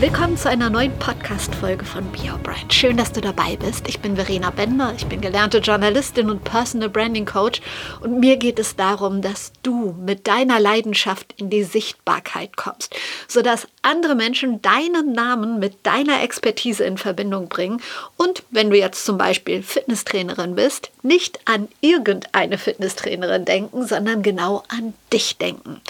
Willkommen 0.00 0.36
zu 0.36 0.48
einer 0.48 0.70
neuen 0.70 0.96
Podcast-Folge 1.00 1.84
von 1.84 2.08
Be 2.12 2.30
Your 2.30 2.38
Brand. 2.38 2.72
Schön, 2.72 2.96
dass 2.96 3.10
du 3.10 3.20
dabei 3.20 3.56
bist. 3.56 3.88
Ich 3.88 3.98
bin 3.98 4.14
Verena 4.14 4.50
Bender, 4.50 4.94
ich 4.96 5.06
bin 5.06 5.20
gelernte 5.20 5.58
Journalistin 5.58 6.30
und 6.30 6.44
Personal 6.44 6.88
Branding 6.88 7.26
Coach 7.26 7.60
und 8.00 8.20
mir 8.20 8.36
geht 8.36 8.60
es 8.60 8.76
darum, 8.76 9.22
dass 9.22 9.50
du 9.64 9.96
mit 9.98 10.28
deiner 10.28 10.60
Leidenschaft 10.60 11.34
in 11.36 11.50
die 11.50 11.64
Sichtbarkeit 11.64 12.56
kommst, 12.56 12.94
sodass 13.26 13.66
andere 13.82 14.14
Menschen 14.14 14.62
deinen 14.62 15.14
Namen 15.14 15.58
mit 15.58 15.84
deiner 15.84 16.22
Expertise 16.22 16.84
in 16.84 16.96
Verbindung 16.96 17.48
bringen 17.48 17.82
und 18.16 18.44
wenn 18.52 18.70
du 18.70 18.78
jetzt 18.78 19.04
zum 19.04 19.18
Beispiel 19.18 19.64
Fitnesstrainerin 19.64 20.54
bist, 20.54 20.92
nicht 21.02 21.40
an 21.44 21.66
irgendeine 21.80 22.56
Fitnesstrainerin 22.56 23.44
denken, 23.44 23.84
sondern 23.84 24.22
genau 24.22 24.62
an 24.68 24.94
dich 25.12 25.38
denken. 25.38 25.80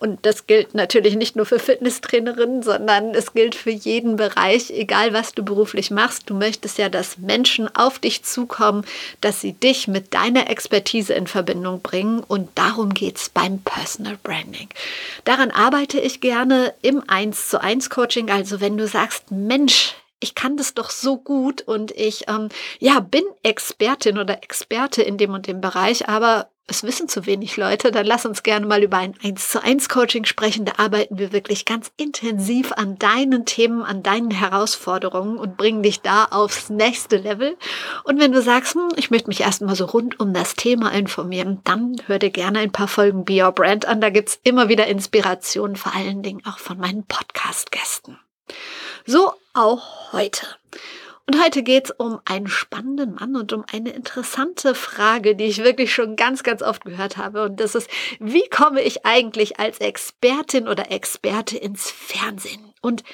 Und 0.00 0.24
das 0.24 0.46
gilt 0.46 0.74
natürlich 0.74 1.14
nicht 1.14 1.36
nur 1.36 1.44
für 1.44 1.58
Fitnesstrainerinnen, 1.58 2.62
sondern 2.62 3.14
es 3.14 3.34
gilt 3.34 3.54
für 3.54 3.70
jeden 3.70 4.16
Bereich, 4.16 4.70
egal 4.70 5.12
was 5.12 5.32
du 5.32 5.44
beruflich 5.44 5.90
machst. 5.90 6.30
Du 6.30 6.34
möchtest 6.34 6.78
ja, 6.78 6.88
dass 6.88 7.18
Menschen 7.18 7.68
auf 7.76 7.98
dich 7.98 8.22
zukommen, 8.24 8.86
dass 9.20 9.42
sie 9.42 9.52
dich 9.52 9.88
mit 9.88 10.14
deiner 10.14 10.48
Expertise 10.48 11.12
in 11.12 11.26
Verbindung 11.26 11.82
bringen. 11.82 12.24
Und 12.26 12.48
darum 12.54 12.94
geht 12.94 13.18
es 13.18 13.28
beim 13.28 13.58
Personal 13.60 14.18
Branding. 14.22 14.70
Daran 15.24 15.50
arbeite 15.50 16.00
ich 16.00 16.22
gerne 16.22 16.72
im 16.80 17.02
1 17.06 17.50
zu 17.50 17.60
1 17.60 17.90
Coaching. 17.90 18.30
Also 18.30 18.62
wenn 18.62 18.78
du 18.78 18.88
sagst, 18.88 19.30
Mensch, 19.30 19.94
ich 20.18 20.34
kann 20.34 20.56
das 20.56 20.72
doch 20.72 20.88
so 20.88 21.18
gut 21.18 21.60
und 21.60 21.90
ich 21.92 22.26
ähm, 22.28 22.48
ja 22.78 23.00
bin 23.00 23.24
Expertin 23.42 24.16
oder 24.16 24.42
Experte 24.42 25.02
in 25.02 25.18
dem 25.18 25.34
und 25.34 25.46
dem 25.46 25.60
Bereich, 25.60 26.08
aber 26.08 26.48
es 26.70 26.84
wissen 26.84 27.08
zu 27.08 27.26
wenig 27.26 27.56
Leute, 27.56 27.90
dann 27.90 28.06
lass 28.06 28.24
uns 28.24 28.42
gerne 28.42 28.64
mal 28.64 28.82
über 28.82 28.98
ein 28.98 29.14
1 29.22 29.48
zu 29.48 29.62
1 29.62 29.88
Coaching 29.88 30.24
sprechen. 30.24 30.64
Da 30.64 30.74
arbeiten 30.76 31.18
wir 31.18 31.32
wirklich 31.32 31.64
ganz 31.64 31.90
intensiv 31.96 32.72
an 32.72 32.98
deinen 32.98 33.44
Themen, 33.44 33.82
an 33.82 34.02
deinen 34.02 34.30
Herausforderungen 34.30 35.36
und 35.36 35.56
bringen 35.56 35.82
dich 35.82 36.00
da 36.00 36.26
aufs 36.26 36.70
nächste 36.70 37.16
Level. 37.16 37.56
Und 38.04 38.20
wenn 38.20 38.32
du 38.32 38.40
sagst, 38.40 38.74
hm, 38.74 38.88
ich 38.96 39.10
möchte 39.10 39.28
mich 39.28 39.40
erstmal 39.40 39.74
so 39.74 39.84
rund 39.86 40.20
um 40.20 40.32
das 40.32 40.54
Thema 40.54 40.92
informieren, 40.92 41.60
dann 41.64 41.96
hör 42.06 42.18
dir 42.18 42.30
gerne 42.30 42.60
ein 42.60 42.72
paar 42.72 42.88
Folgen 42.88 43.24
Be 43.24 43.42
Your 43.42 43.52
Brand 43.52 43.86
an. 43.86 44.00
Da 44.00 44.10
gibt's 44.10 44.38
immer 44.44 44.68
wieder 44.68 44.86
Inspirationen, 44.86 45.76
vor 45.76 45.94
allen 45.94 46.22
Dingen 46.22 46.42
auch 46.46 46.58
von 46.58 46.78
meinen 46.78 47.04
Podcast-Gästen. 47.04 48.18
So 49.06 49.32
auch 49.54 50.12
heute. 50.12 50.46
Und 51.30 51.40
heute 51.40 51.62
geht 51.62 51.84
es 51.84 51.90
um 51.92 52.18
einen 52.24 52.48
spannenden 52.48 53.14
Mann 53.14 53.36
und 53.36 53.52
um 53.52 53.64
eine 53.72 53.90
interessante 53.90 54.74
Frage, 54.74 55.36
die 55.36 55.44
ich 55.44 55.62
wirklich 55.62 55.94
schon 55.94 56.16
ganz, 56.16 56.42
ganz 56.42 56.60
oft 56.60 56.84
gehört 56.84 57.18
habe. 57.18 57.44
Und 57.44 57.60
das 57.60 57.76
ist, 57.76 57.88
wie 58.18 58.48
komme 58.48 58.82
ich 58.82 59.06
eigentlich 59.06 59.60
als 59.60 59.78
Expertin 59.78 60.66
oder 60.66 60.90
Experte 60.90 61.56
ins 61.56 61.88
Fernsehen? 61.88 62.74
Und 62.82 63.04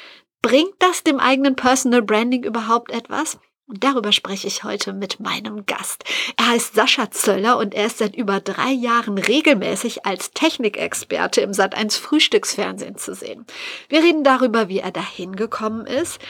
bringt 0.40 0.72
das 0.78 1.04
dem 1.04 1.20
eigenen 1.20 1.56
Personal 1.56 2.00
Branding 2.00 2.42
überhaupt 2.42 2.90
etwas? 2.90 3.38
Und 3.68 3.82
darüber 3.82 4.12
spreche 4.12 4.46
ich 4.46 4.62
heute 4.62 4.92
mit 4.92 5.18
meinem 5.18 5.66
Gast. 5.66 6.04
Er 6.36 6.50
heißt 6.50 6.74
Sascha 6.74 7.10
Zöller 7.10 7.58
und 7.58 7.74
er 7.74 7.86
ist 7.86 7.98
seit 7.98 8.14
über 8.14 8.38
drei 8.38 8.70
Jahren 8.70 9.18
regelmäßig 9.18 10.06
als 10.06 10.30
Technikexperte 10.30 11.40
im 11.40 11.50
Sat1 11.50 11.98
Frühstücksfernsehen 11.98 12.96
zu 12.96 13.14
sehen. 13.14 13.44
Wir 13.88 14.04
reden 14.04 14.22
darüber, 14.22 14.68
wie 14.68 14.78
er 14.78 14.92
dahin 14.92 15.34
gekommen 15.34 15.84
ist. 15.84 16.20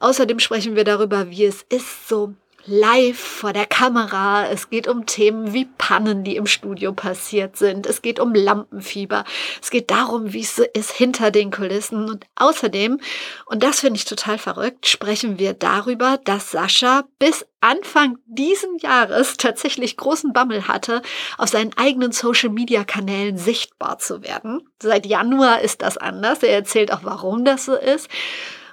Außerdem 0.00 0.40
sprechen 0.40 0.74
wir 0.74 0.82
darüber, 0.82 1.30
wie 1.30 1.44
es 1.44 1.62
ist, 1.68 2.08
so 2.08 2.34
live 2.66 3.18
vor 3.18 3.52
der 3.52 3.66
Kamera. 3.66 4.46
Es 4.46 4.70
geht 4.70 4.88
um 4.88 5.06
Themen 5.06 5.52
wie 5.52 5.64
Pannen, 5.64 6.24
die 6.24 6.36
im 6.36 6.46
Studio 6.46 6.92
passiert 6.92 7.56
sind. 7.56 7.86
Es 7.86 8.02
geht 8.02 8.20
um 8.20 8.34
Lampenfieber. 8.34 9.24
Es 9.62 9.70
geht 9.70 9.90
darum, 9.90 10.32
wie 10.32 10.40
es 10.40 10.58
ist 10.58 10.92
hinter 10.92 11.30
den 11.30 11.50
Kulissen. 11.50 12.08
Und 12.08 12.26
außerdem, 12.36 13.00
und 13.46 13.62
das 13.62 13.80
finde 13.80 13.98
ich 13.98 14.04
total 14.04 14.38
verrückt, 14.38 14.86
sprechen 14.86 15.38
wir 15.38 15.54
darüber, 15.54 16.18
dass 16.24 16.50
Sascha 16.50 17.04
bis 17.18 17.46
Anfang 17.60 18.18
diesen 18.26 18.78
Jahres 18.78 19.36
tatsächlich 19.36 19.96
großen 19.96 20.32
Bammel 20.32 20.66
hatte, 20.66 21.02
auf 21.36 21.50
seinen 21.50 21.76
eigenen 21.76 22.12
Social-Media-Kanälen 22.12 23.36
sichtbar 23.36 23.98
zu 23.98 24.22
werden. 24.22 24.62
Seit 24.82 25.04
Januar 25.06 25.60
ist 25.60 25.82
das 25.82 25.98
anders. 25.98 26.42
Er 26.42 26.54
erzählt 26.54 26.92
auch, 26.92 27.00
warum 27.02 27.44
das 27.44 27.66
so 27.66 27.74
ist 27.74 28.08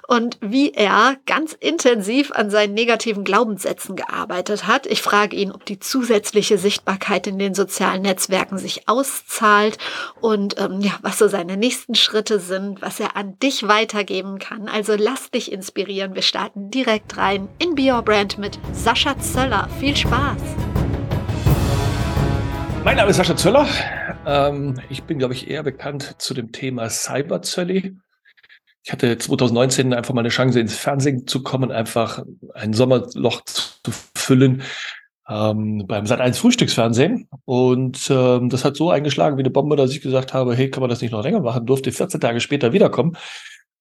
und 0.08 0.38
wie 0.40 0.72
er 0.72 1.16
ganz 1.26 1.52
intensiv 1.52 2.32
an 2.32 2.48
seinen 2.48 2.72
negativen 2.72 3.24
Glaubenssätzen 3.24 3.94
gearbeitet 3.94 4.66
hat. 4.66 4.86
Ich 4.86 5.02
frage 5.02 5.36
ihn, 5.36 5.52
ob 5.52 5.66
die 5.66 5.78
zusätzliche 5.78 6.56
Sichtbarkeit 6.56 7.26
in 7.26 7.38
den 7.38 7.54
sozialen 7.54 8.02
Netzwerken 8.02 8.56
sich 8.56 8.88
auszahlt 8.88 9.76
und 10.20 10.58
ähm, 10.58 10.80
ja, 10.80 10.92
was 11.02 11.18
so 11.18 11.28
seine 11.28 11.58
nächsten 11.58 11.94
Schritte 11.94 12.40
sind, 12.40 12.80
was 12.80 12.98
er 13.00 13.16
an 13.16 13.38
dich 13.38 13.68
weitergeben 13.68 14.38
kann. 14.38 14.66
Also 14.66 14.94
lass 14.96 15.30
dich 15.30 15.52
inspirieren. 15.52 16.14
Wir 16.14 16.22
starten 16.22 16.70
direkt 16.70 17.18
rein 17.18 17.50
in 17.58 17.74
Be 17.74 17.92
Your 17.92 18.00
Brand 18.00 18.38
mit 18.38 18.58
Sascha 18.72 19.18
Zöller. 19.20 19.68
Viel 19.78 19.94
Spaß! 19.94 20.40
Mein 22.82 22.96
Name 22.96 23.10
ist 23.10 23.16
Sascha 23.18 23.36
Zöller. 23.36 23.66
Ähm, 24.24 24.80
ich 24.88 25.02
bin, 25.02 25.18
glaube 25.18 25.34
ich, 25.34 25.50
eher 25.50 25.62
bekannt 25.62 26.14
zu 26.16 26.32
dem 26.32 26.50
Thema 26.50 26.88
Cyberzölli. 26.88 27.98
Ich 28.88 28.92
hatte 28.92 29.18
2019 29.18 29.92
einfach 29.92 30.14
mal 30.14 30.22
eine 30.22 30.30
Chance, 30.30 30.58
ins 30.58 30.74
Fernsehen 30.74 31.26
zu 31.26 31.42
kommen, 31.42 31.70
einfach 31.70 32.24
ein 32.54 32.72
Sommerloch 32.72 33.42
zu 33.44 33.92
füllen 34.16 34.62
ähm, 35.28 35.84
beim 35.86 36.06
Sat1 36.06 36.36
Frühstücksfernsehen. 36.36 37.28
Und 37.44 38.08
ähm, 38.10 38.48
das 38.48 38.64
hat 38.64 38.76
so 38.78 38.88
eingeschlagen 38.88 39.36
wie 39.36 39.42
eine 39.42 39.50
Bombe, 39.50 39.76
dass 39.76 39.90
ich 39.90 40.00
gesagt 40.00 40.32
habe, 40.32 40.56
hey, 40.56 40.70
kann 40.70 40.80
man 40.80 40.88
das 40.88 41.02
nicht 41.02 41.10
noch 41.10 41.22
länger 41.22 41.40
machen? 41.40 41.66
Durfte 41.66 41.92
14 41.92 42.18
Tage 42.18 42.40
später 42.40 42.72
wiederkommen. 42.72 43.18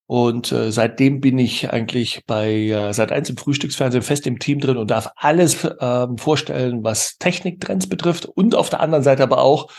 Und 0.08 0.52
äh, 0.52 0.74
seitdem 0.74 1.22
bin 1.22 1.40
ich 1.40 1.72
eigentlich 1.72 2.26
bei 2.28 2.52
äh, 2.52 2.90
Sat1 2.90 3.30
im 3.30 3.38
Frühstücksfernsehen 3.38 4.04
fest 4.04 4.28
im 4.28 4.40
Team 4.40 4.60
drin 4.60 4.76
und 4.76 4.92
darf 4.92 5.12
alles 5.16 5.66
ähm, 5.80 6.18
vorstellen, 6.18 6.84
was 6.84 7.18
Techniktrends 7.18 7.88
betrifft 7.88 8.26
und 8.26 8.56
auf 8.56 8.70
der 8.70 8.82
anderen 8.82 9.06
Seite 9.06 9.24
aber 9.24 9.38
auch 9.38 9.70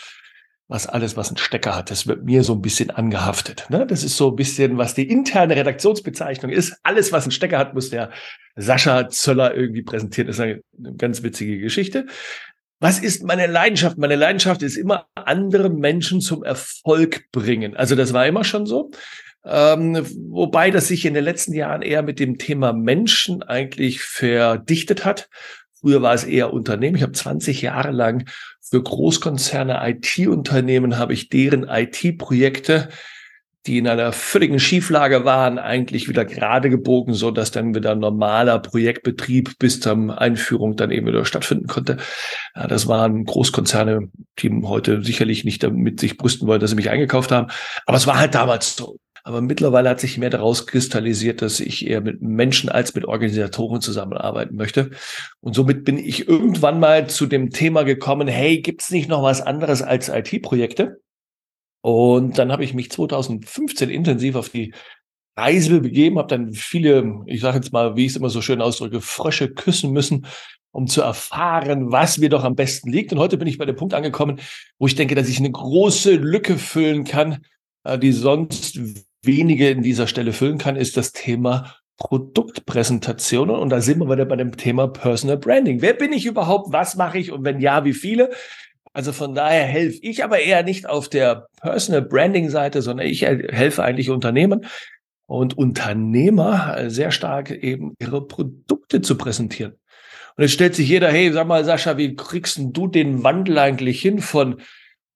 was 0.68 0.86
alles, 0.86 1.16
was 1.16 1.28
einen 1.28 1.38
Stecker 1.38 1.74
hat, 1.74 1.90
das 1.90 2.06
wird 2.06 2.24
mir 2.24 2.44
so 2.44 2.52
ein 2.52 2.60
bisschen 2.60 2.90
angehaftet. 2.90 3.66
Ne? 3.70 3.86
Das 3.86 4.04
ist 4.04 4.18
so 4.18 4.30
ein 4.30 4.36
bisschen, 4.36 4.76
was 4.76 4.94
die 4.94 5.08
interne 5.08 5.56
Redaktionsbezeichnung 5.56 6.52
ist. 6.52 6.78
Alles, 6.82 7.10
was 7.10 7.24
einen 7.24 7.32
Stecker 7.32 7.58
hat, 7.58 7.74
muss 7.74 7.88
der 7.88 8.10
Sascha 8.54 9.08
Zöller 9.08 9.54
irgendwie 9.54 9.82
präsentieren. 9.82 10.26
Das 10.26 10.36
ist 10.36 10.42
eine, 10.42 10.60
ganz 10.98 11.22
witzige 11.22 11.58
Geschichte. 11.58 12.06
Was 12.80 12.98
ist 12.98 13.24
meine 13.24 13.46
Leidenschaft? 13.46 13.96
Meine 13.96 14.14
Leidenschaft 14.14 14.62
ist 14.62 14.76
immer, 14.76 15.06
andere 15.14 15.70
Menschen 15.70 16.20
zum 16.20 16.44
Erfolg 16.44 17.24
bringen. 17.32 17.74
Also 17.74 17.96
das 17.96 18.12
war 18.12 18.26
immer 18.26 18.44
schon 18.44 18.66
so. 18.66 18.90
Ähm, 19.44 20.06
wobei 20.28 20.70
das 20.70 20.88
sich 20.88 21.06
in 21.06 21.14
den 21.14 21.24
letzten 21.24 21.54
Jahren 21.54 21.80
eher 21.80 22.02
mit 22.02 22.20
dem 22.20 22.36
Thema 22.36 22.74
Menschen 22.74 23.42
eigentlich 23.42 24.02
verdichtet 24.02 25.06
hat. 25.06 25.30
Früher 25.80 26.02
war 26.02 26.12
es 26.12 26.24
eher 26.24 26.52
Unternehmen. 26.52 26.96
Ich 26.96 27.02
habe 27.02 27.12
20 27.12 27.62
Jahre 27.62 27.90
lang 27.90 28.28
für 28.70 28.82
Großkonzerne, 28.82 29.80
IT-Unternehmen 29.82 30.98
habe 30.98 31.14
ich 31.14 31.28
deren 31.28 31.64
IT-Projekte, 31.68 32.88
die 33.66 33.78
in 33.78 33.88
einer 33.88 34.12
völligen 34.12 34.60
Schieflage 34.60 35.24
waren, 35.24 35.58
eigentlich 35.58 36.08
wieder 36.08 36.24
gerade 36.24 36.70
gebogen, 36.70 37.12
so 37.12 37.30
dass 37.30 37.50
dann 37.50 37.74
wieder 37.74 37.94
normaler 37.94 38.58
Projektbetrieb 38.60 39.58
bis 39.58 39.80
zur 39.80 40.18
Einführung 40.18 40.76
dann 40.76 40.90
eben 40.90 41.06
wieder 41.06 41.24
stattfinden 41.24 41.66
konnte. 41.66 41.98
Ja, 42.54 42.66
das 42.66 42.86
waren 42.86 43.24
Großkonzerne, 43.24 44.10
die 44.38 44.62
heute 44.62 45.02
sicherlich 45.02 45.44
nicht 45.44 45.62
damit 45.62 46.00
sich 46.00 46.16
brüsten 46.16 46.48
wollen, 46.48 46.60
dass 46.60 46.70
sie 46.70 46.76
mich 46.76 46.90
eingekauft 46.90 47.30
haben. 47.30 47.48
Aber 47.84 47.96
es 47.96 48.06
war 48.06 48.18
halt 48.18 48.34
damals 48.34 48.76
so. 48.76 48.96
Aber 49.28 49.42
mittlerweile 49.42 49.90
hat 49.90 50.00
sich 50.00 50.16
mehr 50.16 50.30
daraus 50.30 50.66
kristallisiert, 50.66 51.42
dass 51.42 51.60
ich 51.60 51.86
eher 51.86 52.00
mit 52.00 52.22
Menschen 52.22 52.70
als 52.70 52.94
mit 52.94 53.04
Organisatoren 53.04 53.82
zusammenarbeiten 53.82 54.56
möchte. 54.56 54.88
Und 55.40 55.54
somit 55.54 55.84
bin 55.84 55.98
ich 55.98 56.26
irgendwann 56.26 56.80
mal 56.80 57.10
zu 57.10 57.26
dem 57.26 57.50
Thema 57.50 57.82
gekommen, 57.82 58.26
hey, 58.26 58.62
gibt 58.62 58.80
es 58.80 58.90
nicht 58.90 59.06
noch 59.06 59.22
was 59.22 59.42
anderes 59.42 59.82
als 59.82 60.08
IT-Projekte? 60.08 61.02
Und 61.82 62.38
dann 62.38 62.50
habe 62.50 62.64
ich 62.64 62.72
mich 62.72 62.90
2015 62.90 63.90
intensiv 63.90 64.34
auf 64.34 64.48
die 64.48 64.72
Reise 65.36 65.78
begeben, 65.82 66.16
habe 66.16 66.28
dann 66.28 66.54
viele, 66.54 67.20
ich 67.26 67.42
sage 67.42 67.58
jetzt 67.58 67.70
mal, 67.70 67.96
wie 67.96 68.06
ich 68.06 68.12
es 68.12 68.16
immer 68.16 68.30
so 68.30 68.40
schön 68.40 68.62
ausdrücke, 68.62 69.02
Frösche 69.02 69.50
küssen 69.50 69.92
müssen, 69.92 70.24
um 70.70 70.86
zu 70.86 71.02
erfahren, 71.02 71.92
was 71.92 72.16
mir 72.16 72.30
doch 72.30 72.44
am 72.44 72.54
besten 72.54 72.90
liegt. 72.90 73.12
Und 73.12 73.18
heute 73.18 73.36
bin 73.36 73.46
ich 73.46 73.58
bei 73.58 73.66
dem 73.66 73.76
Punkt 73.76 73.92
angekommen, 73.92 74.40
wo 74.78 74.86
ich 74.86 74.94
denke, 74.94 75.14
dass 75.14 75.28
ich 75.28 75.38
eine 75.38 75.52
große 75.52 76.14
Lücke 76.14 76.56
füllen 76.56 77.04
kann, 77.04 77.44
äh, 77.84 77.98
die 77.98 78.12
sonst 78.12 78.80
wenige 79.22 79.70
in 79.70 79.82
dieser 79.82 80.06
Stelle 80.06 80.32
füllen 80.32 80.58
kann, 80.58 80.76
ist 80.76 80.96
das 80.96 81.12
Thema 81.12 81.74
Produktpräsentationen. 81.98 83.56
Und 83.56 83.70
da 83.70 83.80
sind 83.80 83.98
wir 83.98 84.10
wieder 84.10 84.24
bei 84.24 84.36
dem 84.36 84.56
Thema 84.56 84.88
Personal 84.88 85.36
Branding. 85.36 85.82
Wer 85.82 85.94
bin 85.94 86.12
ich 86.12 86.26
überhaupt? 86.26 86.72
Was 86.72 86.96
mache 86.96 87.18
ich? 87.18 87.32
Und 87.32 87.44
wenn 87.44 87.60
ja, 87.60 87.84
wie 87.84 87.94
viele? 87.94 88.30
Also 88.92 89.12
von 89.12 89.34
daher 89.34 89.64
helfe 89.64 89.98
ich 90.02 90.24
aber 90.24 90.40
eher 90.40 90.62
nicht 90.62 90.88
auf 90.88 91.08
der 91.08 91.46
Personal 91.60 92.02
Branding 92.02 92.50
Seite, 92.50 92.82
sondern 92.82 93.06
ich 93.06 93.22
helfe 93.22 93.82
eigentlich 93.82 94.10
Unternehmen 94.10 94.66
und 95.26 95.58
Unternehmer 95.58 96.88
sehr 96.88 97.10
stark 97.10 97.50
eben 97.50 97.94
ihre 97.98 98.26
Produkte 98.26 99.02
zu 99.02 99.18
präsentieren. 99.18 99.72
Und 100.36 100.42
jetzt 100.42 100.52
stellt 100.52 100.74
sich 100.74 100.88
jeder, 100.88 101.10
hey, 101.10 101.32
sag 101.32 101.46
mal, 101.48 101.64
Sascha, 101.64 101.96
wie 101.96 102.14
kriegst 102.14 102.60
du 102.60 102.86
den 102.86 103.24
Wandel 103.24 103.58
eigentlich 103.58 104.00
hin 104.00 104.20
von 104.20 104.62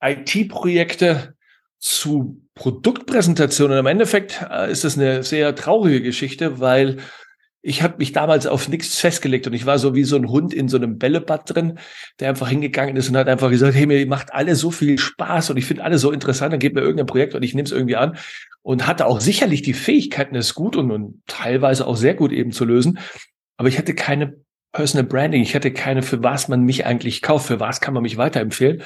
IT-Projekte 0.01 1.35
zu 1.83 2.41
Produktpräsentationen? 2.55 3.79
Im 3.79 3.87
Endeffekt 3.87 4.47
äh, 4.49 4.71
ist 4.71 4.85
das 4.85 4.97
eine 4.97 5.23
sehr 5.23 5.55
traurige 5.55 6.01
Geschichte, 6.01 6.61
weil 6.61 6.99
ich 7.61 7.83
habe 7.83 7.99
mich 7.99 8.13
damals 8.13 8.47
auf 8.47 8.69
nichts 8.69 8.99
festgelegt 8.99 9.47
und 9.47 9.53
ich 9.53 9.67
war 9.67 9.79
so 9.79 9.95
wie 9.95 10.03
so 10.05 10.17
ein 10.17 10.29
Hund 10.29 10.53
in 10.53 10.69
so 10.69 10.77
einem 10.77 10.99
Bällebad 10.99 11.55
drin, 11.55 11.79
der 12.19 12.31
einfach 12.31 12.49
hingegangen 12.49 12.97
ist 12.97 13.09
und 13.09 13.17
hat 13.17 13.29
einfach 13.29 13.51
gesagt, 13.51 13.75
hey, 13.75 13.87
mir 13.87 14.05
macht 14.07 14.33
alles 14.33 14.59
so 14.59 14.71
viel 14.71 14.99
Spaß 14.99 15.51
und 15.51 15.57
ich 15.57 15.65
finde 15.65 15.85
alles 15.85 16.01
so 16.01 16.11
interessant, 16.11 16.53
dann 16.53 16.61
gebt 16.61 16.75
mir 16.75 16.83
irgendein 16.83 17.07
Projekt 17.07 17.35
und 17.35 17.43
ich 17.43 17.55
nehme 17.55 17.67
es 17.67 17.73
irgendwie 17.73 17.97
an 17.97 18.17
und 18.63 18.87
hatte 18.87 19.07
auch 19.07 19.21
sicherlich 19.21 19.63
die 19.63 19.75
Fähigkeiten, 19.75 20.35
es 20.35 20.55
gut 20.55 20.77
und, 20.77 20.91
und 20.91 21.23
teilweise 21.27 21.87
auch 21.87 21.97
sehr 21.97 22.15
gut 22.15 22.33
eben 22.33 22.51
zu 22.51 22.65
lösen. 22.65 22.99
Aber 23.57 23.69
ich 23.69 23.79
hatte 23.79 23.95
keine 23.95 24.35
Personal 24.73 25.07
Branding. 25.07 25.43
Ich 25.43 25.55
hatte 25.55 25.73
keine, 25.73 26.03
für 26.03 26.23
was 26.23 26.49
man 26.49 26.63
mich 26.63 26.87
eigentlich 26.87 27.23
kauft, 27.23 27.47
für 27.47 27.61
was 27.61 27.81
kann 27.81 27.95
man 27.95 28.03
mich 28.03 28.17
weiterempfehlen. 28.17 28.83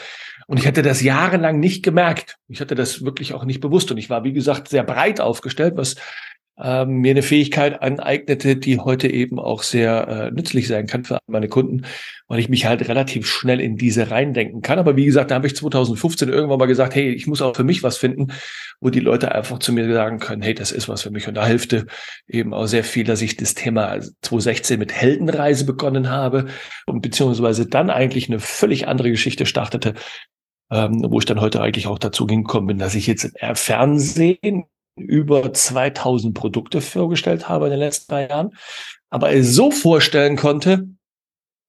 Und 0.46 0.58
ich 0.58 0.66
hatte 0.66 0.82
das 0.82 1.02
jahrelang 1.02 1.58
nicht 1.58 1.82
gemerkt. 1.82 2.38
Ich 2.48 2.60
hatte 2.60 2.74
das 2.74 3.04
wirklich 3.04 3.34
auch 3.34 3.44
nicht 3.44 3.60
bewusst. 3.60 3.90
Und 3.90 3.98
ich 3.98 4.10
war, 4.10 4.24
wie 4.24 4.32
gesagt, 4.32 4.68
sehr 4.68 4.84
breit 4.84 5.20
aufgestellt, 5.20 5.74
was 5.76 5.96
ähm, 6.58 7.00
mir 7.00 7.10
eine 7.10 7.22
Fähigkeit 7.22 7.82
aneignete, 7.82 8.56
die 8.56 8.78
heute 8.78 9.08
eben 9.08 9.38
auch 9.38 9.62
sehr 9.62 10.08
äh, 10.08 10.30
nützlich 10.30 10.68
sein 10.68 10.86
kann 10.86 11.04
für 11.04 11.18
meine 11.26 11.48
Kunden, 11.48 11.82
weil 12.28 12.38
ich 12.38 12.48
mich 12.48 12.64
halt 12.64 12.88
relativ 12.88 13.26
schnell 13.26 13.60
in 13.60 13.76
diese 13.76 14.10
reindenken 14.10 14.62
kann. 14.62 14.78
Aber 14.78 14.96
wie 14.96 15.04
gesagt, 15.04 15.30
da 15.30 15.34
habe 15.34 15.46
ich 15.46 15.56
2015 15.56 16.28
irgendwann 16.28 16.58
mal 16.58 16.66
gesagt, 16.66 16.94
hey, 16.94 17.10
ich 17.10 17.26
muss 17.26 17.42
auch 17.42 17.54
für 17.54 17.64
mich 17.64 17.82
was 17.82 17.98
finden, 17.98 18.28
wo 18.80 18.88
die 18.88 19.00
Leute 19.00 19.34
einfach 19.34 19.58
zu 19.58 19.72
mir 19.72 19.92
sagen 19.92 20.18
können, 20.18 20.42
hey, 20.42 20.54
das 20.54 20.72
ist 20.72 20.88
was 20.88 21.02
für 21.02 21.10
mich. 21.10 21.28
Und 21.28 21.34
da 21.34 21.46
hilfte 21.46 21.86
eben 22.26 22.54
auch 22.54 22.66
sehr 22.66 22.84
viel, 22.84 23.04
dass 23.04 23.20
ich 23.20 23.36
das 23.36 23.54
Thema 23.54 24.00
2016 24.22 24.78
mit 24.78 24.92
Heldenreise 24.92 25.66
begonnen 25.66 26.08
habe 26.08 26.46
und 26.86 27.02
beziehungsweise 27.02 27.66
dann 27.66 27.90
eigentlich 27.90 28.28
eine 28.28 28.40
völlig 28.40 28.88
andere 28.88 29.10
Geschichte 29.10 29.44
startete, 29.44 29.94
ähm, 30.70 31.04
wo 31.08 31.18
ich 31.18 31.24
dann 31.24 31.40
heute 31.40 31.60
eigentlich 31.60 31.86
auch 31.86 31.98
dazu 31.98 32.26
gekommen 32.26 32.66
bin, 32.66 32.78
dass 32.78 32.94
ich 32.94 33.06
jetzt 33.06 33.24
im 33.24 33.56
Fernsehen 33.56 34.64
über 34.96 35.52
2000 35.52 36.34
Produkte 36.34 36.80
vorgestellt 36.80 37.48
habe 37.48 37.66
in 37.66 37.72
den 37.72 37.80
letzten 37.80 38.10
drei 38.10 38.28
Jahren, 38.28 38.50
aber 39.10 39.32
es 39.32 39.54
so 39.54 39.70
vorstellen 39.70 40.36
konnte, 40.36 40.88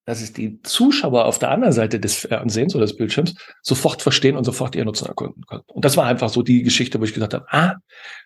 dass 0.07 0.21
es 0.21 0.31
die 0.31 0.61
Zuschauer 0.61 1.25
auf 1.25 1.37
der 1.37 1.51
anderen 1.51 1.73
Seite 1.73 1.99
des 1.99 2.15
Fernsehens 2.15 2.73
oder 2.73 2.85
des 2.85 2.95
Bildschirms 2.95 3.35
sofort 3.61 4.01
verstehen 4.01 4.37
und 4.37 4.45
sofort 4.45 4.73
ihr 4.73 4.85
Nutzen 4.85 5.05
erkunden 5.05 5.43
können. 5.45 5.63
Und 5.67 5.83
das 5.83 5.97
war 5.97 6.05
einfach 6.05 6.29
so 6.29 6.41
die 6.41 6.63
Geschichte, 6.63 6.99
wo 7.01 7.03
ich 7.03 7.13
gesagt 7.13 7.33
habe, 7.33 7.45
ah, 7.49 7.75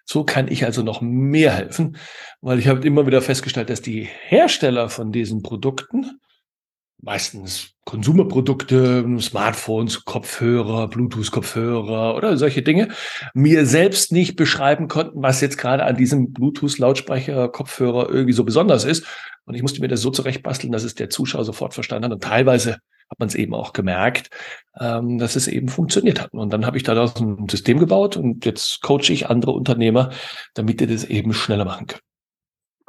so 0.05 0.23
kann 0.23 0.47
ich 0.47 0.63
also 0.63 0.83
noch 0.83 1.01
mehr 1.01 1.51
helfen, 1.51 1.97
weil 2.39 2.59
ich 2.59 2.67
habe 2.67 2.85
immer 2.85 3.07
wieder 3.07 3.23
festgestellt, 3.23 3.71
dass 3.71 3.81
die 3.81 4.07
Hersteller 4.27 4.89
von 4.89 5.11
diesen 5.11 5.41
Produkten 5.41 6.19
meistens 7.01 7.73
Konsumerprodukte, 7.85 9.05
Smartphones, 9.19 10.05
Kopfhörer, 10.05 10.87
Bluetooth-Kopfhörer 10.87 12.15
oder 12.15 12.37
solche 12.37 12.61
Dinge, 12.61 12.89
mir 13.33 13.65
selbst 13.65 14.11
nicht 14.11 14.35
beschreiben 14.35 14.87
konnten, 14.87 15.21
was 15.21 15.41
jetzt 15.41 15.57
gerade 15.57 15.83
an 15.83 15.97
diesem 15.97 16.31
Bluetooth-Lautsprecher-Kopfhörer 16.31 18.09
irgendwie 18.09 18.33
so 18.33 18.43
besonders 18.43 18.85
ist. 18.85 19.05
Und 19.45 19.55
ich 19.55 19.61
musste 19.61 19.81
mir 19.81 19.87
das 19.87 20.01
so 20.01 20.11
zurechtbasteln, 20.11 20.71
dass 20.71 20.83
es 20.83 20.95
der 20.95 21.09
Zuschauer 21.09 21.43
sofort 21.43 21.73
verstanden 21.73 22.05
hat. 22.05 22.13
Und 22.13 22.23
teilweise 22.23 22.77
hat 23.09 23.19
man 23.19 23.27
es 23.27 23.35
eben 23.35 23.53
auch 23.53 23.73
gemerkt, 23.73 24.29
ähm, 24.79 25.17
dass 25.17 25.35
es 25.35 25.47
eben 25.47 25.67
funktioniert 25.67 26.21
hat. 26.21 26.33
Und 26.33 26.53
dann 26.53 26.65
habe 26.65 26.77
ich 26.77 26.83
daraus 26.83 27.15
ein 27.19 27.49
System 27.49 27.79
gebaut 27.79 28.15
und 28.15 28.45
jetzt 28.45 28.81
coache 28.81 29.11
ich 29.11 29.29
andere 29.29 29.51
Unternehmer, 29.51 30.11
damit 30.53 30.79
die 30.79 30.87
das 30.87 31.03
eben 31.03 31.33
schneller 31.33 31.65
machen 31.65 31.87
können. 31.87 32.10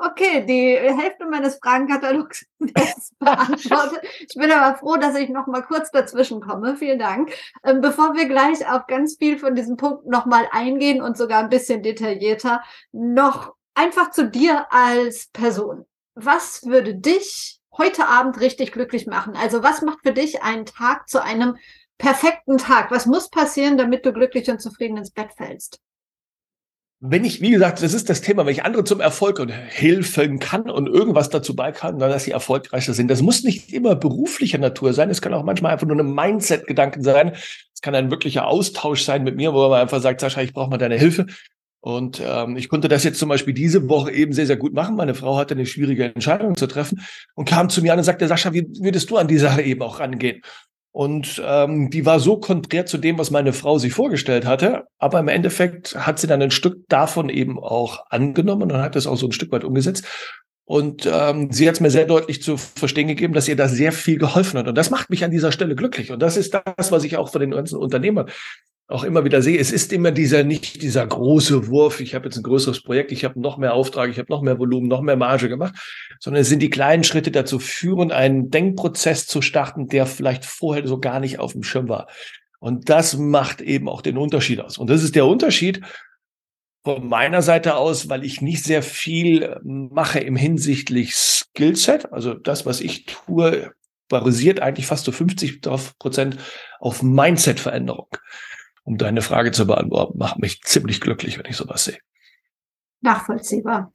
Okay, 0.05 0.45
die 0.45 0.77
Hälfte 0.77 1.27
meines 1.27 1.61
Fragenkatalogs 1.63 2.45
ist 2.59 3.17
beantwortet. 3.21 4.01
Ich 4.19 4.35
bin 4.35 4.51
aber 4.51 4.77
froh, 4.77 4.97
dass 4.97 5.15
ich 5.15 5.29
noch 5.29 5.47
mal 5.47 5.63
kurz 5.63 5.93
dazwischen 5.93 6.41
komme. 6.41 6.77
Vielen 6.77 6.99
Dank. 6.99 7.33
Ähm, 7.63 7.81
bevor 7.81 8.15
wir 8.15 8.27
gleich 8.27 8.69
auf 8.69 8.89
ganz 8.89 9.17
viel 9.17 9.39
von 9.39 9.55
diesen 9.55 9.77
Punkten 9.77 10.11
noch 10.11 10.27
mal 10.27 10.49
eingehen 10.51 11.01
und 11.03 11.17
sogar 11.17 11.39
ein 11.39 11.51
bisschen 11.51 11.85
detaillierter, 11.85 12.65
noch 12.91 13.55
einfach 13.75 14.11
zu 14.11 14.29
dir 14.29 14.67
als 14.73 15.29
Person. 15.29 15.87
Was 16.17 16.67
würde 16.67 16.97
dich 16.97 17.61
heute 17.79 18.09
Abend 18.09 18.41
richtig 18.41 18.73
glücklich 18.73 19.07
machen? 19.07 19.37
Also 19.37 19.63
was 19.63 19.83
macht 19.83 20.01
für 20.03 20.13
dich 20.13 20.43
einen 20.43 20.67
Tag 20.67 21.09
zu 21.09 21.23
einem 21.23 21.59
perfekten 21.99 22.59
Tag? 22.59 22.91
Was 22.91 23.07
muss 23.07 23.31
passieren, 23.31 23.79
damit 23.79 24.05
du 24.05 24.13
glücklich 24.13 24.51
und 24.51 24.61
zufrieden 24.61 24.97
ins 24.97 25.13
Bett 25.13 25.33
fällst? 25.37 25.81
Wenn 27.05 27.25
ich, 27.25 27.41
wie 27.41 27.51
gesagt, 27.51 27.83
das 27.83 27.95
ist 27.95 28.09
das 28.09 28.21
Thema, 28.21 28.47
wenn 28.47 28.53
ich 28.53 28.65
andere 28.65 28.85
zum 28.85 29.01
Erfolg 29.01 29.41
und 29.41 29.49
helfen 29.49 30.39
kann 30.39 30.71
und 30.71 30.87
irgendwas 30.87 31.31
dazu 31.31 31.57
bei 31.57 31.73
kann, 31.73 31.99
dass 31.99 32.23
sie 32.23 32.31
erfolgreicher 32.31 32.95
sind. 32.95 33.09
Das 33.09 33.23
muss 33.23 33.43
nicht 33.43 33.73
immer 33.73 33.97
beruflicher 33.97 34.59
Natur 34.59 34.93
sein. 34.93 35.11
Es 35.11 35.21
kann 35.21 35.35
auch 35.35 35.43
manchmal 35.43 35.73
einfach 35.73 35.87
nur 35.87 35.99
ein 35.99 36.15
Mindset-Gedanken 36.15 37.03
sein. 37.03 37.33
Es 37.75 37.81
kann 37.81 37.97
ein 37.97 38.13
wirklicher 38.13 38.47
Austausch 38.47 39.03
sein 39.03 39.25
mit 39.25 39.35
mir, 39.35 39.53
wo 39.53 39.69
man 39.69 39.81
einfach 39.81 40.01
sagt, 40.01 40.21
Sascha, 40.21 40.43
ich 40.43 40.53
brauche 40.53 40.71
mal 40.71 40.79
deine 40.79 40.97
Hilfe. 40.97 41.27
Und 41.81 42.23
ähm, 42.25 42.57
ich 42.57 42.69
konnte 42.69 42.87
das 42.87 43.03
jetzt 43.03 43.19
zum 43.19 43.29
Beispiel 43.29 43.53
diese 43.53 43.89
Woche 43.89 44.13
eben 44.13 44.33
sehr, 44.33 44.47
sehr 44.47 44.57
gut 44.57 44.73
machen. 44.73 44.95
Meine 44.95 45.15
Frau 45.15 45.37
hatte 45.37 45.55
eine 45.55 45.67
schwierige 45.67 46.05
Entscheidung 46.05 46.57
zu 46.57 46.69
treffen 46.69 47.01
und 47.35 47.49
kam 47.49 47.69
zu 47.69 47.83
mir 47.83 47.93
an 47.93 47.99
und 47.99 48.05
sagte, 48.05 48.29
Sascha, 48.29 48.53
wie 48.53 48.65
würdest 48.79 49.11
du 49.11 49.17
an 49.17 49.27
die 49.27 49.39
Sache 49.39 49.63
eben 49.63 49.83
auch 49.83 49.99
rangehen? 49.99 50.41
Und 50.93 51.43
ähm, 51.43 51.89
die 51.89 52.05
war 52.05 52.21
so 52.21 52.37
konträr 52.37 52.85
zu 52.85 52.99
dem, 52.99 53.19
was 53.19 53.31
meine 53.31 53.55
Frau 53.55 53.79
sich 53.79 53.95
vorgestellt 53.95 54.45
hatte. 54.45 54.85
Aber 54.99 55.19
im 55.21 55.29
Endeffekt 55.29 55.97
hat 55.97 56.19
sie 56.19 56.27
dann 56.27 56.43
ein 56.43 56.51
Stück 56.51 56.87
davon 56.89 57.31
eben 57.31 57.59
auch 57.59 58.05
angenommen 58.11 58.71
und 58.71 58.83
hat 58.83 58.95
das 58.95 59.07
auch 59.07 59.17
so 59.17 59.27
ein 59.27 59.33
Stück 59.33 59.53
weit 59.53 59.65
umgesetzt. 59.65 60.07
Und 60.65 61.11
ähm, 61.13 61.51
sie 61.51 61.67
hat 61.67 61.75
es 61.75 61.81
mir 61.81 61.91
sehr 61.91 62.07
deutlich 62.07 62.43
zu 62.43 62.57
verstehen 62.57 63.09
gegeben, 63.09 63.35
dass 63.35 63.49
ihr 63.49 63.57
da 63.57 63.69
sehr 63.69 63.93
viel 63.93 64.19
geholfen 64.19 64.59
hat. 64.59 64.69
Und 64.69 64.79
das 64.79 64.91
macht 64.91 65.11
mich 65.11 65.25
an 65.25 65.31
dieser 65.31 65.53
Stelle 65.53 65.75
glücklich. 65.75 66.13
Und 66.13 66.21
das 66.21 66.37
ist 66.37 66.55
das, 66.55 66.93
was 66.93 67.05
ich 67.05 67.17
auch 67.17 67.31
von 67.31 67.41
den 67.41 67.51
ganzen 67.51 67.77
Unternehmern 67.77 68.31
auch 68.89 69.05
immer 69.05 69.25
wieder 69.25 69.43
sehe, 69.43 69.59
es 69.59 69.73
ist 69.73 69.93
immer 69.93 70.11
dieser, 70.11 70.45
nicht 70.45 70.83
dieser 70.83 71.07
große 71.07 71.69
Wurf, 71.69 72.01
ich 72.01 72.15
habe 72.15 72.27
jetzt 72.27 72.37
ein 72.37 72.43
größeres 72.43 72.83
Projekt, 72.83 73.11
ich 73.11 73.25
habe 73.25 73.41
noch 73.41 73.57
mehr 73.57 73.75
Auftrag, 73.75 74.11
ich 74.11 74.19
habe 74.19 74.31
noch 74.31 74.43
mehr 74.43 74.59
Volumen, 74.59 74.89
noch 74.89 75.01
mehr 75.01 75.17
Marge 75.17 75.49
gemacht, 75.49 75.75
sondern 76.21 76.43
es 76.43 76.49
sind 76.49 76.61
die 76.61 76.71
kleinen 76.71 77.05
Schritte 77.05 77.31
dazu 77.31 77.59
führen, 77.59 78.13
einen 78.13 78.51
Denkprozess 78.51 79.27
zu 79.27 79.41
starten, 79.41 79.89
der 79.89 80.07
vielleicht 80.07 80.45
vorher 80.45 80.87
so 80.87 80.99
gar 80.99 81.21
nicht 81.21 81.39
auf 81.39 81.53
dem 81.53 81.63
Schirm 81.63 81.89
war. 81.89 82.09
Und 82.61 82.91
das 82.91 83.17
macht 83.17 83.61
eben 83.61 83.89
auch 83.89 84.03
den 84.03 84.19
Unterschied 84.19 84.61
aus. 84.61 84.79
Und 84.79 84.91
das 84.91 85.03
ist 85.03 85.17
der 85.17 85.27
Unterschied 85.27 85.81
von 86.85 87.07
meiner 87.09 87.43
Seite 87.43 87.77
aus, 87.77 88.09
weil 88.09 88.25
ich 88.25 88.41
nicht 88.41 88.65
sehr 88.65 88.83
viel 88.83 89.59
mache 89.63 90.19
im 90.19 90.37
hinsichtlich 90.37 91.15
Skillset. 91.15 92.13
Also 92.13 92.35
das, 92.35 92.67
was 92.67 92.81
ich 92.81 93.07
tue, 93.07 93.73
basiert 94.09 94.61
eigentlich 94.61 94.87
fast 94.87 95.05
so 95.05 95.13
50 95.13 95.61
Prozent 95.99 96.39
auf 96.81 97.03
Mindset-Veränderung 97.03 98.09
um 98.85 98.99
deine 98.99 99.23
Frage 99.23 99.53
zu 99.53 99.67
beantworten, 99.67 100.19
macht 100.19 100.39
mich 100.39 100.63
ziemlich 100.63 101.01
glücklich, 101.01 101.39
wenn 101.39 101.47
ich 101.47 101.57
sowas 101.57 101.85
sehe. 101.85 101.99
Nachvollziehbar. 103.01 103.93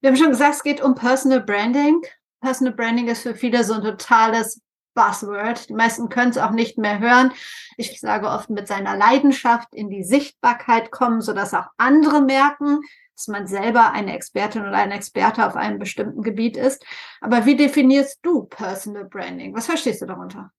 Wir 0.00 0.10
haben 0.10 0.16
schon 0.16 0.30
gesagt, 0.30 0.56
es 0.56 0.62
geht 0.62 0.82
um 0.82 0.94
Personal 0.94 1.40
Branding. 1.42 2.00
Personal 2.40 2.74
Branding 2.74 3.08
ist 3.08 3.22
für 3.22 3.34
viele 3.34 3.64
so 3.64 3.74
ein 3.74 3.82
totales 3.82 4.60
Buzzword. 4.98 5.68
Die 5.68 5.74
meisten 5.74 6.08
können 6.08 6.32
es 6.32 6.38
auch 6.38 6.50
nicht 6.50 6.76
mehr 6.76 6.98
hören. 6.98 7.32
Ich 7.76 8.00
sage 8.00 8.26
oft 8.28 8.50
mit 8.50 8.66
seiner 8.66 8.96
Leidenschaft 8.96 9.68
in 9.72 9.90
die 9.90 10.02
Sichtbarkeit 10.02 10.90
kommen, 10.90 11.20
sodass 11.20 11.54
auch 11.54 11.68
andere 11.76 12.20
merken, 12.20 12.80
dass 13.14 13.28
man 13.28 13.46
selber 13.46 13.92
eine 13.92 14.14
Expertin 14.14 14.62
oder 14.62 14.76
ein 14.76 14.90
Experte 14.90 15.46
auf 15.46 15.54
einem 15.54 15.78
bestimmten 15.78 16.22
Gebiet 16.22 16.56
ist. 16.56 16.84
Aber 17.20 17.46
wie 17.46 17.56
definierst 17.56 18.18
du 18.22 18.44
Personal 18.44 19.04
Branding? 19.04 19.54
Was 19.54 19.66
verstehst 19.66 20.02
du 20.02 20.06
darunter? 20.06 20.50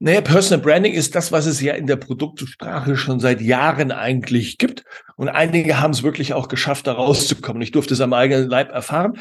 Naja, 0.00 0.20
Personal 0.20 0.62
Branding 0.62 0.92
ist 0.92 1.16
das, 1.16 1.32
was 1.32 1.46
es 1.46 1.60
ja 1.60 1.74
in 1.74 1.88
der 1.88 1.96
Produktsprache 1.96 2.96
schon 2.96 3.18
seit 3.18 3.40
Jahren 3.40 3.90
eigentlich 3.90 4.56
gibt. 4.56 4.84
Und 5.16 5.28
einige 5.28 5.80
haben 5.80 5.90
es 5.90 6.04
wirklich 6.04 6.34
auch 6.34 6.46
geschafft, 6.46 6.86
da 6.86 6.92
rauszukommen. 6.92 7.62
Ich 7.62 7.72
durfte 7.72 7.94
es 7.94 8.00
am 8.00 8.12
eigenen 8.12 8.48
Leib 8.48 8.70
erfahren. 8.70 9.18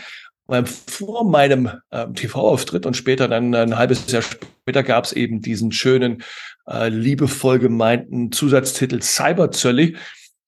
Vor 0.87 1.29
meinem 1.29 1.69
äh, 1.89 2.07
TV-Auftritt 2.07 2.85
und 2.85 2.95
später 2.95 3.27
dann 3.27 3.53
ein 3.53 3.77
halbes 3.77 4.09
Jahr 4.11 4.21
später 4.21 4.83
gab 4.83 5.03
es 5.03 5.13
eben 5.13 5.41
diesen 5.41 5.71
schönen, 5.71 6.23
äh, 6.67 6.89
liebevoll 6.89 7.59
gemeinten 7.59 8.31
Zusatztitel 8.31 9.01
Cyberzölli, 9.01 9.97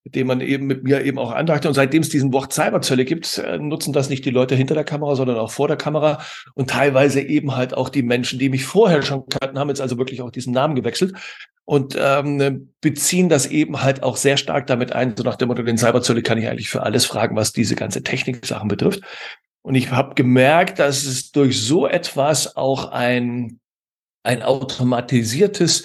dem 0.06 0.28
man 0.28 0.40
eben 0.40 0.68
mit 0.68 0.84
mir 0.84 1.04
eben 1.04 1.20
auch 1.20 1.32
andachte. 1.32 1.68
Und 1.68 1.74
seitdem 1.74 2.02
es 2.02 2.10
diesen 2.10 2.32
Wort 2.32 2.54
Cyberzölle 2.54 3.04
gibt, 3.04 3.38
äh, 3.40 3.58
nutzen 3.58 3.92
das 3.92 4.10
nicht 4.10 4.24
die 4.24 4.30
Leute 4.30 4.56
hinter 4.56 4.74
der 4.74 4.86
Kamera, 4.86 5.16
sondern 5.16 5.38
auch 5.38 5.52
vor 5.52 5.68
der 5.68 5.78
Kamera 5.78 6.22
und 6.56 6.70
teilweise 6.70 7.22
eben 7.22 7.56
halt 7.56 7.74
auch 7.74 7.90
die 7.90 8.04
Menschen, 8.04 8.40
die 8.40 8.50
mich 8.50 8.66
vorher 8.66 9.02
schon 9.02 9.28
kannten, 9.28 9.60
haben 9.60 9.70
jetzt 9.70 9.82
also 9.82 9.98
wirklich 9.98 10.22
auch 10.22 10.32
diesen 10.32 10.54
Namen 10.54 10.76
gewechselt 10.76 11.14
und 11.66 11.96
ähm, 12.00 12.74
beziehen 12.82 13.30
das 13.30 13.46
eben 13.46 13.84
halt 13.84 14.02
auch 14.02 14.18
sehr 14.18 14.38
stark 14.38 14.66
damit 14.68 14.94
ein, 14.94 15.16
so 15.16 15.24
nach 15.24 15.36
dem 15.36 15.50
Motto, 15.50 15.62
den 15.62 15.78
Cyberzölle 15.78 16.24
kann 16.24 16.38
ich 16.38 16.48
eigentlich 16.48 16.70
für 16.70 16.84
alles 16.84 17.06
fragen, 17.06 17.36
was 17.36 17.54
diese 17.54 17.76
ganze 17.76 18.02
Technik-Sachen 18.02 18.70
betrifft. 18.70 19.02
Und 19.62 19.76
ich 19.76 19.92
habe 19.92 20.16
gemerkt, 20.16 20.80
dass 20.80 21.04
es 21.04 21.32
durch 21.32 21.62
so 21.62 21.88
etwas 21.88 22.56
auch 22.56 22.92
ein, 22.92 23.60
ein 24.24 24.42
automatisiertes 24.42 25.84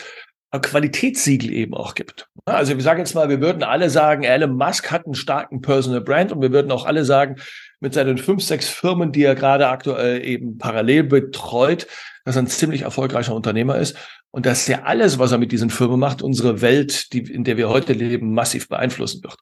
Qualitätssiegel 0.60 1.52
eben 1.52 1.74
auch 1.74 1.94
gibt. 1.94 2.28
Also 2.44 2.76
wir 2.76 2.82
sagen 2.82 3.00
jetzt 3.00 3.14
mal, 3.14 3.28
wir 3.28 3.40
würden 3.40 3.62
alle 3.62 3.90
sagen, 3.90 4.22
Elon 4.22 4.56
Musk 4.56 4.90
hat 4.90 5.04
einen 5.04 5.14
starken 5.14 5.60
Personal 5.60 6.00
Brand 6.00 6.32
und 6.32 6.42
wir 6.42 6.52
würden 6.52 6.70
auch 6.70 6.84
alle 6.86 7.04
sagen, 7.04 7.36
mit 7.80 7.94
seinen 7.94 8.18
fünf, 8.18 8.42
sechs 8.42 8.68
Firmen, 8.68 9.12
die 9.12 9.24
er 9.24 9.34
gerade 9.34 9.68
aktuell 9.68 10.24
eben 10.24 10.58
parallel 10.58 11.04
betreut, 11.04 11.86
dass 12.24 12.36
er 12.36 12.42
ein 12.42 12.46
ziemlich 12.46 12.82
erfolgreicher 12.82 13.34
Unternehmer 13.34 13.78
ist 13.78 13.96
und 14.30 14.46
dass 14.46 14.68
er 14.68 14.86
alles, 14.86 15.18
was 15.18 15.32
er 15.32 15.38
mit 15.38 15.52
diesen 15.52 15.70
Firmen 15.70 15.98
macht, 15.98 16.22
unsere 16.22 16.60
Welt, 16.60 17.12
die, 17.12 17.20
in 17.20 17.44
der 17.44 17.56
wir 17.56 17.68
heute 17.68 17.92
leben, 17.92 18.32
massiv 18.32 18.68
beeinflussen 18.68 19.22
wird. 19.22 19.36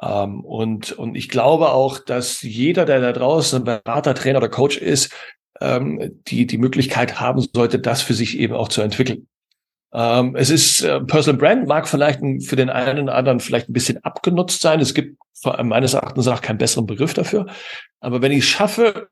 Ähm, 0.00 0.40
und, 0.44 0.92
und 0.92 1.14
ich 1.14 1.28
glaube 1.28 1.70
auch, 1.70 1.98
dass 1.98 2.42
jeder, 2.42 2.84
der 2.84 3.00
da 3.00 3.12
draußen 3.12 3.64
Berater, 3.64 4.14
Trainer 4.14 4.38
oder 4.38 4.48
Coach 4.48 4.76
ist, 4.76 5.12
ähm, 5.60 6.20
die, 6.26 6.46
die 6.46 6.58
Möglichkeit 6.58 7.20
haben 7.20 7.46
sollte, 7.52 7.78
das 7.78 8.02
für 8.02 8.14
sich 8.14 8.38
eben 8.38 8.54
auch 8.54 8.68
zu 8.68 8.82
entwickeln. 8.82 9.26
Ähm, 9.92 10.36
es 10.36 10.50
ist 10.50 10.82
äh, 10.82 11.00
Personal 11.00 11.38
Brand 11.38 11.66
mag 11.66 11.88
vielleicht 11.88 12.20
für 12.44 12.56
den 12.56 12.68
einen 12.68 13.04
oder 13.04 13.14
anderen 13.14 13.40
vielleicht 13.40 13.70
ein 13.70 13.72
bisschen 13.72 14.02
abgenutzt 14.04 14.60
sein. 14.60 14.80
Es 14.80 14.92
gibt 14.92 15.18
meines 15.62 15.94
Erachtens 15.94 16.28
auch 16.28 16.40
keinen 16.40 16.58
besseren 16.58 16.86
Begriff 16.86 17.14
dafür. 17.14 17.46
Aber 18.00 18.20
wenn 18.20 18.32
ich 18.32 18.48
schaffe, 18.48 19.08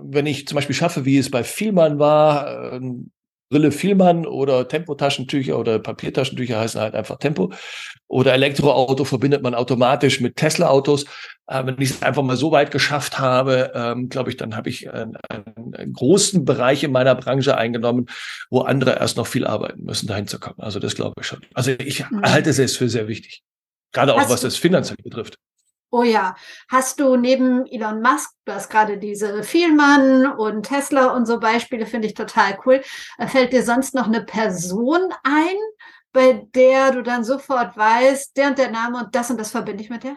wenn 0.00 0.26
ich 0.26 0.46
zum 0.46 0.56
Beispiel 0.56 0.74
schaffe, 0.74 1.04
wie 1.04 1.18
es 1.18 1.30
bei 1.30 1.44
Vielmann 1.44 1.98
war, 1.98 2.72
äh, 2.72 2.80
Brille 3.48 3.70
Vielmann 3.70 4.26
oder 4.26 4.66
Tempotaschentücher 4.66 5.58
oder 5.58 5.78
Papiertaschentücher 5.78 6.58
heißen 6.58 6.80
halt 6.80 6.94
einfach 6.94 7.18
Tempo. 7.18 7.52
Oder 8.08 8.34
Elektroauto 8.34 9.04
verbindet 9.04 9.42
man 9.42 9.54
automatisch 9.54 10.20
mit 10.20 10.36
Tesla-Autos. 10.36 11.04
Äh, 11.46 11.64
wenn 11.64 11.80
ich 11.80 11.90
es 11.90 12.02
einfach 12.02 12.22
mal 12.22 12.36
so 12.36 12.50
weit 12.50 12.70
geschafft 12.70 13.18
habe, 13.18 13.72
ähm, 13.74 14.08
glaube 14.08 14.30
ich, 14.30 14.36
dann 14.36 14.56
habe 14.56 14.68
ich 14.68 14.92
einen, 14.92 15.16
einen, 15.28 15.74
einen, 15.74 15.92
großen 15.92 16.44
Bereich 16.44 16.82
in 16.82 16.92
meiner 16.92 17.14
Branche 17.14 17.56
eingenommen, 17.56 18.06
wo 18.50 18.60
andere 18.60 18.98
erst 18.98 19.16
noch 19.16 19.26
viel 19.26 19.46
arbeiten 19.46 19.84
müssen, 19.84 20.08
dahin 20.08 20.26
zu 20.26 20.40
kommen. 20.40 20.58
Also 20.58 20.80
das 20.80 20.94
glaube 20.96 21.14
ich 21.20 21.26
schon. 21.26 21.40
Also 21.54 21.70
ich 21.70 22.08
mhm. 22.10 22.22
halte 22.22 22.50
es 22.50 22.76
für 22.76 22.88
sehr 22.88 23.06
wichtig. 23.06 23.42
Gerade 23.92 24.14
auch, 24.14 24.28
was 24.28 24.40
das 24.40 24.56
finanziell 24.56 24.98
betrifft. 25.02 25.38
Oh 25.90 26.02
ja, 26.02 26.34
hast 26.68 26.98
du 27.00 27.16
neben 27.16 27.64
Elon 27.66 28.02
Musk, 28.02 28.30
du 28.44 28.52
hast 28.52 28.68
gerade 28.70 28.98
diese 28.98 29.42
Vielmann 29.44 30.26
und 30.26 30.64
Tesla 30.64 31.12
und 31.14 31.26
so 31.26 31.38
Beispiele, 31.38 31.86
finde 31.86 32.08
ich 32.08 32.14
total 32.14 32.58
cool. 32.66 32.82
Äh, 33.18 33.28
fällt 33.28 33.52
dir 33.52 33.62
sonst 33.62 33.94
noch 33.94 34.06
eine 34.06 34.24
Person 34.24 35.12
ein, 35.22 35.56
bei 36.12 36.44
der 36.54 36.92
du 36.92 37.02
dann 37.02 37.24
sofort 37.24 37.76
weißt, 37.76 38.36
der 38.36 38.48
und 38.48 38.58
der 38.58 38.70
Name 38.70 38.98
und 38.98 39.14
das 39.14 39.30
und 39.30 39.38
das 39.38 39.52
verbinde 39.52 39.82
ich 39.84 39.90
mit 39.90 40.02
der? 40.04 40.16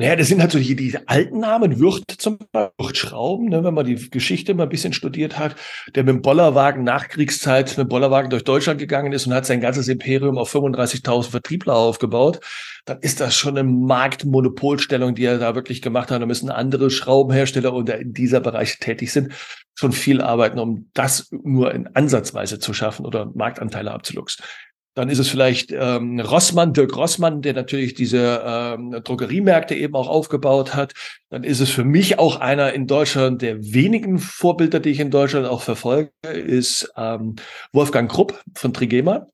Naja, 0.00 0.16
das 0.16 0.28
sind 0.28 0.40
halt 0.40 0.50
so 0.50 0.58
die, 0.58 0.74
diese 0.74 1.06
alten 1.10 1.40
Namen, 1.40 1.78
Wirt 1.78 2.10
zum 2.16 2.38
Beispiel, 2.38 2.72
Wirt 2.78 2.96
Schrauben, 2.96 3.50
ne, 3.50 3.62
wenn 3.62 3.74
man 3.74 3.84
die 3.84 4.08
Geschichte 4.08 4.54
mal 4.54 4.62
ein 4.62 4.70
bisschen 4.70 4.94
studiert 4.94 5.38
hat, 5.38 5.56
der 5.94 6.04
mit 6.04 6.14
dem 6.14 6.22
Bollerwagen 6.22 6.84
Nachkriegszeit 6.84 7.68
mit 7.68 7.76
dem 7.76 7.88
Bollerwagen 7.88 8.30
durch 8.30 8.42
Deutschland 8.42 8.80
gegangen 8.80 9.12
ist 9.12 9.26
und 9.26 9.34
hat 9.34 9.44
sein 9.44 9.60
ganzes 9.60 9.88
Imperium 9.88 10.38
auf 10.38 10.54
35.000 10.54 11.28
Vertriebler 11.28 11.76
aufgebaut, 11.76 12.40
dann 12.86 13.00
ist 13.00 13.20
das 13.20 13.36
schon 13.36 13.58
eine 13.58 13.68
Marktmonopolstellung, 13.68 15.14
die 15.14 15.26
er 15.26 15.36
da 15.36 15.54
wirklich 15.54 15.82
gemacht 15.82 16.10
hat. 16.10 16.22
Da 16.22 16.24
müssen 16.24 16.48
andere 16.48 16.90
Schraubenhersteller 16.90 17.74
oder 17.74 17.98
in 17.98 18.14
dieser 18.14 18.40
Bereich 18.40 18.78
tätig 18.78 19.12
sind, 19.12 19.34
schon 19.74 19.92
viel 19.92 20.22
arbeiten, 20.22 20.58
um 20.58 20.88
das 20.94 21.28
nur 21.30 21.74
in 21.74 21.88
Ansatzweise 21.88 22.58
zu 22.58 22.72
schaffen 22.72 23.04
oder 23.04 23.30
Marktanteile 23.34 23.90
abzuluxen. 23.90 24.46
Dann 24.94 25.08
ist 25.08 25.18
es 25.18 25.28
vielleicht 25.28 25.70
ähm, 25.72 26.18
Rossmann, 26.18 26.72
Dirk 26.72 26.96
Rossmann, 26.96 27.42
der 27.42 27.54
natürlich 27.54 27.94
diese 27.94 28.42
ähm, 28.44 29.00
Drogeriemärkte 29.04 29.74
eben 29.74 29.94
auch 29.94 30.08
aufgebaut 30.08 30.74
hat. 30.74 30.94
Dann 31.30 31.44
ist 31.44 31.60
es 31.60 31.70
für 31.70 31.84
mich 31.84 32.18
auch 32.18 32.40
einer 32.40 32.72
in 32.72 32.88
Deutschland 32.88 33.40
der 33.40 33.62
wenigen 33.62 34.18
Vorbilder, 34.18 34.80
die 34.80 34.90
ich 34.90 35.00
in 35.00 35.10
Deutschland 35.12 35.46
auch 35.46 35.62
verfolge, 35.62 36.10
ist 36.26 36.92
ähm, 36.96 37.36
Wolfgang 37.72 38.10
Krupp 38.10 38.42
von 38.56 38.72
Trigema, 38.72 39.28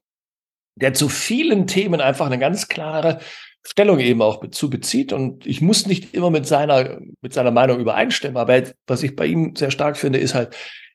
der 0.75 0.93
zu 0.93 1.09
vielen 1.09 1.67
Themen 1.67 2.03
einfach 2.03 2.27
eine 2.27 2.39
ganz 2.39 2.69
klare 2.69 3.21
Stellung 3.67 3.99
eben 3.99 4.23
auch 4.23 4.49
zu 4.51 4.69
bezieht. 4.69 5.13
Und 5.13 5.47
ich 5.47 5.63
muss 5.63 5.87
nicht 5.87 6.15
immer 6.15 6.31
mit 6.31 6.47
seiner, 6.47 7.01
mit 7.23 7.33
seiner 7.33 7.51
Meinung 7.51 7.81
übereinstimmen, 7.81 8.37
aber 8.37 8.63
was 8.87 9.03
ich 9.03 9.17
bei 9.17 9.27
ihm 9.27 9.57
sehr 9.57 9.71
stark 9.71 9.97
finde, 9.97 10.19
ist 10.19 10.35
halt, 10.35 10.55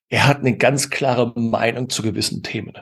er 0.09 0.27
hat 0.27 0.39
eine 0.39 0.55
ganz 0.55 0.89
klare 0.89 1.33
Meinung 1.35 1.89
zu 1.89 2.01
gewissen 2.03 2.43
Themen. 2.43 2.73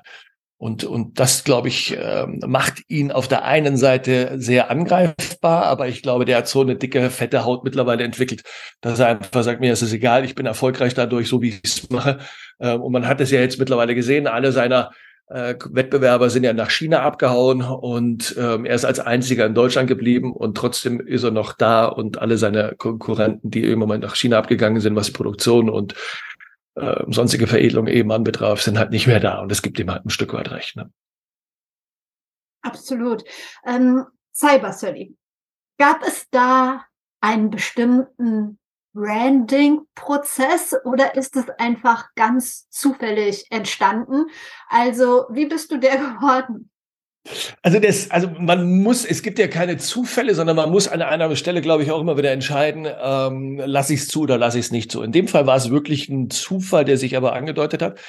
Und, 0.59 0.83
und 0.83 1.21
das, 1.21 1.45
glaube 1.45 1.69
ich, 1.69 1.95
äh, 1.95 2.27
macht 2.27 2.83
ihn 2.89 3.13
auf 3.13 3.29
der 3.29 3.45
einen 3.45 3.77
Seite 3.77 4.33
sehr 4.35 4.69
angreifbar, 4.69 5.63
aber 5.63 5.87
ich 5.87 6.01
glaube, 6.01 6.25
der 6.25 6.35
hat 6.35 6.49
so 6.49 6.59
eine 6.59 6.75
dicke, 6.75 7.09
fette 7.11 7.45
Haut 7.45 7.63
mittlerweile 7.63 8.03
entwickelt, 8.03 8.43
dass 8.81 8.99
er 8.99 9.07
einfach 9.07 9.43
sagt, 9.43 9.61
mir 9.61 9.71
ist 9.71 9.81
es 9.81 9.93
egal, 9.93 10.25
ich 10.25 10.35
bin 10.35 10.45
erfolgreich 10.45 10.93
dadurch, 10.93 11.29
so 11.29 11.41
wie 11.41 11.49
ich 11.51 11.61
es 11.63 11.89
mache. 11.89 12.19
Äh, 12.59 12.73
und 12.73 12.91
man 12.91 13.07
hat 13.07 13.21
es 13.21 13.31
ja 13.31 13.39
jetzt 13.39 13.57
mittlerweile 13.57 13.95
gesehen, 13.95 14.27
alle 14.27 14.51
seiner 14.51 14.91
äh, 15.29 15.55
Wettbewerber 15.71 16.29
sind 16.29 16.43
ja 16.43 16.51
nach 16.51 16.71
China 16.71 17.03
abgehauen 17.03 17.61
und 17.61 18.35
ähm, 18.37 18.65
er 18.65 18.75
ist 18.75 18.83
als 18.83 18.99
einziger 18.99 19.45
in 19.45 19.53
Deutschland 19.53 19.87
geblieben 19.87 20.33
und 20.33 20.57
trotzdem 20.57 20.99
ist 20.99 21.23
er 21.23 21.31
noch 21.31 21.53
da 21.53 21.85
und 21.85 22.21
alle 22.21 22.37
seine 22.37 22.75
Konkurrenten, 22.77 23.49
die 23.49 23.63
im 23.63 23.79
Moment 23.79 24.03
nach 24.03 24.15
China 24.15 24.37
abgegangen 24.39 24.81
sind, 24.81 24.97
was 24.97 25.07
die 25.07 25.13
Produktion 25.13 25.69
und 25.69 25.95
äh, 26.79 27.11
sonstige 27.11 27.47
Veredelung 27.47 27.87
eben 27.87 28.11
anbetraf, 28.11 28.61
sind 28.61 28.77
halt 28.77 28.91
nicht 28.91 29.07
mehr 29.07 29.19
da. 29.19 29.39
Und 29.39 29.51
es 29.51 29.61
gibt 29.61 29.79
ihm 29.79 29.91
halt 29.91 30.05
ein 30.05 30.09
Stück 30.09 30.33
weit 30.33 30.51
recht. 30.51 30.75
Ne? 30.75 30.91
Absolut. 32.61 33.23
Ähm, 33.65 34.05
Cyber 34.33 34.73
Sully. 34.73 35.15
Gab 35.77 36.05
es 36.05 36.27
da 36.29 36.85
einen 37.21 37.49
bestimmten 37.49 38.59
Branding-Prozess 38.93 40.75
oder 40.83 41.15
ist 41.15 41.35
es 41.35 41.49
einfach 41.57 42.09
ganz 42.15 42.69
zufällig 42.69 43.45
entstanden? 43.49 44.25
Also, 44.67 45.27
wie 45.29 45.45
bist 45.45 45.71
du 45.71 45.77
der 45.77 45.97
geworden? 45.97 46.69
Also 47.61 47.79
das, 47.79 48.09
also 48.11 48.29
man 48.39 48.81
muss, 48.81 49.05
es 49.05 49.21
gibt 49.21 49.39
ja 49.39 49.47
keine 49.47 49.77
Zufälle, 49.77 50.33
sondern 50.33 50.55
man 50.55 50.71
muss 50.71 50.87
an 50.87 51.01
einer 51.01 51.35
Stelle, 51.35 51.61
glaube 51.61 51.83
ich, 51.83 51.91
auch 51.91 52.01
immer 52.01 52.17
wieder 52.17 52.31
entscheiden, 52.31 52.87
ähm, 53.01 53.61
lasse 53.63 53.93
ich 53.93 54.01
es 54.01 54.07
zu 54.07 54.21
oder 54.21 54.37
lasse 54.37 54.57
ich 54.57 54.65
es 54.65 54.71
nicht 54.71 54.91
zu. 54.91 55.01
In 55.01 55.11
dem 55.11 55.27
Fall 55.27 55.45
war 55.45 55.57
es 55.57 55.69
wirklich 55.69 56.09
ein 56.09 56.29
Zufall, 56.29 56.85
der 56.85 56.97
sich 56.97 57.17
aber 57.17 57.33
angedeutet 57.33 57.81
hat. 57.81 57.99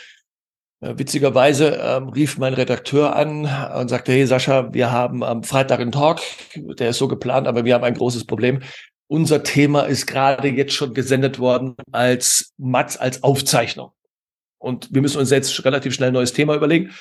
Äh, 0.80 0.94
witzigerweise 0.96 1.78
ähm, 1.82 2.08
rief 2.08 2.38
mein 2.38 2.54
Redakteur 2.54 3.14
an 3.16 3.48
und 3.78 3.88
sagte, 3.88 4.12
hey 4.12 4.26
Sascha, 4.26 4.72
wir 4.72 4.90
haben 4.90 5.22
am 5.22 5.42
Freitag 5.42 5.80
einen 5.80 5.92
Talk, 5.92 6.20
der 6.54 6.90
ist 6.90 6.98
so 6.98 7.08
geplant, 7.08 7.46
aber 7.46 7.64
wir 7.64 7.74
haben 7.74 7.84
ein 7.84 7.94
großes 7.94 8.24
Problem. 8.26 8.60
Unser 9.08 9.42
Thema 9.42 9.82
ist 9.82 10.06
gerade 10.06 10.48
jetzt 10.48 10.72
schon 10.72 10.94
gesendet 10.94 11.38
worden 11.40 11.74
als 11.90 12.52
Matz, 12.58 12.96
als 12.96 13.22
Aufzeichnung. 13.24 13.90
Und 14.58 14.88
wir 14.92 15.02
müssen 15.02 15.18
uns 15.18 15.30
jetzt 15.30 15.64
relativ 15.64 15.94
schnell 15.94 16.10
ein 16.10 16.14
neues 16.14 16.32
Thema 16.32 16.54
überlegen. 16.54 16.92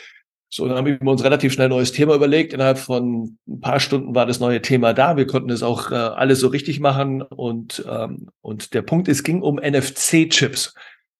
So, 0.51 0.67
dann 0.67 0.77
haben 0.77 0.87
wir 0.87 1.01
uns 1.01 1.23
relativ 1.23 1.53
schnell 1.53 1.67
ein 1.67 1.71
neues 1.71 1.91
Thema 1.91 2.15
überlegt. 2.15 2.53
Innerhalb 2.53 2.79
von 2.79 3.37
ein 3.47 3.59
paar 3.61 3.79
Stunden 3.79 4.15
war 4.15 4.25
das 4.25 4.39
neue 4.39 4.63
Thema 4.63 4.93
da. 4.93 5.15
Wir 5.15 5.27
konnten 5.27 5.51
es 5.51 5.61
auch 5.61 5.91
äh, 5.91 5.95
alles 5.95 6.39
so 6.39 6.47
richtig 6.47 6.79
machen. 6.79 7.21
Und, 7.21 7.85
ähm, 7.87 8.29
und 8.41 8.73
der 8.73 8.81
Punkt, 8.81 9.07
es 9.07 9.23
ging 9.23 9.43
um 9.43 9.57
NFC-Chips. 9.59 10.73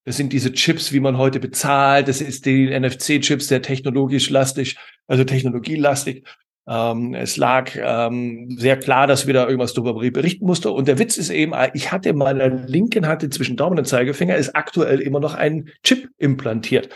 Das 0.04 0.16
sind 0.16 0.32
diese 0.32 0.52
Chips, 0.52 0.92
wie 0.92 0.98
man 0.98 1.16
heute 1.16 1.38
bezahlt. 1.38 2.08
Das 2.08 2.20
ist 2.20 2.44
die 2.44 2.76
NFC-Chips, 2.76 3.46
sehr 3.46 3.62
technologisch 3.62 4.30
lastig, 4.30 4.76
also 5.06 5.22
technologielastig. 5.22 6.24
Ähm, 6.66 7.14
es 7.14 7.36
lag 7.36 7.70
ähm, 7.76 8.56
sehr 8.58 8.78
klar, 8.78 9.06
dass 9.06 9.28
wir 9.28 9.34
da 9.34 9.44
irgendwas 9.44 9.74
darüber 9.74 9.94
berichten 9.94 10.44
mussten. 10.44 10.68
Und 10.68 10.88
der 10.88 10.98
Witz 10.98 11.16
ist 11.16 11.30
eben, 11.30 11.52
ich 11.74 11.92
hatte 11.92 12.08
in 12.08 12.16
meiner 12.16 12.48
linken 12.48 13.06
Hand 13.06 13.32
zwischen 13.32 13.56
Daumen 13.56 13.78
und 13.78 13.84
Zeigefinger 13.84 14.34
ist 14.34 14.56
aktuell 14.56 15.00
immer 15.00 15.20
noch 15.20 15.34
ein 15.34 15.70
Chip 15.84 16.10
implantiert. 16.18 16.88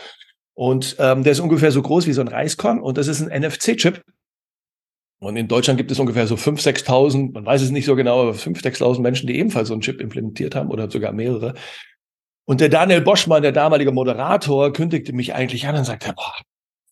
Und 0.55 0.95
ähm, 0.99 1.23
der 1.23 1.33
ist 1.33 1.41
ungefähr 1.41 1.71
so 1.71 1.81
groß 1.81 2.07
wie 2.07 2.13
so 2.13 2.21
ein 2.21 2.27
Reiskorn 2.29 2.79
und 2.79 2.97
das 2.97 3.07
ist 3.07 3.21
ein 3.21 3.41
NFC-Chip. 3.41 4.01
Und 5.19 5.37
in 5.37 5.47
Deutschland 5.47 5.77
gibt 5.77 5.91
es 5.91 5.99
ungefähr 5.99 6.27
so 6.27 6.35
5.000, 6.35 6.85
6.000, 6.85 7.33
man 7.33 7.45
weiß 7.45 7.61
es 7.61 7.71
nicht 7.71 7.85
so 7.85 7.95
genau, 7.95 8.21
aber 8.21 8.31
5.000, 8.31 8.77
6.000 8.77 9.01
Menschen, 9.01 9.27
die 9.27 9.37
ebenfalls 9.37 9.67
so 9.67 9.73
einen 9.73 9.81
Chip 9.81 10.01
implementiert 10.01 10.55
haben 10.55 10.69
oder 10.71 10.89
sogar 10.89 11.11
mehrere. 11.11 11.55
Und 12.45 12.61
der 12.61 12.69
Daniel 12.69 13.01
Boschmann, 13.01 13.41
der 13.41 13.51
damalige 13.51 13.91
Moderator, 13.91 14.71
kündigte 14.71 15.13
mich 15.13 15.33
eigentlich 15.33 15.67
an 15.67 15.75
und 15.75 15.85
sagte, 15.85 16.13
boah, 16.13 16.33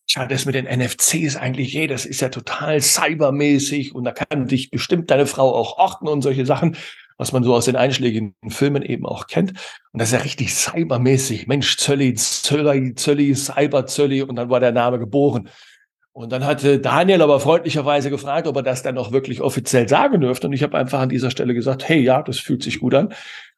schau, 0.09 0.25
das 0.25 0.45
mit 0.45 0.55
den 0.55 0.65
NFCs 0.65 1.35
eigentlich, 1.35 1.73
hey, 1.73 1.87
das 1.87 2.05
ist 2.05 2.21
ja 2.21 2.29
total 2.29 2.81
cybermäßig 2.81 3.93
und 3.93 4.03
da 4.03 4.11
kann 4.11 4.47
dich 4.47 4.71
bestimmt 4.71 5.11
deine 5.11 5.25
Frau 5.25 5.53
auch 5.53 5.77
orten 5.77 6.07
und 6.07 6.21
solche 6.21 6.45
Sachen 6.45 6.75
was 7.17 7.31
man 7.31 7.43
so 7.43 7.53
aus 7.53 7.65
den 7.65 7.75
einschlägigen 7.75 8.35
Filmen 8.49 8.83
eben 8.83 9.05
auch 9.05 9.27
kennt. 9.27 9.51
Und 9.91 10.01
das 10.01 10.09
ist 10.09 10.13
ja 10.13 10.19
richtig 10.19 10.53
cybermäßig. 10.53 11.47
Mensch, 11.47 11.77
Zölli, 11.77 12.13
Zölli, 12.13 12.95
Zölli, 12.95 13.35
Cyber 13.35 13.85
Zölli 13.85 14.21
und 14.21 14.35
dann 14.35 14.49
war 14.49 14.59
der 14.59 14.71
Name 14.71 14.99
geboren. 14.99 15.49
Und 16.13 16.31
dann 16.31 16.45
hatte 16.45 16.79
Daniel 16.79 17.23
aber 17.23 17.39
freundlicherweise 17.39 18.11
gefragt, 18.11 18.47
ob 18.47 18.55
er 18.55 18.63
das 18.63 18.83
dann 18.83 18.99
auch 18.99 19.11
wirklich 19.11 19.41
offiziell 19.41 19.89
sagen 19.89 20.21
dürfte. 20.21 20.47
Und 20.47 20.53
ich 20.53 20.61
habe 20.61 20.77
einfach 20.77 20.99
an 20.99 21.09
dieser 21.09 21.31
Stelle 21.31 21.55
gesagt, 21.55 21.89
hey, 21.89 22.01
ja, 22.01 22.21
das 22.21 22.37
fühlt 22.37 22.61
sich 22.61 22.79
gut 22.79 22.93
an. 22.93 23.13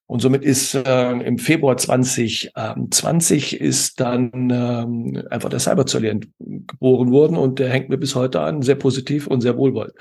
Und 0.08 0.22
somit 0.22 0.44
ist 0.44 0.76
äh, 0.76 1.12
im 1.12 1.40
Februar 1.40 1.78
2020 1.78 3.60
ist 3.60 4.00
dann 4.00 4.32
ähm, 4.52 5.24
einfach 5.32 5.50
der 5.50 5.60
Cyberzölli 5.60 6.20
geboren 6.40 7.12
worden 7.12 7.38
und 7.38 7.58
der 7.58 7.70
hängt 7.70 7.90
mir 7.90 7.98
bis 7.98 8.14
heute 8.14 8.42
an, 8.42 8.62
sehr 8.62 8.76
positiv 8.76 9.26
und 9.26 9.42
sehr 9.42 9.58
wohlwollend. 9.58 9.96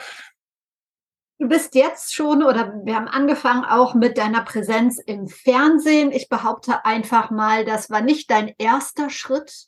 Du 1.38 1.49
bist 1.49 1.75
jetzt 1.75 2.14
schon 2.14 2.45
oder 2.45 2.73
wir 2.85 2.95
haben 2.95 3.09
angefangen 3.09 3.64
auch 3.64 3.95
mit 3.95 4.19
deiner 4.19 4.43
Präsenz 4.43 4.99
im 4.99 5.26
Fernsehen. 5.26 6.12
Ich 6.12 6.29
behaupte 6.29 6.85
einfach 6.85 7.31
mal, 7.31 7.64
das 7.64 7.91
war 7.91 8.00
nicht 8.00 8.31
dein 8.31 8.55
erster 8.57 9.11
Schritt 9.11 9.67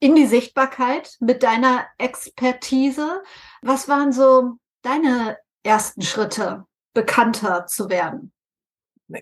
in 0.00 0.16
die 0.16 0.26
Sichtbarkeit 0.26 1.16
mit 1.20 1.42
deiner 1.42 1.86
Expertise. 1.98 3.22
Was 3.60 3.88
waren 3.88 4.12
so 4.12 4.54
deine 4.80 5.36
ersten 5.62 6.02
Schritte, 6.02 6.64
bekannter 6.94 7.66
zu 7.66 7.90
werden? 7.90 8.32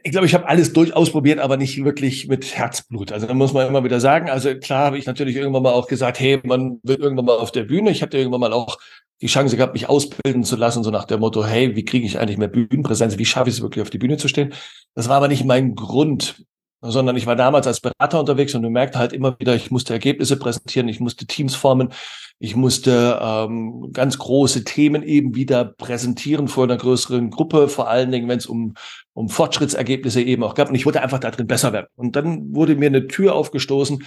Ich 0.02 0.12
glaube, 0.12 0.26
ich 0.26 0.34
habe 0.34 0.48
alles 0.48 0.72
durch 0.72 0.94
ausprobiert, 0.94 1.38
aber 1.38 1.56
nicht 1.56 1.82
wirklich 1.84 2.28
mit 2.28 2.56
Herzblut. 2.56 3.12
Also 3.12 3.26
da 3.26 3.34
muss 3.34 3.52
man 3.52 3.66
immer 3.66 3.82
wieder 3.82 4.00
sagen. 4.00 4.30
Also 4.30 4.54
klar 4.54 4.86
habe 4.86 4.98
ich 4.98 5.06
natürlich 5.06 5.36
irgendwann 5.36 5.62
mal 5.62 5.72
auch 5.72 5.88
gesagt, 5.88 6.20
hey, 6.20 6.40
man 6.44 6.78
wird 6.82 7.00
irgendwann 7.00 7.24
mal 7.24 7.38
auf 7.38 7.50
der 7.50 7.64
Bühne. 7.64 7.90
Ich 7.90 8.02
hatte 8.02 8.18
irgendwann 8.18 8.40
mal 8.40 8.52
auch 8.52 8.78
die 9.20 9.26
Chance 9.26 9.56
gehabt, 9.56 9.74
mich 9.74 9.88
ausbilden 9.88 10.44
zu 10.44 10.56
lassen, 10.56 10.82
so 10.82 10.90
nach 10.90 11.04
dem 11.04 11.20
Motto, 11.20 11.44
hey, 11.44 11.76
wie 11.76 11.84
kriege 11.84 12.06
ich 12.06 12.18
eigentlich 12.18 12.38
mehr 12.38 12.48
Bühnenpräsenz? 12.48 13.18
Wie 13.18 13.24
schaffe 13.24 13.50
ich 13.50 13.56
es 13.56 13.62
wirklich 13.62 13.82
auf 13.82 13.90
die 13.90 13.98
Bühne 13.98 14.16
zu 14.16 14.28
stehen? 14.28 14.54
Das 14.94 15.08
war 15.08 15.16
aber 15.16 15.28
nicht 15.28 15.44
mein 15.44 15.74
Grund, 15.74 16.44
sondern 16.80 17.16
ich 17.16 17.26
war 17.26 17.36
damals 17.36 17.66
als 17.66 17.80
Berater 17.80 18.20
unterwegs 18.20 18.54
und 18.54 18.62
du 18.62 18.70
merkte 18.70 18.98
halt 18.98 19.12
immer 19.12 19.38
wieder, 19.38 19.54
ich 19.54 19.70
musste 19.70 19.92
Ergebnisse 19.92 20.38
präsentieren, 20.38 20.88
ich 20.88 21.00
musste 21.00 21.26
Teams 21.26 21.54
formen, 21.54 21.92
ich 22.38 22.56
musste 22.56 23.20
ähm, 23.22 23.90
ganz 23.92 24.16
große 24.16 24.64
Themen 24.64 25.02
eben 25.02 25.34
wieder 25.34 25.64
präsentieren 25.64 26.48
vor 26.48 26.64
einer 26.64 26.78
größeren 26.78 27.30
Gruppe, 27.30 27.68
vor 27.68 27.88
allen 27.88 28.10
Dingen, 28.10 28.28
wenn 28.28 28.38
es 28.38 28.46
um, 28.46 28.74
um 29.12 29.28
Fortschrittsergebnisse 29.28 30.22
eben 30.22 30.42
auch 30.42 30.54
gab. 30.54 30.70
Und 30.70 30.74
ich 30.74 30.86
wollte 30.86 31.02
einfach 31.02 31.18
da 31.18 31.30
drin 31.30 31.46
besser 31.46 31.74
werden. 31.74 31.88
Und 31.96 32.16
dann 32.16 32.54
wurde 32.54 32.76
mir 32.76 32.86
eine 32.86 33.08
Tür 33.08 33.34
aufgestoßen, 33.34 34.02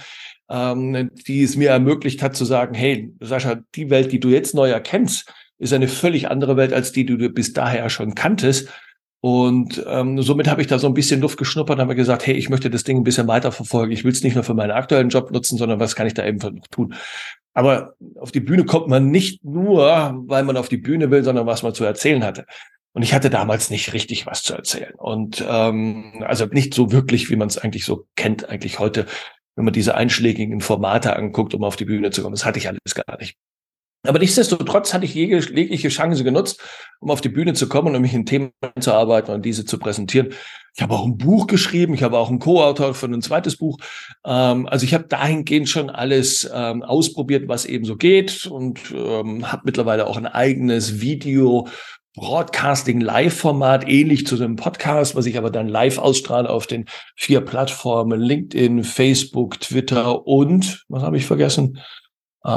ähm, 0.50 1.10
die 1.28 1.44
es 1.44 1.56
mir 1.56 1.70
ermöglicht 1.70 2.22
hat 2.22 2.34
zu 2.34 2.44
sagen, 2.44 2.74
hey, 2.74 3.14
Sascha, 3.20 3.60
die 3.76 3.88
Welt, 3.90 4.10
die 4.10 4.18
du 4.18 4.30
jetzt 4.30 4.54
neu 4.54 4.68
erkennst, 4.68 5.32
ist 5.58 5.72
eine 5.72 5.86
völlig 5.86 6.28
andere 6.28 6.56
Welt 6.56 6.72
als 6.72 6.90
die, 6.90 7.06
die 7.06 7.16
du 7.16 7.30
bis 7.30 7.52
daher 7.52 7.88
schon 7.88 8.16
kanntest. 8.16 8.68
Und 9.24 9.82
ähm, 9.88 10.20
somit 10.20 10.48
habe 10.48 10.60
ich 10.60 10.66
da 10.66 10.78
so 10.78 10.86
ein 10.86 10.92
bisschen 10.92 11.22
Luft 11.22 11.38
geschnuppert 11.38 11.78
habe 11.78 11.94
gesagt, 11.94 12.26
hey, 12.26 12.34
ich 12.34 12.50
möchte 12.50 12.68
das 12.68 12.84
Ding 12.84 12.98
ein 12.98 13.04
bisschen 13.04 13.26
weiter 13.26 13.52
verfolgen. 13.52 13.90
Ich 13.90 14.04
will 14.04 14.12
es 14.12 14.22
nicht 14.22 14.34
nur 14.34 14.44
für 14.44 14.52
meinen 14.52 14.72
aktuellen 14.72 15.08
Job 15.08 15.30
nutzen, 15.30 15.56
sondern 15.56 15.80
was 15.80 15.96
kann 15.96 16.06
ich 16.06 16.12
da 16.12 16.26
eben 16.26 16.36
noch 16.36 16.66
tun? 16.66 16.94
Aber 17.54 17.94
auf 18.20 18.32
die 18.32 18.40
Bühne 18.40 18.66
kommt 18.66 18.88
man 18.88 19.10
nicht 19.10 19.42
nur, 19.42 20.14
weil 20.26 20.44
man 20.44 20.58
auf 20.58 20.68
die 20.68 20.76
Bühne 20.76 21.10
will, 21.10 21.24
sondern 21.24 21.46
was 21.46 21.62
man 21.62 21.72
zu 21.72 21.84
erzählen 21.84 22.22
hatte. 22.22 22.44
Und 22.92 23.02
ich 23.02 23.14
hatte 23.14 23.30
damals 23.30 23.70
nicht 23.70 23.94
richtig 23.94 24.26
was 24.26 24.42
zu 24.42 24.52
erzählen. 24.52 24.92
Und 24.98 25.42
ähm, 25.48 26.22
also 26.26 26.44
nicht 26.44 26.74
so 26.74 26.92
wirklich, 26.92 27.30
wie 27.30 27.36
man 27.36 27.48
es 27.48 27.56
eigentlich 27.56 27.86
so 27.86 28.06
kennt, 28.16 28.50
eigentlich 28.50 28.78
heute, 28.78 29.06
wenn 29.56 29.64
man 29.64 29.72
diese 29.72 29.94
einschlägigen 29.94 30.60
Formate 30.60 31.16
anguckt, 31.16 31.54
um 31.54 31.64
auf 31.64 31.76
die 31.76 31.86
Bühne 31.86 32.10
zu 32.10 32.20
kommen. 32.20 32.34
Das 32.34 32.44
hatte 32.44 32.58
ich 32.58 32.68
alles 32.68 32.94
gar 32.94 33.16
nicht. 33.18 33.38
Aber 34.06 34.18
nichtsdestotrotz 34.18 34.92
hatte 34.92 35.06
ich 35.06 35.14
jegliche 35.14 35.88
Chance 35.88 36.24
genutzt, 36.24 36.60
um 37.00 37.10
auf 37.10 37.20
die 37.20 37.28
Bühne 37.30 37.54
zu 37.54 37.68
kommen 37.68 37.88
und 37.88 37.96
um 37.96 38.02
mich 38.02 38.14
in 38.14 38.26
Themen 38.26 38.52
zu 38.78 38.92
arbeiten 38.92 39.32
und 39.32 39.44
diese 39.44 39.64
zu 39.64 39.78
präsentieren. 39.78 40.34
Ich 40.76 40.82
habe 40.82 40.94
auch 40.94 41.06
ein 41.06 41.16
Buch 41.16 41.46
geschrieben, 41.46 41.94
ich 41.94 42.02
habe 42.02 42.18
auch 42.18 42.28
einen 42.28 42.40
Co-Autor 42.40 42.94
für 42.94 43.06
ein 43.06 43.22
zweites 43.22 43.56
Buch. 43.56 43.78
Ähm, 44.24 44.66
also 44.66 44.84
ich 44.84 44.92
habe 44.92 45.04
dahingehend 45.04 45.68
schon 45.68 45.88
alles 45.88 46.50
ähm, 46.52 46.82
ausprobiert, 46.82 47.48
was 47.48 47.64
eben 47.64 47.84
so 47.84 47.96
geht 47.96 48.46
und 48.46 48.80
ähm, 48.92 49.50
habe 49.50 49.62
mittlerweile 49.64 50.06
auch 50.06 50.16
ein 50.16 50.26
eigenes 50.26 51.00
Video 51.00 51.68
Broadcasting 52.16 53.00
Live-Format, 53.00 53.88
ähnlich 53.88 54.26
zu 54.26 54.36
einem 54.36 54.54
Podcast, 54.56 55.16
was 55.16 55.26
ich 55.26 55.36
aber 55.36 55.50
dann 55.50 55.68
live 55.68 55.98
ausstrahle 55.98 56.48
auf 56.48 56.66
den 56.66 56.86
vier 57.16 57.40
Plattformen 57.40 58.20
LinkedIn, 58.20 58.84
Facebook, 58.84 59.58
Twitter 59.60 60.26
und, 60.26 60.84
was 60.88 61.02
habe 61.02 61.16
ich 61.16 61.26
vergessen? 61.26 61.78
Äh, 62.44 62.50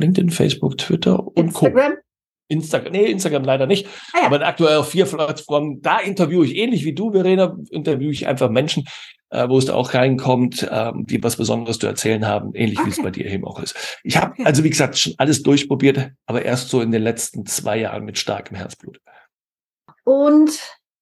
LinkedIn, 0.00 0.30
Facebook, 0.30 0.78
Twitter 0.78 1.26
und 1.26 1.36
Instagram? 1.36 1.94
Co. 1.94 2.02
Instagram, 2.48 2.92
nee, 2.92 3.04
Instagram 3.04 3.44
leider 3.44 3.66
nicht. 3.66 3.86
Ah, 4.14 4.20
ja. 4.20 4.26
Aber 4.26 4.40
aktuell 4.46 4.78
auf 4.78 4.88
vier 4.88 5.04
Plattformen. 5.04 5.82
Da 5.82 5.98
interviewe 5.98 6.46
ich 6.46 6.56
ähnlich 6.56 6.84
wie 6.84 6.94
du, 6.94 7.12
Verena, 7.12 7.56
interviewe 7.70 8.10
ich 8.10 8.26
einfach 8.26 8.48
Menschen, 8.48 8.86
äh, 9.30 9.48
wo 9.48 9.58
es 9.58 9.66
da 9.66 9.74
auch 9.74 9.92
reinkommt, 9.92 10.62
äh, 10.62 10.92
die 10.96 11.22
was 11.22 11.36
Besonderes 11.36 11.78
zu 11.78 11.86
erzählen 11.86 12.26
haben, 12.26 12.54
ähnlich 12.54 12.78
okay. 12.78 12.86
wie 12.86 12.92
es 12.92 13.02
bei 13.02 13.10
dir 13.10 13.26
eben 13.26 13.44
auch 13.44 13.60
ist. 13.60 13.98
Ich 14.02 14.16
habe 14.16 14.34
also 14.46 14.64
wie 14.64 14.70
gesagt 14.70 14.96
schon 14.96 15.12
alles 15.18 15.42
durchprobiert, 15.42 16.12
aber 16.26 16.44
erst 16.44 16.70
so 16.70 16.80
in 16.80 16.90
den 16.90 17.02
letzten 17.02 17.44
zwei 17.44 17.78
Jahren 17.78 18.04
mit 18.04 18.18
starkem 18.18 18.56
Herzblut. 18.56 18.98
Und 20.04 20.58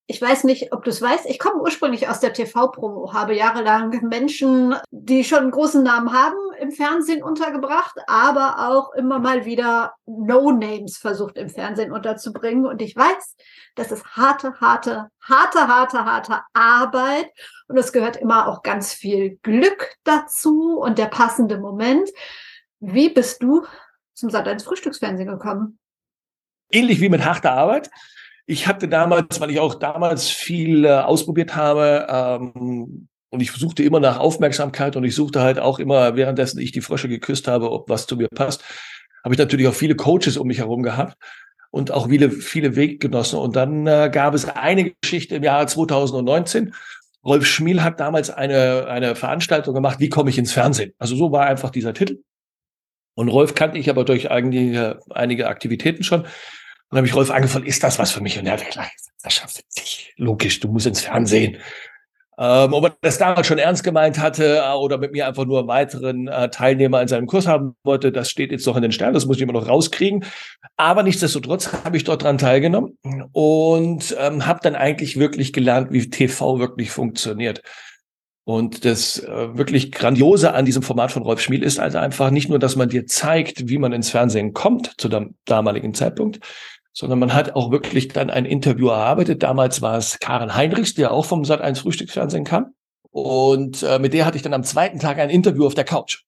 ich 0.08 0.22
weiß 0.22 0.44
nicht, 0.44 0.72
ob 0.72 0.84
du 0.84 0.90
es 0.90 1.02
weißt, 1.02 1.26
ich 1.26 1.40
komme 1.40 1.60
ursprünglich 1.60 2.08
aus 2.08 2.20
der 2.20 2.32
TV-Promo, 2.32 3.12
habe 3.12 3.34
jahrelang 3.34 3.90
Menschen, 4.08 4.76
die 4.90 5.24
schon 5.24 5.40
einen 5.40 5.50
großen 5.50 5.82
Namen 5.82 6.12
haben, 6.12 6.36
im 6.60 6.70
Fernsehen 6.70 7.24
untergebracht, 7.24 7.96
aber 8.06 8.68
auch 8.68 8.92
immer 8.94 9.18
mal 9.18 9.44
wieder 9.44 9.94
No-Names 10.06 10.96
versucht 10.96 11.36
im 11.36 11.48
Fernsehen 11.48 11.90
unterzubringen. 11.90 12.66
Und 12.66 12.80
ich 12.82 12.94
weiß, 12.94 13.36
das 13.74 13.90
ist 13.90 14.06
harte, 14.16 14.60
harte, 14.60 15.08
harte, 15.20 15.66
harte, 15.66 16.04
harte 16.04 16.40
Arbeit. 16.54 17.28
Und 17.66 17.76
es 17.76 17.92
gehört 17.92 18.16
immer 18.16 18.46
auch 18.46 18.62
ganz 18.62 18.92
viel 18.92 19.38
Glück 19.42 19.96
dazu 20.04 20.78
und 20.78 20.98
der 20.98 21.06
passende 21.06 21.58
Moment. 21.58 22.08
Wie 22.78 23.08
bist 23.08 23.42
du 23.42 23.66
zum 24.14 24.30
Sat 24.30 24.46
1 24.46 24.62
Frühstücksfernsehen 24.62 25.28
gekommen? 25.28 25.80
Ähnlich 26.70 27.00
wie 27.00 27.08
mit 27.08 27.24
harter 27.24 27.52
Arbeit. 27.52 27.90
Ich 28.46 28.66
hatte 28.66 28.88
damals, 28.88 29.40
weil 29.40 29.50
ich 29.50 29.60
auch 29.60 29.74
damals 29.74 30.28
viel 30.28 30.84
äh, 30.84 30.90
ausprobiert 30.90 31.56
habe, 31.56 32.06
ähm, 32.08 33.08
und 33.30 33.40
ich 33.40 33.52
suchte 33.52 33.82
immer 33.82 34.00
nach 34.00 34.18
Aufmerksamkeit 34.18 34.96
und 34.96 35.04
ich 35.04 35.14
suchte 35.14 35.42
halt 35.42 35.58
auch 35.58 35.78
immer, 35.78 36.16
währenddessen 36.16 36.58
ich 36.60 36.72
die 36.72 36.80
Frösche 36.80 37.08
geküsst 37.08 37.48
habe, 37.48 37.70
ob 37.70 37.88
was 37.88 38.06
zu 38.06 38.16
mir 38.16 38.28
passt, 38.28 38.64
habe 39.24 39.34
ich 39.34 39.38
natürlich 39.38 39.66
auch 39.66 39.74
viele 39.74 39.96
Coaches 39.96 40.36
um 40.36 40.46
mich 40.46 40.58
herum 40.58 40.82
gehabt 40.82 41.16
und 41.70 41.90
auch 41.90 42.08
viele, 42.08 42.30
viele 42.30 42.76
Weggenossen. 42.76 43.38
Und 43.38 43.56
dann 43.56 43.86
äh, 43.86 44.08
gab 44.12 44.34
es 44.34 44.48
eine 44.48 44.92
Geschichte 45.02 45.34
im 45.34 45.42
Jahre 45.42 45.66
2019. 45.66 46.72
Rolf 47.24 47.44
Schmiel 47.44 47.82
hat 47.82 47.98
damals 47.98 48.30
eine, 48.30 48.86
eine 48.86 49.16
Veranstaltung 49.16 49.74
gemacht, 49.74 49.98
wie 49.98 50.08
komme 50.08 50.30
ich 50.30 50.38
ins 50.38 50.52
Fernsehen? 50.52 50.94
Also 50.98 51.16
so 51.16 51.32
war 51.32 51.46
einfach 51.46 51.70
dieser 51.70 51.92
Titel. 51.92 52.22
Und 53.14 53.28
Rolf 53.28 53.54
kannte 53.54 53.78
ich 53.78 53.90
aber 53.90 54.04
durch 54.04 54.30
einige, 54.30 55.00
einige 55.10 55.48
Aktivitäten 55.48 56.04
schon. 56.04 56.26
Dann 56.90 56.98
habe 56.98 57.06
ich 57.06 57.14
Rolf 57.14 57.30
angefallen, 57.30 57.66
ist 57.66 57.82
das 57.82 57.98
was 57.98 58.12
für 58.12 58.20
mich? 58.20 58.38
Und 58.38 58.46
er 58.46 58.54
hat 58.54 58.66
gesagt, 58.66 58.92
das 59.22 59.34
schaffst 59.34 59.58
du 59.58 59.62
nicht. 59.80 60.12
Logisch, 60.16 60.60
du 60.60 60.68
musst 60.68 60.86
ins 60.86 61.00
Fernsehen. 61.00 61.58
Ähm, 62.38 62.74
ob 62.74 62.84
er 62.84 62.96
das 63.00 63.16
damals 63.16 63.46
schon 63.46 63.56
ernst 63.56 63.82
gemeint 63.82 64.18
hatte 64.18 64.62
äh, 64.62 64.74
oder 64.74 64.98
mit 64.98 65.12
mir 65.12 65.26
einfach 65.26 65.46
nur 65.46 65.60
einen 65.60 65.68
weiteren 65.68 66.28
äh, 66.28 66.50
Teilnehmer 66.50 67.00
in 67.00 67.08
seinem 67.08 67.26
Kurs 67.26 67.46
haben 67.46 67.76
wollte, 67.82 68.12
das 68.12 68.28
steht 68.28 68.52
jetzt 68.52 68.66
noch 68.66 68.76
in 68.76 68.82
den 68.82 68.92
Sternen, 68.92 69.14
das 69.14 69.24
muss 69.24 69.36
ich 69.36 69.42
immer 69.42 69.54
noch 69.54 69.68
rauskriegen. 69.68 70.22
Aber 70.76 71.02
nichtsdestotrotz 71.02 71.72
habe 71.84 71.96
ich 71.96 72.04
dort 72.04 72.24
dran 72.24 72.36
teilgenommen 72.36 72.98
und 73.32 74.14
ähm, 74.20 74.46
habe 74.46 74.60
dann 74.62 74.74
eigentlich 74.74 75.18
wirklich 75.18 75.54
gelernt, 75.54 75.92
wie 75.92 76.10
TV 76.10 76.58
wirklich 76.58 76.90
funktioniert. 76.90 77.62
Und 78.44 78.84
das 78.84 79.18
äh, 79.18 79.56
wirklich 79.56 79.90
Grandiose 79.90 80.52
an 80.52 80.66
diesem 80.66 80.82
Format 80.82 81.12
von 81.12 81.22
Rolf 81.22 81.40
Schmiel 81.40 81.62
ist 81.62 81.80
also 81.80 81.98
einfach 81.98 82.30
nicht 82.30 82.50
nur, 82.50 82.58
dass 82.58 82.76
man 82.76 82.90
dir 82.90 83.06
zeigt, 83.06 83.68
wie 83.68 83.78
man 83.78 83.92
ins 83.92 84.10
Fernsehen 84.10 84.52
kommt 84.52 84.92
zu 84.98 85.08
dem 85.08 85.36
damaligen 85.46 85.94
Zeitpunkt, 85.94 86.40
sondern 86.96 87.18
man 87.18 87.34
hat 87.34 87.54
auch 87.54 87.70
wirklich 87.70 88.08
dann 88.08 88.30
ein 88.30 88.46
Interview 88.46 88.88
erarbeitet. 88.88 89.42
Damals 89.42 89.82
war 89.82 89.98
es 89.98 90.18
Karen 90.18 90.54
Heinrichs, 90.54 90.94
der 90.94 91.12
auch 91.12 91.26
vom 91.26 91.42
Sat1 91.42 91.76
Frühstücksfernsehen 91.76 92.44
kam. 92.44 92.72
Und 93.10 93.82
äh, 93.82 93.98
mit 93.98 94.14
der 94.14 94.24
hatte 94.24 94.38
ich 94.38 94.42
dann 94.42 94.54
am 94.54 94.64
zweiten 94.64 94.98
Tag 94.98 95.18
ein 95.18 95.28
Interview 95.28 95.66
auf 95.66 95.74
der 95.74 95.84
Couch. 95.84 96.22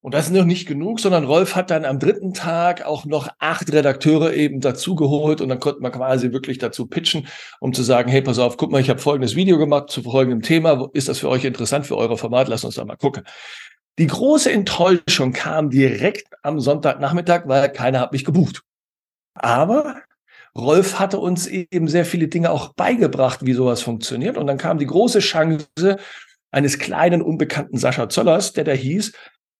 Und 0.00 0.14
das 0.14 0.26
ist 0.26 0.32
noch 0.32 0.44
nicht 0.44 0.66
genug, 0.66 0.98
sondern 0.98 1.24
Rolf 1.24 1.54
hat 1.54 1.70
dann 1.70 1.84
am 1.84 2.00
dritten 2.00 2.34
Tag 2.34 2.84
auch 2.84 3.04
noch 3.04 3.28
acht 3.38 3.72
Redakteure 3.72 4.34
eben 4.34 4.60
dazugeholt 4.60 5.40
und 5.40 5.48
dann 5.48 5.60
konnte 5.60 5.80
man 5.80 5.92
quasi 5.92 6.32
wirklich 6.32 6.58
dazu 6.58 6.88
pitchen, 6.88 7.28
um 7.60 7.72
zu 7.72 7.84
sagen, 7.84 8.10
hey, 8.10 8.22
pass 8.22 8.40
auf, 8.40 8.56
guck 8.56 8.72
mal, 8.72 8.80
ich 8.80 8.90
habe 8.90 8.98
folgendes 8.98 9.36
Video 9.36 9.56
gemacht 9.56 9.90
zu 9.90 10.02
folgendem 10.02 10.42
Thema. 10.42 10.88
Ist 10.94 11.08
das 11.08 11.20
für 11.20 11.28
euch 11.28 11.44
interessant 11.44 11.86
für 11.86 11.96
euer 11.96 12.18
Format? 12.18 12.48
Lass 12.48 12.64
uns 12.64 12.74
da 12.74 12.84
mal 12.84 12.96
gucken. 12.96 13.22
Die 14.00 14.08
große 14.08 14.50
Enttäuschung 14.50 15.32
kam 15.32 15.70
direkt 15.70 16.26
am 16.42 16.58
Sonntagnachmittag, 16.58 17.42
weil 17.46 17.70
keiner 17.70 18.00
hat 18.00 18.10
mich 18.10 18.24
gebucht. 18.24 18.64
Aber 19.34 20.02
Rolf 20.56 20.98
hatte 20.98 21.18
uns 21.18 21.46
eben 21.46 21.88
sehr 21.88 22.04
viele 22.04 22.28
Dinge 22.28 22.50
auch 22.50 22.74
beigebracht, 22.74 23.44
wie 23.44 23.54
sowas 23.54 23.82
funktioniert. 23.82 24.36
Und 24.36 24.46
dann 24.46 24.58
kam 24.58 24.78
die 24.78 24.86
große 24.86 25.20
Chance 25.20 25.66
eines 26.50 26.78
kleinen, 26.78 27.22
unbekannten 27.22 27.78
Sascha 27.78 28.08
Zöllers, 28.08 28.52
der 28.52 28.64
da 28.64 28.72
hieß, 28.72 29.12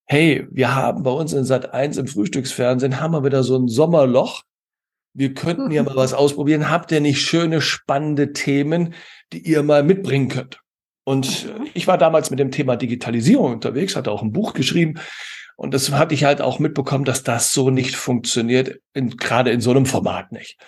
hey, 0.04 0.46
wir 0.50 0.74
haben 0.74 1.02
bei 1.02 1.10
uns 1.10 1.32
in 1.32 1.44
Sat 1.44 1.72
1 1.72 1.96
im 1.96 2.06
Frühstücksfernsehen, 2.06 3.00
haben 3.00 3.14
wir 3.14 3.24
wieder 3.24 3.42
so 3.42 3.56
ein 3.56 3.68
Sommerloch. 3.68 4.42
Wir 5.14 5.32
könnten 5.32 5.70
ja 5.70 5.82
mal 5.82 5.96
was 5.96 6.12
ausprobieren. 6.12 6.70
Habt 6.70 6.92
ihr 6.92 7.00
nicht 7.00 7.22
schöne, 7.22 7.62
spannende 7.62 8.32
Themen, 8.32 8.94
die 9.32 9.38
ihr 9.38 9.62
mal 9.62 9.82
mitbringen 9.82 10.28
könnt? 10.28 10.60
Und 11.04 11.52
ich 11.74 11.86
war 11.86 11.98
damals 11.98 12.30
mit 12.30 12.38
dem 12.38 12.52
Thema 12.52 12.76
Digitalisierung 12.76 13.54
unterwegs, 13.54 13.96
hatte 13.96 14.12
auch 14.12 14.22
ein 14.22 14.32
Buch 14.32 14.52
geschrieben. 14.52 15.00
Und 15.62 15.72
das 15.72 15.92
hatte 15.92 16.12
ich 16.12 16.24
halt 16.24 16.40
auch 16.40 16.58
mitbekommen, 16.58 17.04
dass 17.04 17.22
das 17.22 17.52
so 17.52 17.70
nicht 17.70 17.94
funktioniert, 17.94 18.80
in, 18.94 19.16
gerade 19.16 19.52
in 19.52 19.60
so 19.60 19.70
einem 19.70 19.86
Format 19.86 20.32
nicht. 20.32 20.58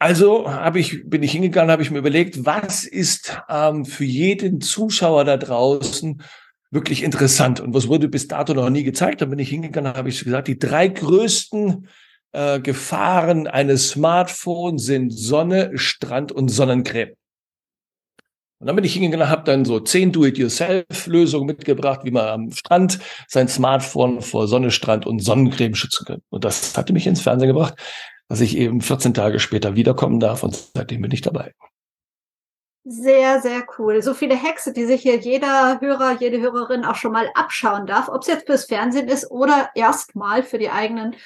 Also 0.00 0.50
habe 0.50 0.80
ich, 0.80 1.08
bin 1.08 1.22
ich 1.22 1.30
hingegangen, 1.30 1.70
habe 1.70 1.82
ich 1.82 1.92
mir 1.92 1.98
überlegt, 1.98 2.44
was 2.44 2.82
ist 2.82 3.40
ähm, 3.48 3.84
für 3.84 4.04
jeden 4.04 4.60
Zuschauer 4.60 5.24
da 5.24 5.36
draußen 5.36 6.20
wirklich 6.72 7.04
interessant 7.04 7.60
und 7.60 7.72
was 7.72 7.86
wurde 7.86 8.08
bis 8.08 8.26
dato 8.26 8.52
noch 8.52 8.68
nie 8.68 8.82
gezeigt. 8.82 9.20
Dann 9.20 9.30
bin 9.30 9.38
ich 9.38 9.48
hingegangen, 9.48 9.94
habe 9.94 10.08
ich 10.08 10.24
gesagt, 10.24 10.48
die 10.48 10.58
drei 10.58 10.88
größten 10.88 11.86
äh, 12.32 12.58
Gefahren 12.58 13.46
eines 13.46 13.90
Smartphones 13.90 14.86
sind 14.86 15.10
Sonne, 15.12 15.70
Strand 15.78 16.32
und 16.32 16.48
Sonnencreme. 16.48 17.12
Und 18.58 18.66
dann 18.66 18.76
bin 18.76 18.84
ich 18.84 18.94
hingegangen, 18.94 19.28
habe 19.28 19.44
dann 19.44 19.64
so 19.66 19.80
zehn 19.80 20.12
Do-it-yourself-Lösungen 20.12 21.46
mitgebracht, 21.46 22.00
wie 22.04 22.10
man 22.10 22.26
am 22.26 22.50
Strand 22.52 22.98
sein 23.28 23.48
Smartphone 23.48 24.22
vor 24.22 24.48
Sonne, 24.48 24.70
Strand 24.70 25.06
und 25.06 25.20
Sonnencreme 25.20 25.74
schützen 25.74 26.06
kann. 26.06 26.22
Und 26.30 26.44
das 26.44 26.76
hatte 26.76 26.94
mich 26.94 27.06
ins 27.06 27.20
Fernsehen 27.20 27.48
gebracht, 27.48 27.74
dass 28.28 28.40
ich 28.40 28.56
eben 28.56 28.80
14 28.80 29.12
Tage 29.12 29.40
später 29.40 29.76
wiederkommen 29.76 30.20
darf 30.20 30.42
und 30.42 30.56
seitdem 30.74 31.02
bin 31.02 31.10
ich 31.10 31.20
dabei. 31.20 31.52
Sehr, 32.88 33.40
sehr 33.42 33.66
cool. 33.78 34.00
So 34.00 34.14
viele 34.14 34.36
Hexe, 34.36 34.72
die 34.72 34.84
sich 34.84 35.02
hier 35.02 35.16
jeder 35.16 35.80
Hörer, 35.80 36.18
jede 36.20 36.40
Hörerin 36.40 36.84
auch 36.84 36.94
schon 36.94 37.12
mal 37.12 37.28
abschauen 37.34 37.84
darf, 37.86 38.08
ob 38.08 38.22
es 38.22 38.28
jetzt 38.28 38.46
fürs 38.46 38.66
Fernsehen 38.66 39.08
ist 39.08 39.28
oder 39.30 39.70
erstmal 39.74 40.44
für 40.44 40.58
die 40.58 40.70
eigenen 40.70 41.16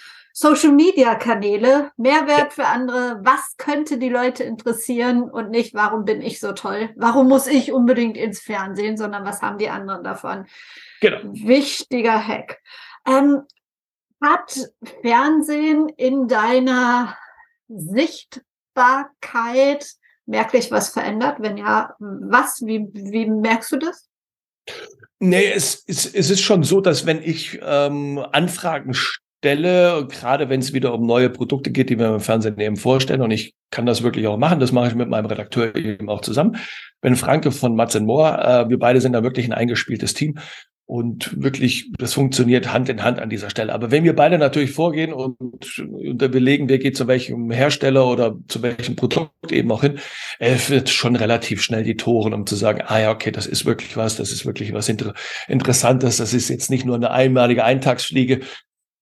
Social 0.40 0.72
Media 0.72 1.14
Kanäle. 1.16 1.90
Mehrwert 1.98 2.38
ja. 2.38 2.48
für 2.48 2.64
andere. 2.64 3.20
Was 3.22 3.58
könnte 3.58 3.98
die 3.98 4.08
Leute 4.08 4.42
interessieren 4.42 5.24
und 5.24 5.50
nicht, 5.50 5.74
warum 5.74 6.06
bin 6.06 6.22
ich 6.22 6.40
so 6.40 6.52
toll? 6.52 6.88
Warum 6.96 7.28
muss 7.28 7.46
ich 7.46 7.72
unbedingt 7.72 8.16
ins 8.16 8.40
Fernsehen, 8.40 8.96
sondern 8.96 9.26
was 9.26 9.42
haben 9.42 9.58
die 9.58 9.68
anderen 9.68 10.02
davon? 10.02 10.46
Genau. 11.02 11.18
Wichtiger 11.24 12.26
Hack. 12.26 12.58
Ähm, 13.06 13.42
hat 14.22 14.70
Fernsehen 15.02 15.90
in 15.90 16.26
deiner 16.26 17.18
Sichtbarkeit 17.68 19.92
merklich 20.24 20.70
was 20.70 20.88
verändert? 20.88 21.36
Wenn 21.40 21.58
ja, 21.58 21.94
was? 21.98 22.64
Wie, 22.64 22.88
wie 22.94 23.26
merkst 23.26 23.72
du 23.72 23.76
das? 23.76 24.08
Nee, 25.18 25.52
es, 25.52 25.84
es, 25.86 26.06
es 26.06 26.30
ist 26.30 26.40
schon 26.40 26.62
so, 26.62 26.80
dass 26.80 27.04
wenn 27.04 27.22
ich 27.22 27.60
ähm, 27.62 28.24
Anfragen 28.32 28.94
stelle, 29.40 30.06
gerade 30.06 30.50
wenn 30.50 30.60
es 30.60 30.74
wieder 30.74 30.92
um 30.92 31.06
neue 31.06 31.30
Produkte 31.30 31.70
geht, 31.70 31.88
die 31.88 31.98
wir 31.98 32.14
im 32.14 32.20
Fernsehen 32.20 32.60
eben 32.60 32.76
vorstellen, 32.76 33.22
und 33.22 33.30
ich 33.30 33.54
kann 33.70 33.86
das 33.86 34.02
wirklich 34.02 34.26
auch 34.26 34.36
machen, 34.36 34.60
das 34.60 34.72
mache 34.72 34.88
ich 34.88 34.94
mit 34.94 35.08
meinem 35.08 35.26
Redakteur 35.26 35.74
eben 35.74 36.10
auch 36.10 36.20
zusammen. 36.20 36.56
Wenn 37.00 37.16
Franke 37.16 37.50
von 37.50 37.74
Mats 37.74 37.98
Moore, 37.98 38.66
äh, 38.66 38.68
wir 38.68 38.78
beide 38.78 39.00
sind 39.00 39.14
da 39.14 39.22
wirklich 39.22 39.46
ein 39.46 39.54
eingespieltes 39.54 40.12
Team. 40.12 40.38
Und 40.84 41.40
wirklich, 41.40 41.92
das 41.98 42.14
funktioniert 42.14 42.72
Hand 42.72 42.88
in 42.88 43.04
Hand 43.04 43.20
an 43.20 43.30
dieser 43.30 43.48
Stelle. 43.48 43.72
Aber 43.72 43.92
wenn 43.92 44.02
wir 44.02 44.16
beide 44.16 44.38
natürlich 44.38 44.72
vorgehen 44.72 45.12
und, 45.12 45.38
und 45.38 46.20
überlegen, 46.20 46.68
wer 46.68 46.78
geht 46.78 46.96
zu 46.96 47.06
welchem 47.06 47.52
Hersteller 47.52 48.08
oder 48.08 48.36
zu 48.48 48.60
welchem 48.60 48.96
Produkt 48.96 49.52
eben 49.52 49.70
auch 49.70 49.82
hin, 49.82 50.00
wird 50.40 50.88
schon 50.88 51.14
relativ 51.14 51.62
schnell 51.62 51.84
die 51.84 51.96
Toren, 51.96 52.34
um 52.34 52.44
zu 52.44 52.56
sagen, 52.56 52.82
ah 52.84 52.98
ja, 52.98 53.12
okay, 53.12 53.30
das 53.30 53.46
ist 53.46 53.66
wirklich 53.66 53.96
was, 53.96 54.16
das 54.16 54.32
ist 54.32 54.44
wirklich 54.44 54.72
was 54.72 54.88
Inter 54.88 55.14
Interessantes, 55.46 56.16
das 56.16 56.34
ist 56.34 56.48
jetzt 56.48 56.70
nicht 56.70 56.84
nur 56.84 56.96
eine 56.96 57.12
einmalige 57.12 57.62
Eintagsfliege, 57.62 58.40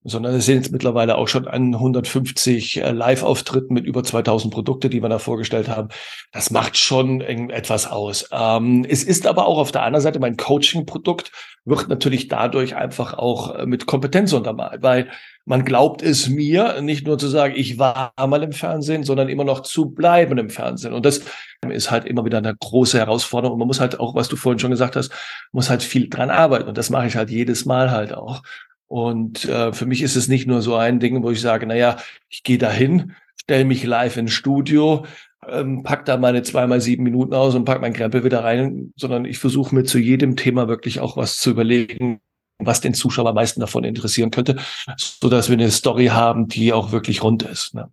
sondern 0.05 0.35
es 0.35 0.47
sind 0.47 0.57
jetzt 0.57 0.73
mittlerweile 0.73 1.17
auch 1.17 1.29
schon 1.29 1.47
an 1.49 1.75
150 1.75 2.83
äh, 2.83 2.91
Live-Auftritten 2.93 3.75
mit 3.75 3.85
über 3.85 4.05
2000 4.05 4.53
Produkte, 4.53 4.89
die 4.89 5.03
wir 5.03 5.09
da 5.09 5.19
vorgestellt 5.19 5.69
haben. 5.69 5.89
Das 6.33 6.51
macht 6.51 6.77
schon 6.77 7.21
etwas 7.21 7.91
aus. 7.91 8.29
Ähm, 8.33 8.87
es 8.89 9.05
ist 9.05 9.27
aber 9.27 9.47
auch 9.47 9.59
auf 9.59 9.73
der 9.73 9.83
anderen 9.83 10.03
Seite 10.03 10.21
mein 10.21 10.37
Coaching-Produkt 10.37 11.33
wird 11.65 11.89
natürlich 11.89 12.29
dadurch 12.29 12.77
einfach 12.77 13.15
auch 13.15 13.55
äh, 13.55 13.67
mit 13.67 13.87
Kompetenz 13.87 14.33
untermalt, 14.33 14.83
weil 14.83 15.11
man 15.45 15.65
glaubt 15.65 16.03
es 16.03 16.29
mir, 16.29 16.83
nicht 16.83 17.07
nur 17.07 17.19
zu 17.19 17.27
sagen, 17.27 17.55
ich 17.57 17.79
war 17.79 18.13
mal 18.19 18.43
im 18.43 18.53
Fernsehen, 18.53 19.03
sondern 19.03 19.31
immer 19.31 19.45
noch 19.45 19.61
zu 19.61 19.91
bleiben 19.91 20.37
im 20.37 20.51
Fernsehen. 20.51 20.93
Und 20.93 21.07
das 21.07 21.23
ist 21.71 21.91
halt 21.91 22.05
immer 22.05 22.27
wieder 22.27 22.37
eine 22.37 22.55
große 22.55 22.99
Herausforderung. 22.99 23.55
Und 23.55 23.61
man 23.61 23.69
muss 23.69 23.81
halt 23.81 23.99
auch, 23.99 24.15
was 24.15 24.29
du 24.29 24.37
vorhin 24.37 24.59
schon 24.59 24.71
gesagt 24.71 24.95
hast, 24.95 25.11
muss 25.53 25.71
halt 25.71 25.83
viel 25.83 26.11
dran 26.11 26.29
arbeiten. 26.29 26.69
Und 26.69 26.77
das 26.77 26.91
mache 26.91 27.07
ich 27.07 27.17
halt 27.17 27.31
jedes 27.31 27.65
Mal 27.65 27.91
halt 27.91 28.13
auch. 28.13 28.43
Und 28.89 29.45
äh, 29.45 29.73
für 29.73 29.87
mich 29.87 30.03
ist 30.03 30.17
es 30.17 30.29
nicht 30.29 30.47
nur 30.47 30.63
so 30.63 30.75
ein 30.75 30.99
Ding, 30.99 31.23
wo 31.23 31.31
ich 31.31 31.41
sage, 31.41 31.67
na 31.67 31.77
ja, 31.77 31.99
ich 32.29 32.43
gehe 32.43 32.59
dahin, 32.59 33.15
stelle 33.37 33.67
mich 33.67 33.85
live 33.85 34.17
ins 34.17 34.33
Studio, 34.33 35.05
ähm, 35.47 35.83
pack 35.83 36.07
da 36.07 36.17
meine 36.17 36.43
zweimal 36.43 36.81
sieben 36.81 37.05
Minuten 37.05 37.35
aus 37.35 37.55
und 37.55 37.65
pack 37.65 37.81
mein 37.81 37.93
Krempel 37.93 38.25
wieder 38.25 38.45
rein, 38.45 38.93
sondern 38.97 39.27
ich 39.27 39.39
versuche 39.39 39.75
mir 39.75 39.85
zu 39.85 39.99
jedem 39.99 40.37
Thema 40.37 40.69
wirklich 40.69 41.01
auch 41.01 41.17
was 41.17 41.39
zu 41.39 41.51
überlegen, 41.51 42.21
was 42.59 42.81
den 42.81 42.95
Zuschauer 42.95 43.29
am 43.29 43.35
meisten 43.35 43.61
davon 43.61 43.85
interessieren 43.85 44.31
könnte, 44.31 44.57
so 44.97 45.29
dass 45.29 45.49
wir 45.49 45.55
eine 45.55 45.71
Story 45.71 46.07
haben, 46.07 46.49
die 46.49 46.73
auch 46.73 46.91
wirklich 46.91 47.23
rund 47.23 47.43
ist. 47.43 47.75
Ne? 47.75 47.93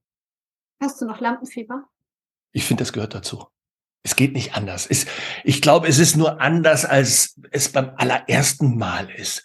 Hast 0.82 1.02
du 1.02 1.06
noch 1.06 1.20
Lampenfieber? 1.20 1.84
Ich 2.52 2.64
finde, 2.64 2.82
das 2.82 2.94
gehört 2.94 3.14
dazu. 3.14 3.46
Es 4.04 4.16
geht 4.16 4.34
nicht 4.34 4.56
anders. 4.56 4.86
Es, 4.88 5.08
ich 5.44 5.62
glaube, 5.62 5.88
es 5.88 6.00
ist 6.00 6.16
nur 6.16 6.40
anders, 6.40 6.86
als 6.86 7.40
es 7.52 7.70
beim 7.70 7.92
allerersten 7.98 8.78
Mal 8.78 9.10
ist. 9.10 9.44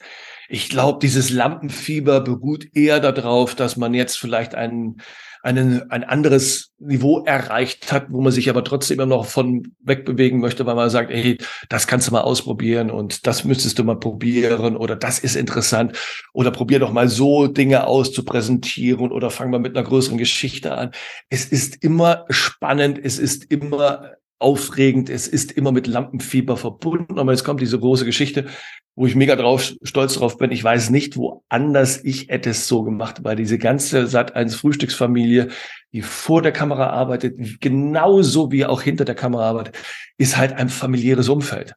Ich 0.53 0.69
glaube, 0.69 0.99
dieses 1.01 1.31
Lampenfieber 1.31 2.21
beruht 2.23 2.67
eher 2.75 2.99
darauf, 2.99 3.55
dass 3.55 3.77
man 3.77 3.95
jetzt 3.95 4.19
vielleicht 4.19 4.57
ein, 4.57 4.97
einen, 5.45 5.89
ein 5.93 6.03
anderes 6.03 6.73
Niveau 6.81 7.23
erreicht 7.25 7.93
hat, 7.93 8.07
wo 8.09 8.21
man 8.21 8.33
sich 8.33 8.51
aber 8.51 8.65
trotzdem 8.65 8.99
immer 8.99 9.07
noch 9.07 9.27
von 9.27 9.77
wegbewegen 9.79 10.41
möchte, 10.41 10.67
weil 10.67 10.75
man 10.75 10.91
sagt, 10.91 11.13
ey, 11.13 11.39
das 11.69 11.87
kannst 11.87 12.09
du 12.09 12.13
mal 12.13 12.23
ausprobieren 12.23 12.91
und 12.91 13.29
das 13.29 13.45
müsstest 13.45 13.79
du 13.79 13.85
mal 13.85 14.01
probieren 14.01 14.77
oder 14.77 14.97
das 14.97 15.21
ist 15.21 15.37
interessant 15.37 15.97
oder 16.33 16.51
probier 16.51 16.81
doch 16.81 16.93
mal 16.93 17.09
so 17.09 17.47
Dinge 17.47 17.87
aus 17.87 18.13
zu 18.13 18.25
präsentieren 18.25 19.13
oder 19.13 19.31
fang 19.31 19.51
mal 19.51 19.61
mit 19.61 19.77
einer 19.77 19.87
größeren 19.87 20.19
Geschichte 20.19 20.77
an. 20.77 20.91
Es 21.29 21.45
ist 21.45 21.85
immer 21.85 22.25
spannend, 22.29 22.99
es 23.01 23.21
ist 23.21 23.45
immer 23.53 24.17
aufregend, 24.41 25.11
es 25.11 25.29
ist 25.29 25.53
immer 25.53 25.71
mit 25.71 25.87
Lampenfieber 25.87 26.57
verbunden, 26.57 27.19
aber 27.19 27.31
jetzt 27.31 27.45
kommt 27.45 27.61
diese 27.61 27.79
große 27.79 28.07
Geschichte, 28.07 28.47
wo 28.97 29.07
ich 29.07 29.15
mega 29.15 29.37
drauf, 29.37 29.73
stolz 29.83 30.15
drauf 30.15 30.37
bin. 30.37 30.51
Ich 30.51 30.63
weiß 30.63 30.91
nicht, 30.91 31.17
woanders 31.17 32.05
ich 32.05 32.29
hätte 32.29 32.51
es 32.51 32.69
so 32.69 32.83
gemacht, 32.83 33.25
weil 33.25 33.37
diese 33.37 33.59
ganze 33.59 34.07
Sat 34.07 34.37
1 34.37 34.55
Frühstücksfamilie, 34.57 35.49
die 35.93 36.03
vor 36.03 36.43
der 36.43 36.53
Kamera 36.53 36.91
arbeitet, 36.91 37.61
genauso 37.61 38.53
wie 38.53 38.67
auch 38.67 38.83
hinter 38.83 39.05
der 39.05 39.15
Kamera 39.15 39.49
arbeitet, 39.49 39.77
ist 40.19 40.37
halt 40.37 40.53
ein 40.53 40.69
familiäres 40.69 41.29
Umfeld. 41.29 41.75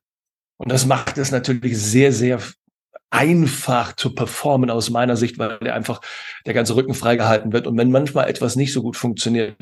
Und 0.57 0.71
das 0.71 0.85
macht 0.85 1.17
es 1.17 1.31
natürlich 1.31 1.77
sehr, 1.77 2.11
sehr 2.11 2.39
einfach 3.09 3.95
zu 3.95 4.15
performen 4.15 4.71
aus 4.71 4.89
meiner 4.89 5.15
Sicht, 5.15 5.37
weil 5.37 5.59
einfach 5.69 6.01
der 6.47 6.55
ganze 6.55 6.75
Rücken 6.75 6.95
freigehalten 6.95 7.53
wird. 7.53 7.67
Und 7.67 7.77
wenn 7.77 7.91
manchmal 7.91 8.27
etwas 8.27 8.55
nicht 8.55 8.73
so 8.73 8.81
gut 8.81 8.97
funktioniert, 8.97 9.55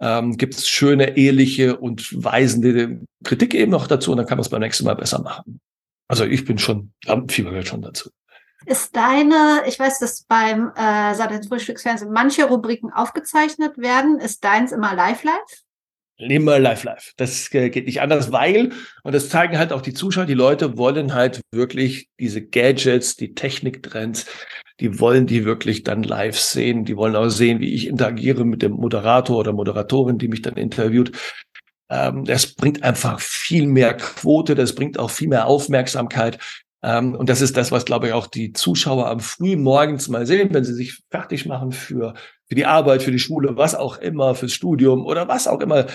ähm, 0.00 0.38
gibt 0.38 0.54
es 0.54 0.68
schöne, 0.68 1.16
ehrliche 1.18 1.76
und 1.76 2.24
weisende 2.24 3.00
Kritik 3.22 3.54
eben 3.54 3.70
noch 3.72 3.86
dazu 3.86 4.10
und 4.10 4.16
dann 4.16 4.26
kann 4.26 4.38
man 4.38 4.42
es 4.44 4.48
beim 4.48 4.60
nächsten 4.60 4.84
Mal 4.84 4.96
besser 4.96 5.20
machen. 5.20 5.60
Also 6.08 6.24
ich 6.24 6.44
bin 6.44 6.58
schon, 6.58 6.92
Lampenfieber 7.04 7.50
gehört 7.50 7.68
schon 7.68 7.82
dazu. 7.82 8.10
Ist 8.66 8.96
deine, 8.96 9.62
ich 9.66 9.78
weiß, 9.78 9.98
dass 9.98 10.24
beim 10.24 10.72
äh, 10.74 11.14
Sat 11.14 11.46
Frühstücksfernsehen 11.46 12.12
manche 12.12 12.44
Rubriken 12.44 12.90
aufgezeichnet 12.92 13.76
werden. 13.76 14.18
Ist 14.20 14.42
deins 14.42 14.72
immer 14.72 14.94
live-live? 14.94 15.64
Immer 16.16 16.60
live, 16.60 16.84
live. 16.84 17.12
Das 17.16 17.52
äh, 17.52 17.70
geht 17.70 17.86
nicht 17.86 18.00
anders, 18.00 18.30
weil, 18.30 18.70
und 19.02 19.14
das 19.14 19.28
zeigen 19.28 19.58
halt 19.58 19.72
auch 19.72 19.82
die 19.82 19.94
Zuschauer, 19.94 20.26
die 20.26 20.34
Leute 20.34 20.78
wollen 20.78 21.12
halt 21.12 21.40
wirklich 21.50 22.08
diese 22.20 22.40
Gadgets, 22.40 23.16
die 23.16 23.34
Techniktrends, 23.34 24.26
die 24.80 25.00
wollen 25.00 25.26
die 25.26 25.44
wirklich 25.44 25.82
dann 25.82 26.04
live 26.04 26.38
sehen. 26.38 26.84
Die 26.84 26.96
wollen 26.96 27.16
auch 27.16 27.28
sehen, 27.28 27.60
wie 27.60 27.74
ich 27.74 27.88
interagiere 27.88 28.44
mit 28.44 28.62
dem 28.62 28.72
Moderator 28.72 29.38
oder 29.38 29.52
Moderatorin, 29.52 30.18
die 30.18 30.28
mich 30.28 30.42
dann 30.42 30.56
interviewt. 30.56 31.12
Ähm, 31.94 32.24
das 32.24 32.46
bringt 32.46 32.82
einfach 32.82 33.20
viel 33.20 33.66
mehr 33.66 33.94
Quote, 33.94 34.54
das 34.54 34.74
bringt 34.74 34.98
auch 34.98 35.10
viel 35.10 35.28
mehr 35.28 35.46
Aufmerksamkeit. 35.46 36.38
Ähm, 36.82 37.14
und 37.14 37.28
das 37.28 37.40
ist 37.40 37.56
das, 37.56 37.70
was, 37.70 37.84
glaube 37.84 38.08
ich, 38.08 38.12
auch 38.12 38.26
die 38.26 38.52
Zuschauer 38.52 39.08
am 39.08 39.20
frühen 39.20 39.62
Morgens 39.62 40.08
mal 40.08 40.26
sehen, 40.26 40.52
wenn 40.52 40.64
sie 40.64 40.74
sich 40.74 41.00
fertig 41.10 41.46
machen 41.46 41.72
für 41.72 42.14
für 42.48 42.54
die 42.54 42.66
Arbeit, 42.66 43.02
für 43.02 43.10
die 43.10 43.18
Schule, 43.18 43.56
was 43.56 43.74
auch 43.74 43.98
immer, 43.98 44.34
fürs 44.34 44.52
Studium 44.52 45.04
oder 45.04 45.28
was 45.28 45.48
auch 45.48 45.60
immer 45.60 45.86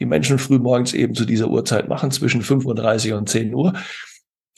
die 0.00 0.06
Menschen 0.06 0.38
früh 0.38 0.58
morgens 0.58 0.92
eben 0.92 1.14
zu 1.14 1.24
dieser 1.24 1.48
Uhrzeit 1.48 1.88
machen, 1.88 2.10
zwischen 2.10 2.42
5.30 2.42 3.14
und 3.14 3.28
10 3.28 3.54
Uhr. 3.54 3.72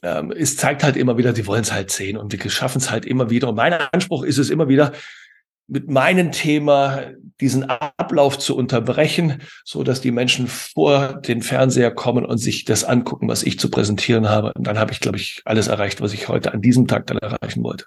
Ähm, 0.03 0.33
es 0.33 0.57
zeigt 0.57 0.83
halt 0.83 0.97
immer 0.97 1.19
wieder, 1.19 1.35
sie 1.35 1.47
wollen 1.47 1.63
es 1.63 1.73
halt 1.73 1.91
sehen 1.91 2.17
und 2.17 2.33
wir 2.33 2.51
schaffen 2.51 2.79
es 2.79 2.91
halt 2.91 3.07
immer 3.07 3.31
wieder. 3.31 3.49
Und 3.49 3.55
mein 3.55 3.73
Anspruch 3.73 4.23
ist 4.25 4.39
es 4.39 4.51
immer 4.51 4.69
wieder, 4.69 4.93
mit 5.69 5.89
meinem 5.89 6.33
Thema 6.33 7.03
diesen 7.41 7.65
Ablauf 7.65 8.39
zu 8.39 8.57
unterbrechen, 8.57 9.43
so 9.65 9.83
dass 9.83 10.01
die 10.01 10.13
Menschen 10.13 10.47
vor 10.47 11.15
den 11.15 11.43
Fernseher 11.43 11.91
kommen 11.91 12.25
und 12.25 12.39
sich 12.39 12.65
das 12.65 12.85
angucken, 12.85 13.29
was 13.29 13.43
ich 13.43 13.59
zu 13.59 13.71
präsentieren 13.71 14.29
habe. 14.29 14.53
Und 14.55 14.67
dann 14.67 14.79
habe 14.79 14.93
ich, 14.93 15.01
glaube 15.01 15.19
ich, 15.19 15.43
alles 15.45 15.69
erreicht, 15.69 16.01
was 16.01 16.13
ich 16.13 16.29
heute 16.29 16.53
an 16.53 16.63
diesem 16.63 16.87
Tag 16.87 17.07
dann 17.07 17.19
erreichen 17.19 17.63
wollte. 17.63 17.87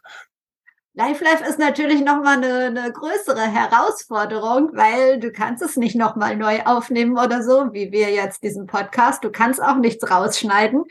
Live 0.94 1.22
Life 1.22 1.46
ist 1.48 1.60
natürlich 1.60 2.02
nochmal 2.02 2.44
eine, 2.44 2.66
eine 2.66 2.92
größere 2.92 3.42
Herausforderung, 3.42 4.72
weil 4.74 5.20
du 5.20 5.32
kannst 5.32 5.64
es 5.64 5.78
nicht 5.78 5.96
nochmal 5.96 6.36
neu 6.36 6.62
aufnehmen 6.66 7.18
oder 7.18 7.42
so, 7.42 7.70
wie 7.72 7.92
wir 7.92 8.12
jetzt 8.12 8.44
diesen 8.44 8.68
Podcast. 8.68 9.24
Du 9.24 9.32
kannst 9.32 9.64
auch 9.64 9.78
nichts 9.78 10.10
rausschneiden. 10.12 10.84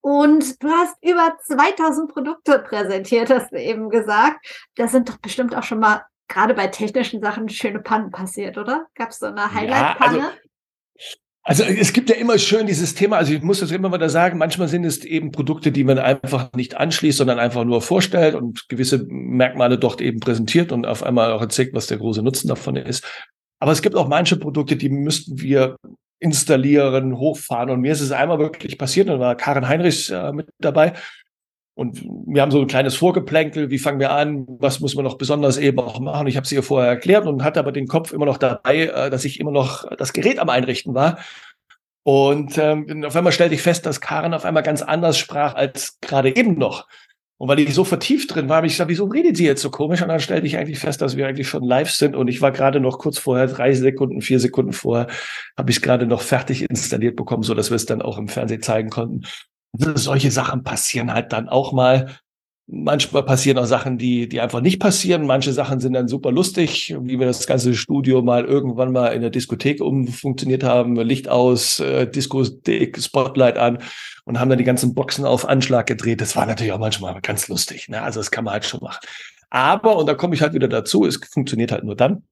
Und 0.00 0.62
du 0.62 0.68
hast 0.68 0.96
über 1.02 1.36
2000 1.46 2.12
Produkte 2.12 2.58
präsentiert, 2.58 3.30
hast 3.30 3.52
du 3.52 3.60
eben 3.62 3.88
gesagt. 3.90 4.44
Das 4.76 4.92
sind 4.92 5.08
doch 5.08 5.18
bestimmt 5.18 5.54
auch 5.54 5.62
schon 5.62 5.78
mal 5.78 6.04
gerade 6.28 6.54
bei 6.54 6.66
technischen 6.68 7.20
Sachen 7.20 7.48
schöne 7.48 7.80
Pannen 7.80 8.10
passiert, 8.10 8.58
oder? 8.58 8.86
Gab 8.94 9.10
es 9.10 9.18
so 9.18 9.26
eine 9.26 9.52
Highlight-Panne? 9.52 10.18
Ja, 10.18 10.24
also 10.24 10.38
also 11.46 11.62
es 11.62 11.92
gibt 11.92 12.08
ja 12.08 12.16
immer 12.16 12.38
schön 12.38 12.66
dieses 12.66 12.94
Thema, 12.94 13.18
also 13.18 13.34
ich 13.34 13.42
muss 13.42 13.60
das 13.60 13.70
immer 13.70 13.92
wieder 13.92 14.08
sagen, 14.08 14.38
manchmal 14.38 14.66
sind 14.66 14.84
es 14.84 15.04
eben 15.04 15.30
Produkte, 15.30 15.72
die 15.72 15.84
man 15.84 15.98
einfach 15.98 16.50
nicht 16.54 16.78
anschließt, 16.78 17.18
sondern 17.18 17.38
einfach 17.38 17.64
nur 17.64 17.82
vorstellt 17.82 18.34
und 18.34 18.66
gewisse 18.70 19.04
Merkmale 19.08 19.78
dort 19.78 20.00
eben 20.00 20.20
präsentiert 20.20 20.72
und 20.72 20.86
auf 20.86 21.02
einmal 21.02 21.32
auch 21.32 21.42
erzählt, 21.42 21.74
was 21.74 21.86
der 21.86 21.98
große 21.98 22.22
Nutzen 22.22 22.48
davon 22.48 22.76
ist. 22.76 23.04
Aber 23.60 23.72
es 23.72 23.82
gibt 23.82 23.94
auch 23.94 24.08
manche 24.08 24.36
Produkte, 24.36 24.76
die 24.76 24.88
müssten 24.88 25.38
wir 25.38 25.76
installieren, 26.18 27.18
hochfahren. 27.18 27.68
Und 27.68 27.82
mir 27.82 27.92
ist 27.92 28.00
es 28.00 28.10
einmal 28.10 28.38
wirklich 28.38 28.78
passiert, 28.78 29.08
und 29.08 29.18
da 29.18 29.20
war 29.20 29.36
Karin 29.36 29.68
Heinrichs 29.68 30.08
äh, 30.08 30.32
mit 30.32 30.48
dabei. 30.58 30.94
Und 31.74 32.04
wir 32.26 32.40
haben 32.40 32.52
so 32.52 32.60
ein 32.60 32.68
kleines 32.68 32.94
Vorgeplänkel, 32.94 33.70
wie 33.70 33.80
fangen 33.80 33.98
wir 33.98 34.12
an, 34.12 34.46
was 34.46 34.78
muss 34.78 34.94
man 34.94 35.04
noch 35.04 35.18
besonders 35.18 35.58
eben 35.58 35.80
auch 35.80 35.98
machen. 35.98 36.28
Ich 36.28 36.36
habe 36.36 36.46
sie 36.46 36.54
ihr 36.54 36.62
vorher 36.62 36.88
erklärt 36.88 37.26
und 37.26 37.42
hatte 37.42 37.58
aber 37.58 37.72
den 37.72 37.88
Kopf 37.88 38.12
immer 38.12 38.26
noch 38.26 38.38
dabei, 38.38 38.86
äh, 38.86 39.10
dass 39.10 39.24
ich 39.24 39.40
immer 39.40 39.50
noch 39.50 39.84
das 39.96 40.12
Gerät 40.12 40.38
am 40.38 40.50
Einrichten 40.50 40.94
war. 40.94 41.18
Und 42.04 42.58
ähm, 42.58 43.04
auf 43.04 43.16
einmal 43.16 43.32
stellte 43.32 43.54
ich 43.54 43.62
fest, 43.62 43.86
dass 43.86 44.00
Karen 44.00 44.34
auf 44.34 44.44
einmal 44.44 44.62
ganz 44.62 44.82
anders 44.82 45.18
sprach 45.18 45.54
als 45.54 45.98
gerade 46.00 46.36
eben 46.36 46.58
noch. 46.58 46.86
Und 47.36 47.48
weil 47.48 47.58
ich 47.58 47.74
so 47.74 47.82
vertieft 47.82 48.34
drin 48.34 48.48
war, 48.48 48.58
habe 48.58 48.68
ich 48.68 48.74
gesagt, 48.74 48.90
wieso 48.90 49.06
redet 49.06 49.36
sie 49.36 49.46
jetzt 49.46 49.62
so 49.62 49.70
komisch? 49.70 50.00
Und 50.02 50.08
dann 50.08 50.20
stellte 50.20 50.46
ich 50.46 50.56
eigentlich 50.56 50.78
fest, 50.78 51.02
dass 51.02 51.16
wir 51.16 51.26
eigentlich 51.26 51.48
schon 51.48 51.64
live 51.64 51.90
sind. 51.90 52.14
Und 52.14 52.28
ich 52.28 52.40
war 52.40 52.52
gerade 52.52 52.78
noch 52.78 52.98
kurz 52.98 53.18
vorher, 53.18 53.48
drei 53.48 53.72
Sekunden, 53.72 54.20
vier 54.20 54.38
Sekunden 54.38 54.72
vorher, 54.72 55.08
habe 55.56 55.70
ich 55.70 55.78
es 55.78 55.82
gerade 55.82 56.06
noch 56.06 56.22
fertig 56.22 56.62
installiert 56.70 57.16
bekommen, 57.16 57.42
so 57.42 57.54
dass 57.54 57.70
wir 57.70 57.76
es 57.76 57.86
dann 57.86 58.02
auch 58.02 58.18
im 58.18 58.28
Fernsehen 58.28 58.62
zeigen 58.62 58.90
konnten. 58.90 59.22
Solche 59.76 60.30
Sachen 60.30 60.62
passieren 60.62 61.12
halt 61.12 61.32
dann 61.32 61.48
auch 61.48 61.72
mal. 61.72 62.16
Manchmal 62.66 63.24
passieren 63.24 63.58
auch 63.58 63.66
Sachen, 63.66 63.98
die, 63.98 64.26
die 64.28 64.40
einfach 64.40 64.60
nicht 64.60 64.80
passieren. 64.80 65.26
Manche 65.26 65.52
Sachen 65.52 65.80
sind 65.80 65.92
dann 65.92 66.08
super 66.08 66.32
lustig, 66.32 66.96
wie 66.98 67.18
wir 67.18 67.26
das 67.26 67.46
ganze 67.46 67.74
Studio 67.74 68.22
mal 68.22 68.44
irgendwann 68.44 68.92
mal 68.92 69.08
in 69.08 69.20
der 69.20 69.30
Diskothek 69.30 69.82
umfunktioniert 69.82 70.64
haben. 70.64 70.96
Licht 70.96 71.28
aus, 71.28 71.80
äh, 71.80 72.06
Diskothek, 72.06 72.98
Spotlight 73.02 73.58
an 73.58 73.78
und 74.24 74.40
haben 74.40 74.48
dann 74.48 74.58
die 74.58 74.64
ganzen 74.64 74.94
Boxen 74.94 75.26
auf 75.26 75.46
Anschlag 75.46 75.86
gedreht. 75.86 76.20
Das 76.20 76.36
war 76.36 76.46
natürlich 76.46 76.72
auch 76.72 76.78
manchmal 76.78 77.20
ganz 77.20 77.48
lustig. 77.48 77.88
Ne? 77.88 78.00
Also 78.00 78.20
das 78.20 78.30
kann 78.30 78.44
man 78.44 78.54
halt 78.54 78.64
schon 78.64 78.80
machen. 78.80 79.00
Aber, 79.50 79.96
und 79.96 80.06
da 80.06 80.14
komme 80.14 80.34
ich 80.34 80.42
halt 80.42 80.54
wieder 80.54 80.68
dazu, 80.68 81.04
es 81.04 81.16
funktioniert 81.16 81.70
halt 81.70 81.84
nur 81.84 81.96
dann, 81.96 82.24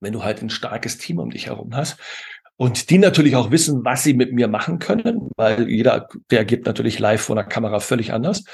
wenn 0.00 0.12
du 0.12 0.22
halt 0.22 0.42
ein 0.42 0.50
starkes 0.50 0.96
Team 0.96 1.18
um 1.18 1.30
dich 1.30 1.46
herum 1.46 1.74
hast. 1.74 1.98
Und 2.60 2.90
die 2.90 2.98
natürlich 2.98 3.36
auch 3.36 3.50
wissen, 3.50 3.86
was 3.86 4.02
sie 4.02 4.12
mit 4.12 4.34
mir 4.34 4.46
machen 4.46 4.78
können, 4.80 5.30
weil 5.38 5.66
jeder 5.66 6.06
reagiert 6.30 6.66
natürlich 6.66 6.98
live 6.98 7.22
vor 7.22 7.34
der 7.34 7.46
Kamera 7.46 7.80
völlig 7.80 8.12
anders. 8.12 8.44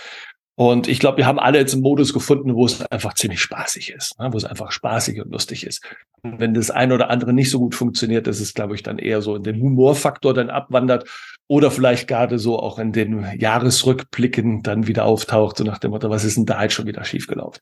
Und 0.54 0.86
ich 0.86 1.00
glaube, 1.00 1.16
wir 1.16 1.26
haben 1.26 1.40
alle 1.40 1.58
jetzt 1.58 1.72
einen 1.72 1.82
Modus 1.82 2.12
gefunden, 2.12 2.54
wo 2.54 2.64
es 2.66 2.86
einfach 2.86 3.14
ziemlich 3.14 3.40
spaßig 3.40 3.90
ist, 3.90 4.16
ne? 4.20 4.32
wo 4.32 4.36
es 4.36 4.44
einfach 4.44 4.70
spaßig 4.70 5.20
und 5.20 5.32
lustig 5.32 5.66
ist. 5.66 5.82
Und 6.22 6.38
wenn 6.38 6.54
das 6.54 6.70
eine 6.70 6.94
oder 6.94 7.10
andere 7.10 7.32
nicht 7.32 7.50
so 7.50 7.58
gut 7.58 7.74
funktioniert, 7.74 8.28
ist, 8.28 8.54
glaube 8.54 8.76
ich, 8.76 8.84
dann 8.84 9.00
eher 9.00 9.22
so 9.22 9.34
in 9.34 9.42
den 9.42 9.60
Humorfaktor 9.60 10.32
dann 10.34 10.50
abwandert 10.50 11.10
oder 11.48 11.72
vielleicht 11.72 12.06
gerade 12.06 12.38
so 12.38 12.60
auch 12.60 12.78
in 12.78 12.92
den 12.92 13.26
Jahresrückblicken 13.36 14.62
dann 14.62 14.86
wieder 14.86 15.04
auftaucht, 15.04 15.56
so 15.56 15.64
nach 15.64 15.78
dem 15.78 15.90
Motto, 15.90 16.10
was 16.10 16.22
ist 16.22 16.36
denn 16.36 16.46
da 16.46 16.58
halt 16.58 16.72
schon 16.72 16.86
wieder 16.86 17.02
schiefgelaufen? 17.02 17.60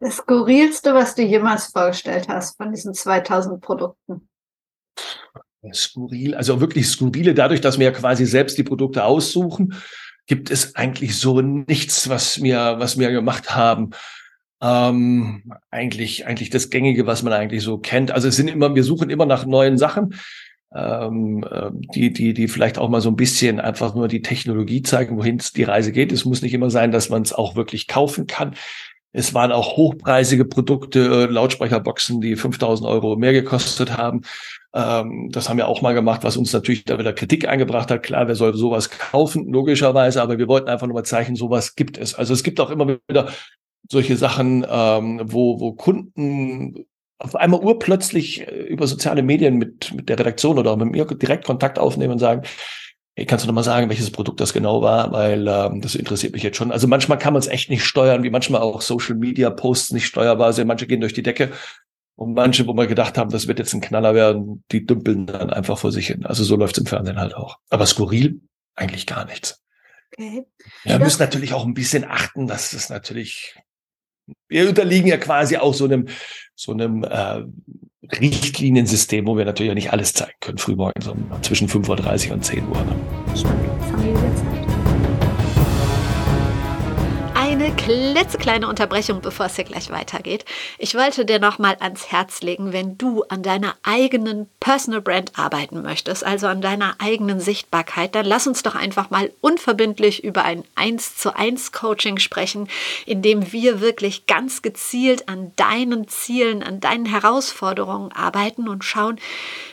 Das 0.00 0.16
Skurrilste, 0.16 0.94
was 0.94 1.14
du 1.14 1.22
jemals 1.22 1.66
vorgestellt 1.66 2.28
hast 2.28 2.56
von 2.56 2.72
diesen 2.72 2.94
2000 2.94 3.60
Produkten? 3.60 4.26
Skurril, 5.72 6.34
also 6.34 6.60
wirklich 6.60 6.88
skurrile, 6.88 7.32
dadurch, 7.32 7.60
dass 7.60 7.78
wir 7.78 7.86
ja 7.86 7.92
quasi 7.92 8.26
selbst 8.26 8.58
die 8.58 8.64
Produkte 8.64 9.04
aussuchen 9.04 9.74
gibt 10.26 10.50
es 10.50 10.74
eigentlich 10.74 11.18
so 11.18 11.40
nichts, 11.40 12.08
was 12.08 12.42
wir, 12.42 12.76
was 12.78 12.98
wir 12.98 13.10
gemacht 13.10 13.54
haben. 13.54 13.90
Ähm, 14.62 15.52
eigentlich, 15.70 16.26
eigentlich 16.26 16.50
das 16.50 16.70
Gängige, 16.70 17.06
was 17.06 17.22
man 17.22 17.32
eigentlich 17.32 17.62
so 17.62 17.78
kennt. 17.78 18.10
Also 18.10 18.28
es 18.28 18.36
sind 18.36 18.48
immer, 18.48 18.74
wir 18.74 18.84
suchen 18.84 19.10
immer 19.10 19.26
nach 19.26 19.44
neuen 19.44 19.76
Sachen, 19.76 20.14
ähm, 20.74 21.44
äh, 21.50 21.70
die, 21.94 22.12
die, 22.12 22.32
die 22.32 22.48
vielleicht 22.48 22.78
auch 22.78 22.88
mal 22.88 23.02
so 23.02 23.10
ein 23.10 23.16
bisschen 23.16 23.60
einfach 23.60 23.94
nur 23.94 24.08
die 24.08 24.22
Technologie 24.22 24.82
zeigen, 24.82 25.18
wohin 25.18 25.42
die 25.54 25.62
Reise 25.62 25.92
geht. 25.92 26.12
Es 26.12 26.24
muss 26.24 26.40
nicht 26.40 26.54
immer 26.54 26.70
sein, 26.70 26.92
dass 26.92 27.10
man 27.10 27.22
es 27.22 27.34
auch 27.34 27.56
wirklich 27.56 27.86
kaufen 27.86 28.26
kann. 28.26 28.54
Es 29.16 29.32
waren 29.32 29.52
auch 29.52 29.76
hochpreisige 29.76 30.44
Produkte, 30.44 30.98
äh, 30.98 31.24
Lautsprecherboxen, 31.26 32.20
die 32.20 32.34
5000 32.34 32.88
Euro 32.88 33.14
mehr 33.14 33.32
gekostet 33.32 33.96
haben. 33.96 34.22
Ähm, 34.74 35.30
das 35.30 35.48
haben 35.48 35.56
wir 35.56 35.68
auch 35.68 35.82
mal 35.82 35.94
gemacht, 35.94 36.24
was 36.24 36.36
uns 36.36 36.52
natürlich 36.52 36.84
da 36.84 36.98
wieder 36.98 37.12
Kritik 37.12 37.46
eingebracht 37.48 37.92
hat. 37.92 38.02
Klar, 38.02 38.26
wer 38.26 38.34
soll 38.34 38.54
sowas 38.54 38.90
kaufen, 38.90 39.52
logischerweise, 39.52 40.20
aber 40.20 40.36
wir 40.38 40.48
wollten 40.48 40.68
einfach 40.68 40.88
nur 40.88 40.94
mal 40.94 41.04
zeichnen, 41.04 41.36
sowas 41.36 41.76
gibt 41.76 41.96
es. 41.96 42.14
Also 42.16 42.34
es 42.34 42.42
gibt 42.42 42.58
auch 42.58 42.70
immer 42.70 42.98
wieder 43.08 43.28
solche 43.88 44.16
Sachen, 44.16 44.66
ähm, 44.68 45.20
wo, 45.24 45.60
wo 45.60 45.72
Kunden 45.74 46.84
auf 47.18 47.36
einmal 47.36 47.60
urplötzlich 47.60 48.48
äh, 48.48 48.62
über 48.62 48.88
soziale 48.88 49.22
Medien 49.22 49.58
mit, 49.58 49.94
mit 49.94 50.08
der 50.08 50.18
Redaktion 50.18 50.58
oder 50.58 50.76
mit 50.76 50.90
mir 50.90 51.04
direkt 51.04 51.44
Kontakt 51.44 51.78
aufnehmen 51.78 52.14
und 52.14 52.18
sagen, 52.18 52.42
kannst 53.26 53.44
du 53.44 53.46
noch 53.46 53.54
mal 53.54 53.62
sagen, 53.62 53.88
welches 53.88 54.10
Produkt 54.10 54.40
das 54.40 54.52
genau 54.52 54.82
war, 54.82 55.12
weil 55.12 55.46
ähm, 55.46 55.80
das 55.80 55.94
interessiert 55.94 56.32
mich 56.32 56.42
jetzt 56.42 56.56
schon. 56.56 56.72
Also 56.72 56.88
manchmal 56.88 57.18
kann 57.18 57.32
man 57.32 57.40
es 57.40 57.46
echt 57.46 57.70
nicht 57.70 57.84
steuern, 57.84 58.24
wie 58.24 58.30
manchmal 58.30 58.60
auch 58.60 58.80
Social 58.80 59.14
Media 59.14 59.50
Posts 59.50 59.92
nicht 59.92 60.06
steuerbar 60.06 60.52
sind. 60.52 60.66
Manche 60.66 60.86
gehen 60.86 61.00
durch 61.00 61.12
die 61.12 61.22
Decke 61.22 61.52
und 62.16 62.34
manche, 62.34 62.66
wo 62.66 62.74
wir 62.74 62.86
gedacht 62.86 63.16
haben, 63.16 63.30
das 63.30 63.46
wird 63.46 63.58
jetzt 63.60 63.72
ein 63.72 63.80
Knaller 63.80 64.14
werden, 64.14 64.64
die 64.72 64.84
dümpeln 64.84 65.26
dann 65.26 65.50
einfach 65.50 65.78
vor 65.78 65.92
sich 65.92 66.08
hin. 66.08 66.26
Also 66.26 66.42
so 66.42 66.56
läuft 66.56 66.76
es 66.76 66.82
im 66.82 66.86
Fernsehen 66.86 67.18
halt 67.18 67.34
auch. 67.34 67.58
Aber 67.70 67.86
skurril 67.86 68.40
eigentlich 68.74 69.06
gar 69.06 69.24
nichts. 69.24 69.62
Okay. 70.16 70.46
Wir 70.84 70.98
müssen 70.98 71.20
natürlich 71.20 71.54
auch 71.54 71.64
ein 71.64 71.74
bisschen 71.74 72.04
achten, 72.04 72.46
dass 72.46 72.72
es 72.72 72.88
natürlich, 72.88 73.56
wir 74.48 74.68
unterliegen 74.68 75.08
ja 75.08 75.16
quasi 75.16 75.56
auch 75.56 75.74
so 75.74 75.84
einem, 75.84 76.08
so 76.54 76.72
einem 76.72 77.04
äh, 77.04 77.44
Richtliniensystem, 78.12 79.26
wo 79.26 79.36
wir 79.36 79.44
natürlich 79.44 79.70
auch 79.70 79.76
nicht 79.76 79.92
alles 79.92 80.12
zeigen 80.12 80.32
können, 80.40 80.58
frühmorgens 80.58 81.08
um 81.08 81.26
zwischen 81.42 81.68
5.30 81.68 82.28
Uhr 82.28 82.34
und 82.34 82.44
10 82.44 82.68
Uhr. 82.68 82.76
Ne? 82.76 83.93
Klitzekleine 87.76 88.68
Unterbrechung, 88.68 89.20
bevor 89.20 89.46
es 89.46 89.56
hier 89.56 89.64
gleich 89.64 89.90
weitergeht. 89.90 90.44
Ich 90.78 90.94
wollte 90.94 91.24
dir 91.24 91.38
noch 91.38 91.58
mal 91.58 91.76
ans 91.80 92.10
Herz 92.10 92.40
legen, 92.40 92.72
wenn 92.72 92.96
du 92.98 93.24
an 93.24 93.42
deiner 93.42 93.74
eigenen 93.82 94.48
Personal 94.60 95.00
Brand 95.00 95.32
arbeiten 95.38 95.82
möchtest, 95.82 96.24
also 96.24 96.46
an 96.46 96.60
deiner 96.60 96.96
eigenen 96.98 97.40
Sichtbarkeit, 97.40 98.14
dann 98.14 98.26
lass 98.26 98.46
uns 98.46 98.62
doch 98.62 98.74
einfach 98.74 99.10
mal 99.10 99.30
unverbindlich 99.40 100.24
über 100.24 100.44
ein 100.44 100.64
1 100.74 101.16
zu 101.16 101.36
1 101.36 101.72
Coaching 101.72 102.18
sprechen, 102.18 102.68
in 103.06 103.22
dem 103.22 103.52
wir 103.52 103.80
wirklich 103.80 104.26
ganz 104.26 104.62
gezielt 104.62 105.28
an 105.28 105.52
deinen 105.56 106.08
Zielen, 106.08 106.62
an 106.62 106.80
deinen 106.80 107.06
Herausforderungen 107.06 108.12
arbeiten 108.12 108.68
und 108.68 108.84
schauen, 108.84 109.18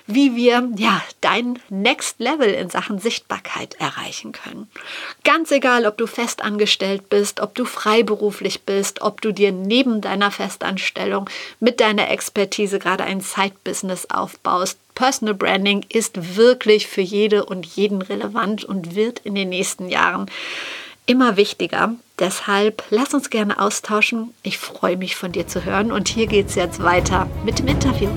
wie 0.07 0.35
wir 0.35 0.69
ja 0.75 1.01
dein 1.21 1.59
Next 1.69 2.19
Level 2.19 2.49
in 2.49 2.69
Sachen 2.69 2.99
Sichtbarkeit 2.99 3.75
erreichen 3.75 4.31
können. 4.31 4.69
Ganz 5.23 5.51
egal, 5.51 5.85
ob 5.85 5.97
du 5.97 6.07
festangestellt 6.07 7.09
bist, 7.09 7.39
ob 7.39 7.55
du 7.55 7.65
freiberuflich 7.91 8.61
bist, 8.61 9.01
ob 9.01 9.21
du 9.21 9.33
dir 9.33 9.51
neben 9.51 10.01
deiner 10.01 10.31
Festanstellung 10.31 11.29
mit 11.59 11.81
deiner 11.81 12.09
Expertise 12.09 12.79
gerade 12.79 13.03
ein 13.03 13.19
Side-Business 13.19 14.07
aufbaust. 14.09 14.77
Personal 14.95 15.35
Branding 15.35 15.85
ist 15.89 16.37
wirklich 16.37 16.87
für 16.87 17.01
jede 17.01 17.45
und 17.45 17.65
jeden 17.65 18.01
relevant 18.01 18.63
und 18.63 18.95
wird 18.95 19.19
in 19.19 19.35
den 19.35 19.49
nächsten 19.49 19.89
Jahren 19.89 20.27
immer 21.05 21.35
wichtiger. 21.35 21.95
Deshalb 22.19 22.83
lass 22.91 23.13
uns 23.13 23.29
gerne 23.29 23.59
austauschen. 23.59 24.33
Ich 24.43 24.57
freue 24.57 24.95
mich 24.95 25.15
von 25.15 25.31
dir 25.31 25.47
zu 25.47 25.65
hören 25.65 25.91
und 25.91 26.07
hier 26.07 26.27
geht 26.27 26.47
es 26.47 26.55
jetzt 26.55 26.81
weiter 26.81 27.27
mit 27.43 27.59
dem 27.59 27.67
Interview. 27.67 28.09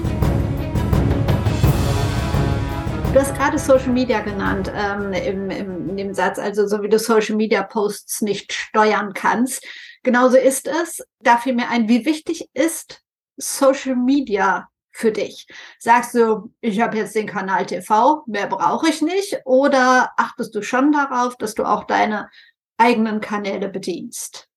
Hast 3.24 3.38
gerade 3.38 3.58
Social 3.58 3.88
Media 3.88 4.20
genannt 4.20 4.70
ähm, 4.76 5.14
im, 5.14 5.48
im, 5.48 5.96
in 5.96 6.12
Satz, 6.12 6.38
also 6.38 6.66
so 6.66 6.82
wie 6.82 6.90
du 6.90 6.98
Social 6.98 7.37
Media 7.37 7.62
Posts 7.62 8.20
nicht 8.20 8.52
steuern 8.52 9.14
kannst. 9.14 9.66
Genauso 10.02 10.37
ist 10.37 10.68
es. 10.68 11.02
Da 11.20 11.38
fiel 11.38 11.54
mir 11.54 11.70
ein, 11.70 11.88
wie 11.88 12.04
wichtig 12.04 12.50
ist 12.52 13.00
Social 13.38 13.96
Media 13.96 14.68
für 14.90 15.10
dich? 15.10 15.46
Sagst 15.78 16.14
du, 16.14 16.52
ich 16.60 16.82
habe 16.82 16.98
jetzt 16.98 17.14
den 17.14 17.26
Kanal 17.26 17.64
TV, 17.64 18.24
mehr 18.26 18.46
brauche 18.46 18.90
ich 18.90 19.00
nicht? 19.00 19.40
Oder 19.46 20.10
achtest 20.18 20.54
du 20.54 20.60
schon 20.60 20.92
darauf, 20.92 21.34
dass 21.38 21.54
du 21.54 21.64
auch 21.64 21.84
deine 21.84 22.28
eigenen 22.76 23.22
Kanäle 23.22 23.70
bedienst? 23.70 24.50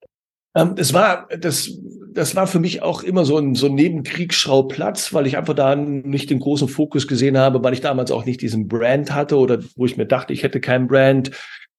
Ähm, 0.57 0.75
das 0.75 0.93
war, 0.93 1.27
das, 1.37 1.71
das 2.11 2.35
war 2.35 2.47
für 2.47 2.59
mich 2.59 2.81
auch 2.81 3.03
immer 3.03 3.25
so 3.25 3.37
ein, 3.37 3.53
so 3.53 3.67
ein 3.67 3.75
Nebenkriegsschauplatz, 3.75 5.13
weil 5.13 5.27
ich 5.27 5.37
einfach 5.37 5.53
da 5.53 5.75
nicht 5.75 6.31
den 6.31 6.39
großen 6.39 6.67
Fokus 6.67 7.07
gesehen 7.07 7.37
habe, 7.37 7.63
weil 7.63 7.73
ich 7.73 7.81
damals 7.81 8.09
auch 8.11 8.25
nicht 8.25 8.41
diesen 8.41 8.67
Brand 8.67 9.13
hatte 9.13 9.37
oder 9.37 9.59
wo 9.75 9.85
ich 9.85 9.97
mir 9.97 10.07
dachte, 10.07 10.33
ich 10.33 10.41
hätte 10.41 10.59
keinen 10.59 10.87
Brand, 10.87 11.31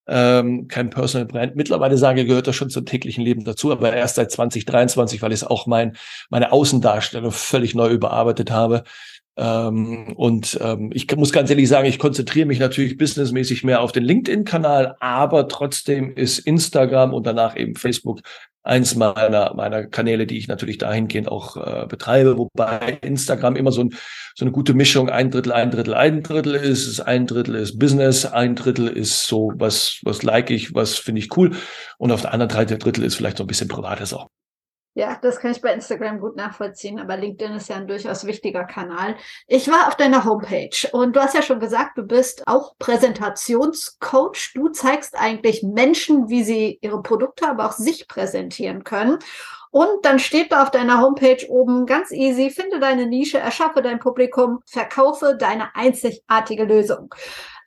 ähm, 0.06 0.68
kein 0.68 0.90
Personal 0.90 1.26
Brand. 1.26 1.56
Mittlerweile 1.56 1.98
sage, 1.98 2.24
gehört 2.24 2.46
das 2.46 2.54
schon 2.54 2.70
zum 2.70 2.86
täglichen 2.86 3.24
Leben 3.24 3.44
dazu, 3.44 3.72
aber 3.72 3.92
erst 3.92 4.14
seit 4.14 4.30
2023, 4.30 5.20
weil 5.22 5.32
ich 5.32 5.40
es 5.40 5.44
auch 5.44 5.66
mein, 5.66 5.96
meine 6.30 6.52
Außendarstellung 6.52 7.32
völlig 7.32 7.74
neu 7.74 7.90
überarbeitet 7.90 8.52
habe. 8.52 8.84
Ähm, 9.38 10.14
und 10.16 10.58
ähm, 10.60 10.90
ich 10.92 11.06
muss 11.16 11.32
ganz 11.32 11.48
ehrlich 11.48 11.68
sagen, 11.68 11.86
ich 11.86 12.00
konzentriere 12.00 12.46
mich 12.46 12.58
natürlich 12.58 12.98
businessmäßig 12.98 13.62
mehr 13.62 13.80
auf 13.80 13.92
den 13.92 14.02
LinkedIn-Kanal, 14.02 14.96
aber 14.98 15.46
trotzdem 15.46 16.12
ist 16.16 16.40
Instagram 16.40 17.14
und 17.14 17.24
danach 17.24 17.56
eben 17.56 17.76
Facebook 17.76 18.20
eins 18.64 18.96
meiner, 18.96 19.54
meiner 19.54 19.86
Kanäle, 19.86 20.26
die 20.26 20.36
ich 20.36 20.48
natürlich 20.48 20.78
dahingehend 20.78 21.28
auch 21.28 21.56
äh, 21.56 21.86
betreibe, 21.86 22.36
wobei 22.36 22.98
Instagram 23.00 23.54
immer 23.54 23.70
so, 23.70 23.82
ein, 23.82 23.94
so 24.34 24.44
eine 24.44 24.50
gute 24.50 24.74
Mischung, 24.74 25.08
ein 25.08 25.30
Drittel, 25.30 25.52
ein 25.52 25.70
Drittel, 25.70 25.94
ein 25.94 26.24
Drittel 26.24 26.56
ist, 26.56 27.00
ein 27.00 27.28
Drittel 27.28 27.54
ist 27.54 27.78
Business, 27.78 28.26
ein 28.26 28.56
Drittel 28.56 28.88
ist 28.88 29.26
so, 29.26 29.52
was, 29.54 30.00
was 30.02 30.24
like 30.24 30.50
ich, 30.50 30.74
was 30.74 30.98
finde 30.98 31.20
ich 31.20 31.36
cool 31.36 31.52
und 31.96 32.10
auf 32.10 32.22
der 32.22 32.34
anderen 32.34 32.50
Seite 32.50 32.76
Drittel 32.76 33.04
ist 33.04 33.14
vielleicht 33.14 33.38
so 33.38 33.44
ein 33.44 33.46
bisschen 33.46 33.68
privates 33.68 34.12
auch. 34.12 34.28
Ja, 34.98 35.16
das 35.22 35.38
kann 35.38 35.52
ich 35.52 35.60
bei 35.60 35.72
Instagram 35.72 36.18
gut 36.18 36.34
nachvollziehen, 36.34 36.98
aber 36.98 37.16
LinkedIn 37.16 37.54
ist 37.54 37.68
ja 37.68 37.76
ein 37.76 37.86
durchaus 37.86 38.26
wichtiger 38.26 38.64
Kanal. 38.64 39.14
Ich 39.46 39.70
war 39.70 39.86
auf 39.86 39.94
deiner 39.94 40.24
Homepage 40.24 40.76
und 40.90 41.14
du 41.14 41.20
hast 41.20 41.36
ja 41.36 41.42
schon 41.42 41.60
gesagt, 41.60 41.96
du 41.98 42.02
bist 42.02 42.42
auch 42.48 42.76
Präsentationscoach. 42.80 44.54
Du 44.56 44.70
zeigst 44.70 45.16
eigentlich 45.16 45.62
Menschen, 45.62 46.28
wie 46.28 46.42
sie 46.42 46.80
ihre 46.82 47.00
Produkte, 47.00 47.48
aber 47.48 47.66
auch 47.66 47.72
sich 47.74 48.08
präsentieren 48.08 48.82
können. 48.82 49.20
Und 49.70 50.04
dann 50.04 50.18
steht 50.18 50.50
da 50.50 50.64
auf 50.64 50.72
deiner 50.72 51.00
Homepage 51.00 51.46
oben 51.48 51.86
ganz 51.86 52.10
easy, 52.10 52.50
finde 52.50 52.80
deine 52.80 53.06
Nische, 53.06 53.38
erschaffe 53.38 53.82
dein 53.82 54.00
Publikum, 54.00 54.64
verkaufe 54.66 55.36
deine 55.38 55.76
einzigartige 55.76 56.64
Lösung. 56.64 57.14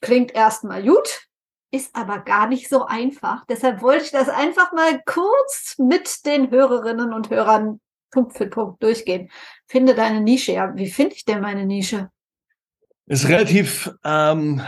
Klingt 0.02 0.36
erstmal 0.36 0.84
gut, 0.84 1.30
ist 1.72 1.96
aber 1.96 2.20
gar 2.20 2.48
nicht 2.48 2.70
so 2.70 2.86
einfach. 2.86 3.46
Deshalb 3.46 3.82
wollte 3.82 4.06
ich 4.06 4.12
das 4.12 4.30
einfach 4.30 4.74
mal 4.74 5.02
kurz 5.06 5.76
mit 5.78 6.26
den 6.26 6.52
Hörerinnen 6.52 7.14
und 7.14 7.30
Hörern 7.30 7.80
Punkt 8.12 8.38
für 8.38 8.48
Punkt 8.48 8.84
durchgehen. 8.84 9.32
Finde 9.68 9.96
deine 9.96 10.22
Nische. 10.22 10.52
Ja, 10.52 10.76
wie 10.76 10.90
finde 10.90 11.16
ich 11.16 11.26
denn 11.26 11.42
meine 11.42 11.66
Nische? 11.66 12.10
Ist 13.06 13.28
relativ 13.30 13.90
ähm, 14.04 14.62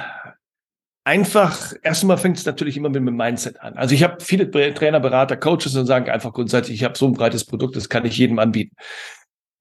einfach. 1.04 1.74
Erstmal 1.84 2.18
fängt 2.18 2.38
es 2.38 2.46
natürlich 2.46 2.78
immer 2.78 2.90
mit 2.90 3.06
dem 3.06 3.16
Mindset 3.16 3.60
an. 3.60 3.76
Also 3.76 3.94
ich 3.94 4.04
habe 4.04 4.24
viele 4.24 4.50
Trainer, 4.50 5.00
Berater, 5.00 5.38
Coaches 5.38 5.76
und 5.76 5.86
sagen 5.86 6.10
einfach 6.10 6.34
grundsätzlich, 6.34 6.78
ich 6.78 6.84
habe 6.84 6.98
so 6.98 7.06
ein 7.06 7.14
breites 7.14 7.46
Produkt, 7.46 7.76
das 7.76 7.90
kann 7.90 8.06
ich 8.06 8.18
jedem 8.18 8.40
anbieten. 8.40 8.76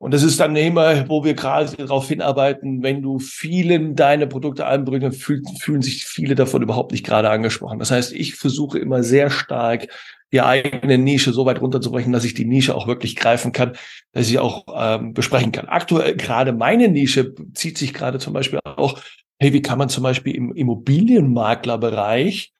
Und 0.03 0.13
das 0.13 0.25
ist 0.25 0.41
dann 0.41 0.57
immer, 0.57 1.09
wo 1.09 1.23
wir 1.23 1.35
gerade 1.35 1.77
darauf 1.77 2.09
hinarbeiten, 2.09 2.83
wenn 2.83 3.03
du 3.03 3.21
vielen 3.21 3.95
deine 3.95 4.27
Produkte 4.27 4.67
anbringst, 4.67 5.23
fühlen, 5.23 5.45
fühlen 5.61 5.81
sich 5.81 6.07
viele 6.07 6.35
davon 6.35 6.61
überhaupt 6.61 6.91
nicht 6.91 7.07
gerade 7.07 7.31
angesprochen. 7.31 7.79
Das 7.79 7.93
heißt, 7.93 8.13
ich 8.13 8.35
versuche 8.35 8.81
immer 8.81 9.05
sehr 9.05 9.31
stark, 9.31 9.87
die 10.33 10.41
eigene 10.41 10.99
Nische 10.99 11.33
so 11.33 11.47
weit 11.47 11.61
runterzubrechen, 11.61 12.13
dass 12.13 12.25
ich 12.25 12.35
die 12.35 12.47
Nische 12.47 12.75
auch 12.75 12.89
wirklich 12.89 13.15
greifen 13.15 13.53
kann, 13.53 13.77
dass 14.11 14.29
ich 14.29 14.41
auch 14.41 14.65
ähm, 14.75 15.15
besprechen 15.15 15.53
kann. 15.53 15.69
Aktuell 15.69 16.17
gerade 16.17 16.53
meine 16.53 16.89
Nische 16.89 17.33
zieht 17.55 17.79
sich 17.79 17.95
gerade 17.95 18.19
zum 18.19 18.33
Beispiel 18.33 18.59
auch, 18.65 18.99
hey, 19.39 19.53
wie 19.53 19.63
kann 19.63 19.79
man 19.79 19.89
zum 19.89 20.03
Beispiel 20.03 20.35
im 20.35 20.53
Immobilienmaklerbereich 20.53 22.53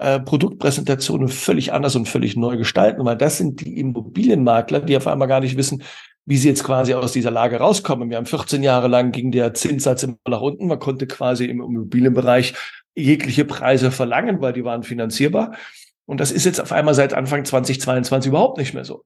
äh, 0.00 0.18
Produktpräsentationen 0.18 1.28
völlig 1.28 1.72
anders 1.72 1.94
und 1.94 2.08
völlig 2.08 2.36
neu 2.36 2.56
gestalten, 2.56 3.04
weil 3.04 3.16
das 3.16 3.38
sind 3.38 3.60
die 3.60 3.78
Immobilienmakler, 3.78 4.80
die 4.80 4.96
auf 4.96 5.06
einmal 5.06 5.28
gar 5.28 5.40
nicht 5.40 5.56
wissen, 5.56 5.84
wie 6.28 6.36
sie 6.36 6.48
jetzt 6.48 6.62
quasi 6.62 6.92
aus 6.92 7.12
dieser 7.12 7.30
Lage 7.30 7.56
rauskommen. 7.56 8.10
Wir 8.10 8.18
haben 8.18 8.26
14 8.26 8.62
Jahre 8.62 8.86
lang 8.86 9.12
ging 9.12 9.32
der 9.32 9.54
Zinssatz 9.54 10.02
immer 10.02 10.18
nach 10.28 10.42
unten. 10.42 10.66
Man 10.66 10.78
konnte 10.78 11.06
quasi 11.06 11.46
im 11.46 11.62
Immobilienbereich 11.62 12.52
jegliche 12.94 13.46
Preise 13.46 13.90
verlangen, 13.90 14.42
weil 14.42 14.52
die 14.52 14.62
waren 14.62 14.82
finanzierbar. 14.82 15.56
Und 16.04 16.20
das 16.20 16.30
ist 16.30 16.44
jetzt 16.44 16.60
auf 16.60 16.70
einmal 16.70 16.92
seit 16.92 17.14
Anfang 17.14 17.46
2022 17.46 18.28
überhaupt 18.28 18.58
nicht 18.58 18.74
mehr 18.74 18.84
so. 18.84 19.04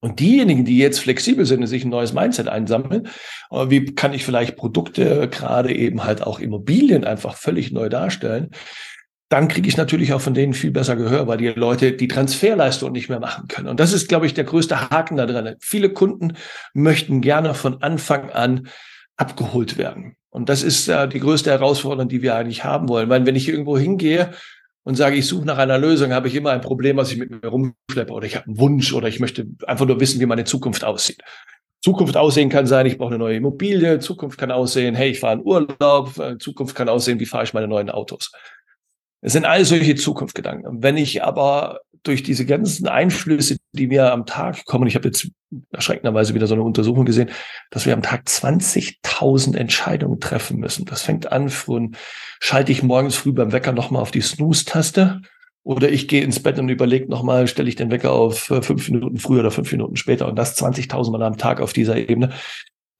Und 0.00 0.20
diejenigen, 0.20 0.66
die 0.66 0.76
jetzt 0.76 1.00
flexibel 1.00 1.46
sind 1.46 1.60
und 1.60 1.68
sich 1.68 1.86
ein 1.86 1.90
neues 1.90 2.12
Mindset 2.12 2.48
einsammeln, 2.48 3.08
äh, 3.50 3.70
wie 3.70 3.94
kann 3.94 4.12
ich 4.12 4.22
vielleicht 4.22 4.56
Produkte, 4.56 5.30
gerade 5.30 5.74
eben 5.74 6.04
halt 6.04 6.22
auch 6.22 6.38
Immobilien 6.38 7.04
einfach 7.04 7.34
völlig 7.34 7.72
neu 7.72 7.88
darstellen, 7.88 8.50
dann 9.28 9.48
kriege 9.48 9.68
ich 9.68 9.76
natürlich 9.76 10.12
auch 10.12 10.20
von 10.20 10.34
denen 10.34 10.52
viel 10.52 10.70
besser 10.70 10.94
Gehör, 10.94 11.26
weil 11.26 11.38
die 11.38 11.48
Leute 11.48 11.92
die 11.92 12.08
Transferleistung 12.08 12.92
nicht 12.92 13.08
mehr 13.08 13.18
machen 13.18 13.48
können. 13.48 13.68
Und 13.68 13.80
das 13.80 13.92
ist, 13.92 14.08
glaube 14.08 14.26
ich, 14.26 14.34
der 14.34 14.44
größte 14.44 14.90
Haken 14.90 15.16
da 15.16 15.26
drin. 15.26 15.56
Viele 15.60 15.90
Kunden 15.90 16.34
möchten 16.74 17.20
gerne 17.20 17.54
von 17.54 17.82
Anfang 17.82 18.30
an 18.30 18.68
abgeholt 19.16 19.78
werden. 19.78 20.16
Und 20.30 20.48
das 20.48 20.62
ist 20.62 20.88
äh, 20.88 21.08
die 21.08 21.20
größte 21.20 21.50
Herausforderung, 21.50 22.08
die 22.08 22.22
wir 22.22 22.36
eigentlich 22.36 22.62
haben 22.62 22.88
wollen. 22.88 23.08
Weil 23.08 23.26
wenn 23.26 23.36
ich 23.36 23.48
irgendwo 23.48 23.76
hingehe 23.76 24.32
und 24.84 24.94
sage, 24.94 25.16
ich 25.16 25.26
suche 25.26 25.46
nach 25.46 25.58
einer 25.58 25.78
Lösung, 25.78 26.12
habe 26.12 26.28
ich 26.28 26.34
immer 26.34 26.50
ein 26.50 26.60
Problem, 26.60 26.96
was 26.96 27.10
ich 27.10 27.18
mit 27.18 27.30
mir 27.30 27.48
rumschleppe 27.48 28.12
oder 28.12 28.26
ich 28.26 28.36
habe 28.36 28.46
einen 28.46 28.58
Wunsch 28.58 28.92
oder 28.92 29.08
ich 29.08 29.18
möchte 29.18 29.46
einfach 29.66 29.86
nur 29.86 29.98
wissen, 29.98 30.20
wie 30.20 30.26
meine 30.26 30.44
Zukunft 30.44 30.84
aussieht. 30.84 31.22
Zukunft 31.82 32.16
aussehen 32.16 32.48
kann 32.48 32.66
sein, 32.66 32.86
ich 32.86 32.98
brauche 32.98 33.10
eine 33.10 33.18
neue 33.18 33.36
Immobilie. 33.36 33.98
Zukunft 33.98 34.38
kann 34.38 34.50
aussehen, 34.52 34.94
hey, 34.94 35.10
ich 35.10 35.20
fahre 35.20 35.36
in 35.36 35.44
Urlaub. 35.44 36.18
Äh, 36.18 36.38
Zukunft 36.38 36.76
kann 36.76 36.88
aussehen, 36.88 37.18
wie 37.18 37.26
fahre 37.26 37.44
ich 37.44 37.54
meine 37.54 37.66
neuen 37.66 37.90
Autos. 37.90 38.30
Es 39.20 39.32
sind 39.32 39.44
all 39.44 39.64
solche 39.64 39.94
Zukunftsgedanken. 39.94 40.82
Wenn 40.82 40.96
ich 40.96 41.22
aber 41.24 41.80
durch 42.06 42.22
diese 42.22 42.46
ganzen 42.46 42.86
Einflüsse, 42.86 43.56
die 43.72 43.88
mir 43.88 44.12
am 44.12 44.26
Tag 44.26 44.64
kommen, 44.64 44.86
ich 44.86 44.94
habe 44.94 45.08
jetzt 45.08 45.28
erschreckenderweise 45.72 46.34
wieder 46.34 46.46
so 46.46 46.54
eine 46.54 46.62
Untersuchung 46.62 47.04
gesehen, 47.04 47.30
dass 47.70 47.84
wir 47.84 47.94
am 47.94 48.02
Tag 48.02 48.22
20.000 48.26 49.56
Entscheidungen 49.56 50.20
treffen 50.20 50.58
müssen. 50.58 50.84
Das 50.84 51.02
fängt 51.02 51.32
an 51.32 51.48
von, 51.48 51.96
schalte 52.40 52.72
ich 52.72 52.82
morgens 52.82 53.16
früh 53.16 53.32
beim 53.32 53.52
Wecker 53.52 53.72
nochmal 53.72 54.02
auf 54.02 54.12
die 54.12 54.20
Snooze-Taste 54.20 55.20
oder 55.64 55.90
ich 55.90 56.06
gehe 56.06 56.22
ins 56.22 56.40
Bett 56.40 56.60
und 56.60 56.68
überlege 56.68 57.10
nochmal, 57.10 57.48
stelle 57.48 57.68
ich 57.68 57.74
den 57.74 57.90
Wecker 57.90 58.12
auf 58.12 58.50
äh, 58.50 58.62
fünf 58.62 58.88
Minuten 58.88 59.18
früher 59.18 59.40
oder 59.40 59.50
fünf 59.50 59.72
Minuten 59.72 59.96
später 59.96 60.28
und 60.28 60.36
das 60.36 60.56
20.000 60.56 61.10
Mal 61.10 61.22
am 61.24 61.38
Tag 61.38 61.60
auf 61.60 61.72
dieser 61.72 61.96
Ebene 61.96 62.30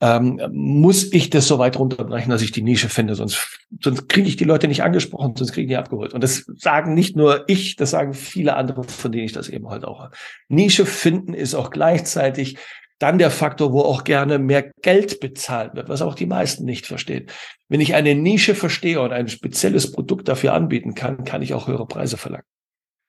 ähm, 0.00 0.40
muss 0.52 1.12
ich 1.12 1.30
das 1.30 1.48
so 1.48 1.58
weit 1.58 1.78
runterbrechen, 1.78 2.30
dass 2.30 2.42
ich 2.42 2.52
die 2.52 2.62
Nische 2.62 2.88
finde. 2.88 3.14
Sonst, 3.14 3.58
sonst 3.82 4.08
kriege 4.08 4.28
ich 4.28 4.36
die 4.36 4.44
Leute 4.44 4.68
nicht 4.68 4.82
angesprochen, 4.82 5.34
sonst 5.36 5.52
kriege 5.52 5.64
ich 5.64 5.70
die 5.70 5.76
abgeholt. 5.76 6.12
Und 6.12 6.22
das 6.22 6.44
sagen 6.56 6.94
nicht 6.94 7.16
nur 7.16 7.48
ich, 7.48 7.76
das 7.76 7.90
sagen 7.90 8.12
viele 8.12 8.56
andere, 8.56 8.84
von 8.84 9.12
denen 9.12 9.24
ich 9.24 9.32
das 9.32 9.48
eben 9.48 9.68
halt 9.70 9.84
auch 9.84 10.00
habe. 10.00 10.16
Nische 10.48 10.84
finden 10.84 11.32
ist 11.32 11.54
auch 11.54 11.70
gleichzeitig 11.70 12.58
dann 12.98 13.18
der 13.18 13.30
Faktor, 13.30 13.72
wo 13.72 13.80
auch 13.80 14.04
gerne 14.04 14.38
mehr 14.38 14.70
Geld 14.82 15.20
bezahlt 15.20 15.74
wird, 15.74 15.88
was 15.88 16.02
auch 16.02 16.14
die 16.14 16.26
meisten 16.26 16.64
nicht 16.64 16.86
verstehen. 16.86 17.26
Wenn 17.68 17.80
ich 17.80 17.94
eine 17.94 18.14
Nische 18.14 18.54
verstehe 18.54 19.00
und 19.00 19.12
ein 19.12 19.28
spezielles 19.28 19.92
Produkt 19.92 20.28
dafür 20.28 20.54
anbieten 20.54 20.94
kann, 20.94 21.24
kann 21.24 21.42
ich 21.42 21.52
auch 21.52 21.68
höhere 21.68 21.86
Preise 21.86 22.16
verlangen. 22.16 22.44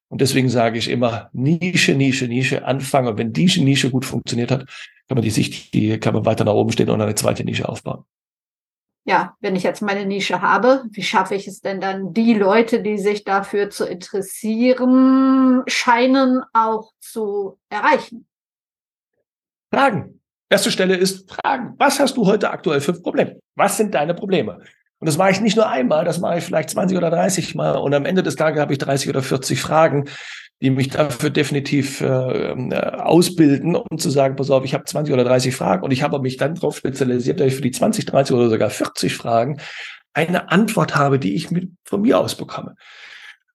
Und 0.10 0.22
deswegen 0.22 0.50
sage 0.50 0.78
ich 0.78 0.90
immer 0.90 1.30
Nische, 1.34 1.94
Nische, 1.94 2.28
Nische 2.28 2.66
anfangen. 2.66 3.10
Und 3.10 3.18
wenn 3.18 3.34
diese 3.34 3.64
Nische 3.64 3.92
gut 3.92 4.06
funktioniert 4.06 4.52
hat, 4.52 4.68
kann 5.08 5.16
man 5.16 5.22
die 5.22 5.30
Sicht, 5.30 5.74
die 5.74 6.00
kann 6.00 6.14
man 6.14 6.26
weiter 6.26 6.46
nach 6.46 6.54
oben 6.54 6.72
stehen 6.72 6.90
und 6.90 7.02
eine 7.02 7.16
zweite 7.16 7.44
Nische 7.44 7.68
aufbauen. 7.68 8.04
Ja, 9.06 9.36
wenn 9.40 9.56
ich 9.56 9.64
jetzt 9.64 9.82
meine 9.82 10.06
Nische 10.06 10.42
habe, 10.42 10.84
wie 10.92 11.02
schaffe 11.02 11.36
ich 11.36 11.48
es 11.48 11.62
denn 11.62 11.80
dann, 11.80 12.14
die 12.14 12.34
Leute, 12.34 12.82
die 12.82 12.98
sich 12.98 13.24
dafür 13.24 13.70
zu 13.70 13.86
interessieren 13.86 15.64
scheinen, 15.68 16.44
auch 16.52 16.92
zu 17.00 17.58
erreichen? 17.70 18.28
Fragen. 19.72 20.22
Erste 20.50 20.72
Stelle 20.72 20.96
ist 20.96 21.30
Fragen. 21.30 21.76
Was 21.78 22.00
hast 22.00 22.18
du 22.18 22.26
heute 22.26 22.50
aktuell 22.50 22.82
für 22.82 22.94
Probleme? 22.94 23.40
Was 23.56 23.78
sind 23.78 23.94
deine 23.94 24.14
Probleme? 24.14 24.62
Und 25.00 25.06
das 25.06 25.18
mache 25.18 25.32
ich 25.32 25.42
nicht 25.42 25.56
nur 25.56 25.70
einmal, 25.70 26.06
das 26.06 26.20
mache 26.20 26.40
ich 26.40 26.44
vielleicht 26.44 26.72
20 26.72 26.98
oder 26.98 27.12
30 27.12 27.54
Mal. 27.56 27.78
Und 27.78 27.94
am 27.94 28.06
Ende 28.06 28.24
des 28.24 28.36
Tages 28.36 28.60
habe 28.60 28.74
ich 28.74 28.80
30 28.80 29.10
oder 29.10 29.22
40 29.22 29.62
Fragen, 29.62 30.06
die 30.62 30.72
mich 30.72 30.90
dafür 30.90 31.30
definitiv 31.30 32.02
äh, 32.02 32.06
äh, 32.06 32.76
ausbilden, 32.98 33.76
um 33.76 34.00
zu 34.00 34.10
sagen, 34.10 34.36
pass 34.36 34.50
auf, 34.50 34.66
ich 34.66 34.74
habe 34.74 34.86
20 34.86 35.14
oder 35.14 35.24
30 35.24 35.56
Fragen 35.56 35.84
und 35.84 35.92
ich 35.92 36.02
habe 36.02 36.20
mich 36.20 36.38
dann 36.38 36.56
darauf 36.56 36.78
spezialisiert, 36.78 37.40
dass 37.40 37.48
ich 37.48 37.56
für 37.56 37.62
die 37.62 37.72
20, 37.72 38.06
30 38.06 38.36
oder 38.36 38.50
sogar 38.50 38.72
40 38.72 39.16
Fragen 39.16 39.60
eine 40.14 40.50
Antwort 40.50 40.96
habe, 40.96 41.20
die 41.20 41.36
ich 41.36 41.52
mit, 41.52 41.70
von 41.84 42.02
mir 42.02 42.20
aus 42.20 42.36
bekomme. 42.36 42.76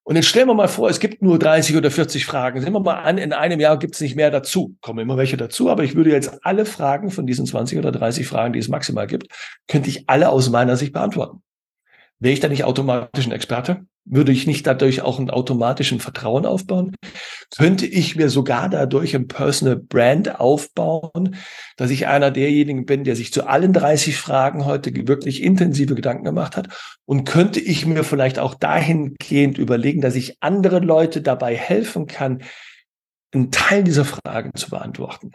Und 0.05 0.17
jetzt 0.17 0.27
stellen 0.27 0.49
wir 0.49 0.55
mal 0.55 0.69
vor, 0.69 0.91
es 0.91 0.99
gibt 0.99 1.23
nur 1.23 1.38
30 1.38 1.77
oder 1.77 1.91
40 1.91 2.27
Fragen. 2.27 2.61
Sehen 2.61 2.73
wir 2.73 2.81
mal 2.81 3.03
an, 3.03 3.19
in 3.19 3.33
einem 3.33 3.61
Jahr 3.61 3.79
gibt 3.79 3.95
es 3.95 4.01
nicht 4.01 4.17
mehr 4.17 4.33
dazu. 4.33 4.77
Kommen 4.81 4.99
immer 4.99 5.17
welche 5.17 5.37
dazu, 5.37 5.71
aber 5.71 5.85
ich 5.85 5.95
würde 5.95 6.11
jetzt 6.11 6.45
alle 6.45 6.65
Fragen 6.65 7.11
von 7.11 7.27
diesen 7.27 7.47
20 7.47 7.79
oder 7.79 7.93
30 7.93 8.27
Fragen, 8.27 8.53
die 8.53 8.59
es 8.59 8.69
maximal 8.69 9.07
gibt, 9.07 9.29
könnte 9.69 9.88
ich 9.88 10.09
alle 10.09 10.31
aus 10.31 10.51
meiner 10.51 10.77
Sicht 10.77 10.93
beantworten. 10.93 11.43
Wäre 12.19 12.35
ich 12.35 12.41
da 12.41 12.49
nicht 12.49 12.65
automatisch 12.65 13.27
ein 13.27 13.33
Experte? 13.33 13.87
Würde 14.05 14.33
ich 14.33 14.49
nicht 14.49 14.67
dadurch 14.67 15.03
auch 15.03 15.21
einen 15.21 15.31
automatischen 15.31 16.01
Vertrauen 16.01 16.45
aufbauen? 16.45 16.95
Könnte 17.57 17.87
ich 17.87 18.17
mir 18.17 18.31
sogar 18.31 18.69
dadurch 18.69 19.15
ein 19.15 19.29
Personal 19.29 19.77
Brand 19.77 20.41
aufbauen, 20.41 21.37
dass 21.77 21.91
ich 21.91 22.09
einer 22.09 22.33
derjenigen 22.33 22.85
bin, 22.85 23.05
der 23.05 23.15
sich 23.15 23.33
zu 23.33 23.47
allen 23.47 23.73
30 23.73 24.17
Fragen 24.17 24.65
heute 24.65 24.93
wirklich 25.07 25.43
intensive 25.43 25.95
Gedanken 25.95 26.25
gemacht 26.25 26.57
hat? 26.57 26.69
Und 27.05 27.25
könnte 27.25 27.61
ich 27.61 27.87
mir 27.87 28.03
vielleicht 28.03 28.41
auch 28.41 28.55
dahingehend 28.55 29.59
überlegen, 29.59 30.01
dass 30.01 30.17
ich 30.17 30.37
andere 30.41 30.81
Leute 30.81 31.23
dabei 31.23 31.55
helfen 31.55 32.07
kann, 32.07 32.43
einen 33.33 33.53
Teil 33.53 33.85
dieser 33.85 34.05
Fragen 34.05 34.53
zu 34.57 34.71
beantworten? 34.71 35.33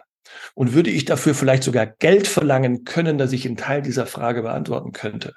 Und 0.55 0.73
würde 0.73 0.89
ich 0.89 1.05
dafür 1.05 1.33
vielleicht 1.33 1.63
sogar 1.63 1.85
Geld 1.85 2.27
verlangen 2.27 2.83
können, 2.83 3.17
dass 3.17 3.31
ich 3.31 3.45
einen 3.45 3.55
Teil 3.55 3.81
dieser 3.81 4.05
Frage 4.05 4.41
beantworten 4.41 4.91
könnte? 4.91 5.33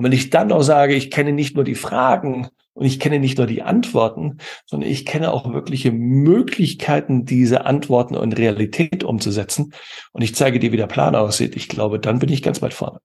Und 0.00 0.04
wenn 0.04 0.12
ich 0.12 0.30
dann 0.30 0.48
noch 0.48 0.62
sage, 0.62 0.94
ich 0.94 1.10
kenne 1.10 1.30
nicht 1.30 1.56
nur 1.56 1.64
die 1.64 1.74
Fragen 1.74 2.48
und 2.72 2.86
ich 2.86 3.00
kenne 3.00 3.18
nicht 3.18 3.36
nur 3.36 3.46
die 3.46 3.60
Antworten, 3.60 4.38
sondern 4.64 4.88
ich 4.88 5.04
kenne 5.04 5.30
auch 5.30 5.52
wirkliche 5.52 5.92
Möglichkeiten, 5.92 7.26
diese 7.26 7.66
Antworten 7.66 8.14
in 8.14 8.32
Realität 8.32 9.04
umzusetzen 9.04 9.74
und 10.12 10.22
ich 10.22 10.34
zeige 10.34 10.58
dir, 10.58 10.72
wie 10.72 10.78
der 10.78 10.86
Plan 10.86 11.14
aussieht, 11.14 11.54
ich 11.54 11.68
glaube, 11.68 12.00
dann 12.00 12.18
bin 12.18 12.30
ich 12.30 12.42
ganz 12.42 12.62
weit 12.62 12.72
vorne. 12.72 13.00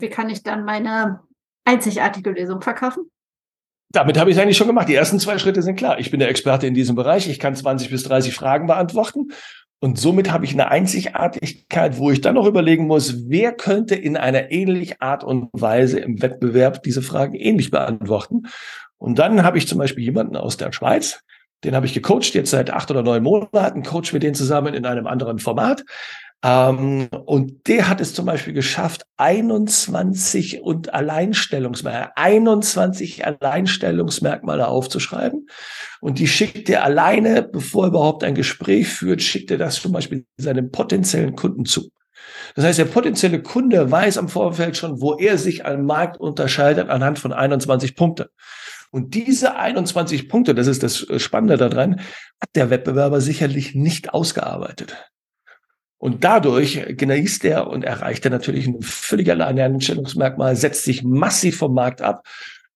Wie 0.00 0.08
kann 0.08 0.28
ich 0.30 0.42
dann 0.42 0.64
meine 0.64 1.20
einzigartige 1.64 2.30
Lösung 2.30 2.60
verkaufen? 2.60 3.08
Damit 3.92 4.18
habe 4.18 4.30
ich 4.30 4.36
es 4.36 4.42
eigentlich 4.42 4.56
schon 4.56 4.66
gemacht. 4.66 4.88
Die 4.88 4.96
ersten 4.96 5.20
zwei 5.20 5.38
Schritte 5.38 5.62
sind 5.62 5.76
klar. 5.76 6.00
Ich 6.00 6.10
bin 6.10 6.18
der 6.18 6.28
Experte 6.28 6.66
in 6.66 6.74
diesem 6.74 6.96
Bereich. 6.96 7.28
Ich 7.28 7.38
kann 7.38 7.54
20 7.54 7.88
bis 7.88 8.02
30 8.02 8.34
Fragen 8.34 8.66
beantworten 8.66 9.30
und 9.80 9.98
somit 9.98 10.30
habe 10.30 10.44
ich 10.44 10.52
eine 10.52 10.70
Einzigartigkeit, 10.70 11.96
wo 11.96 12.10
ich 12.10 12.20
dann 12.20 12.34
noch 12.34 12.46
überlegen 12.46 12.86
muss, 12.86 13.28
wer 13.30 13.52
könnte 13.52 13.94
in 13.94 14.18
einer 14.18 14.50
ähnlichen 14.50 15.00
Art 15.00 15.24
und 15.24 15.48
Weise 15.52 15.98
im 16.00 16.20
Wettbewerb 16.20 16.82
diese 16.82 17.00
Fragen 17.00 17.34
ähnlich 17.34 17.70
beantworten. 17.70 18.42
Und 18.98 19.18
dann 19.18 19.42
habe 19.42 19.56
ich 19.56 19.66
zum 19.66 19.78
Beispiel 19.78 20.04
jemanden 20.04 20.36
aus 20.36 20.58
der 20.58 20.72
Schweiz, 20.72 21.22
Den 21.64 21.74
habe 21.74 21.86
ich 21.86 21.94
gecoacht, 21.94 22.34
jetzt 22.34 22.50
seit 22.50 22.70
acht 22.70 22.90
oder 22.90 23.02
neun 23.02 23.22
Monaten, 23.22 23.82
coach 23.82 24.12
mit 24.12 24.22
denen 24.22 24.34
zusammen 24.34 24.74
in 24.74 24.86
einem 24.86 25.06
anderen 25.06 25.38
Format. 25.38 25.84
Ähm, 26.42 27.08
und 27.26 27.66
der 27.68 27.88
hat 27.88 28.00
es 28.00 28.14
zum 28.14 28.26
Beispiel 28.26 28.54
geschafft, 28.54 29.04
21 29.18 30.62
und 30.62 30.94
Alleinstellungsmerkmale, 30.94 32.16
21 32.16 33.26
Alleinstellungsmerkmale 33.26 34.66
aufzuschreiben. 34.66 35.48
Und 36.00 36.18
die 36.18 36.28
schickt 36.28 36.70
er 36.70 36.84
alleine, 36.84 37.42
bevor 37.42 37.84
er 37.84 37.88
überhaupt 37.88 38.24
ein 38.24 38.34
Gespräch 38.34 38.88
führt, 38.88 39.22
schickt 39.22 39.50
er 39.50 39.58
das 39.58 39.80
zum 39.80 39.92
Beispiel 39.92 40.24
seinem 40.38 40.70
potenziellen 40.70 41.36
Kunden 41.36 41.66
zu. 41.66 41.90
Das 42.54 42.64
heißt, 42.64 42.78
der 42.78 42.86
potenzielle 42.86 43.42
Kunde 43.42 43.90
weiß 43.90 44.18
am 44.18 44.28
Vorfeld 44.28 44.76
schon, 44.76 45.00
wo 45.00 45.16
er 45.16 45.38
sich 45.38 45.66
am 45.66 45.84
Markt 45.84 46.18
unterscheidet 46.18 46.88
anhand 46.88 47.18
von 47.18 47.32
21 47.32 47.94
Punkten. 47.96 48.26
Und 48.90 49.14
diese 49.14 49.56
21 49.56 50.28
Punkte, 50.28 50.54
das 50.54 50.66
ist 50.66 50.82
das 50.82 51.06
Spannende 51.22 51.56
daran, 51.56 52.00
hat 52.40 52.50
der 52.54 52.70
Wettbewerber 52.70 53.20
sicherlich 53.20 53.74
nicht 53.74 54.12
ausgearbeitet. 54.12 55.10
Und 56.00 56.24
dadurch 56.24 56.82
genießt 56.96 57.44
er 57.44 57.66
und 57.66 57.84
erreicht 57.84 58.24
er 58.24 58.30
natürlich 58.30 58.66
ein 58.66 58.80
völlig 58.80 59.30
Alleinstellungsmerkmal, 59.30 60.56
setzt 60.56 60.84
sich 60.84 61.04
massiv 61.04 61.58
vom 61.58 61.74
Markt 61.74 62.00
ab. 62.00 62.26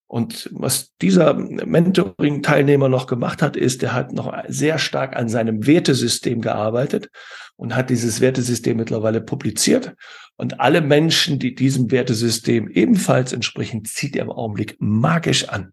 Und 0.06 0.50
was 0.52 0.90
dieser 1.00 1.32
Mentoring-Teilnehmer 1.32 2.90
noch 2.90 3.06
gemacht 3.06 3.40
hat, 3.40 3.56
ist, 3.56 3.82
er 3.82 3.94
hat 3.94 4.12
noch 4.12 4.36
sehr 4.48 4.78
stark 4.78 5.16
an 5.16 5.30
seinem 5.30 5.66
Wertesystem 5.66 6.42
gearbeitet 6.42 7.08
und 7.56 7.74
hat 7.74 7.88
dieses 7.88 8.20
Wertesystem 8.20 8.76
mittlerweile 8.76 9.22
publiziert. 9.22 9.94
Und 10.36 10.60
alle 10.60 10.82
Menschen, 10.82 11.38
die 11.38 11.54
diesem 11.54 11.90
Wertesystem 11.90 12.68
ebenfalls 12.68 13.32
entsprechen, 13.32 13.86
zieht 13.86 14.16
er 14.16 14.24
im 14.24 14.32
Augenblick 14.32 14.76
magisch 14.80 15.48
an. 15.48 15.72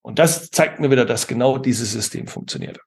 Und 0.00 0.20
das 0.20 0.50
zeigt 0.50 0.78
mir 0.78 0.92
wieder, 0.92 1.06
dass 1.06 1.26
genau 1.26 1.58
dieses 1.58 1.90
System 1.90 2.28
funktioniert 2.28 2.78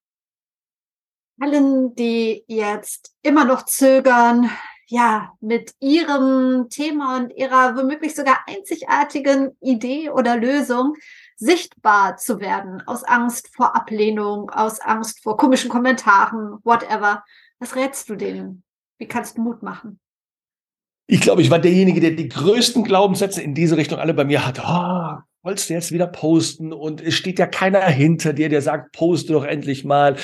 allen, 1.42 1.96
die 1.96 2.44
jetzt 2.48 3.14
immer 3.24 3.46
noch 3.46 3.66
zögern, 3.66 4.50
ja, 4.88 5.32
mit 5.40 5.74
ihrem 5.80 6.68
Thema 6.70 7.18
und 7.18 7.34
ihrer 7.36 7.78
womöglich 7.78 8.14
sogar 8.14 8.40
einzigartigen 8.46 9.58
Idee 9.62 10.10
oder 10.10 10.38
Lösung 10.38 10.96
sichtbar 11.38 12.18
zu 12.18 12.40
werden, 12.40 12.84
aus 12.86 13.04
Angst 13.04 13.50
vor 13.56 13.76
Ablehnung, 13.76 14.50
aus 14.50 14.80
Angst 14.82 15.24
vor 15.24 15.38
komischen 15.38 15.70
Kommentaren, 15.70 16.60
whatever. 16.64 17.24
Was 17.60 17.76
rätst 17.76 18.10
du 18.10 18.16
denen? 18.16 18.64
Wie 19.00 19.08
kannst 19.08 19.38
du 19.38 19.42
Mut 19.42 19.64
machen? 19.64 20.00
Ich 21.08 21.22
glaube, 21.22 21.42
ich 21.42 21.50
war 21.50 21.60
derjenige, 21.60 22.00
der 22.00 22.12
die 22.12 22.30
größten 22.30 22.84
Glaubenssätze 22.84 23.42
in 23.42 23.56
diese 23.56 23.78
Richtung 23.78 23.98
alle 23.98 24.14
bei 24.14 24.26
mir 24.26 24.46
hatte. 24.46 24.62
Oh, 24.66 25.22
wolltest 25.42 25.70
du 25.70 25.74
jetzt 25.74 25.92
wieder 25.92 26.08
posten 26.08 26.72
und 26.74 27.02
es 27.02 27.16
steht 27.16 27.40
ja 27.40 27.48
keiner 27.48 27.82
hinter 27.82 28.34
dir, 28.34 28.50
der 28.50 28.62
sagt, 28.62 28.92
poste 28.92 29.34
doch 29.34 29.44
endlich 29.44 29.84
mal 29.84 30.18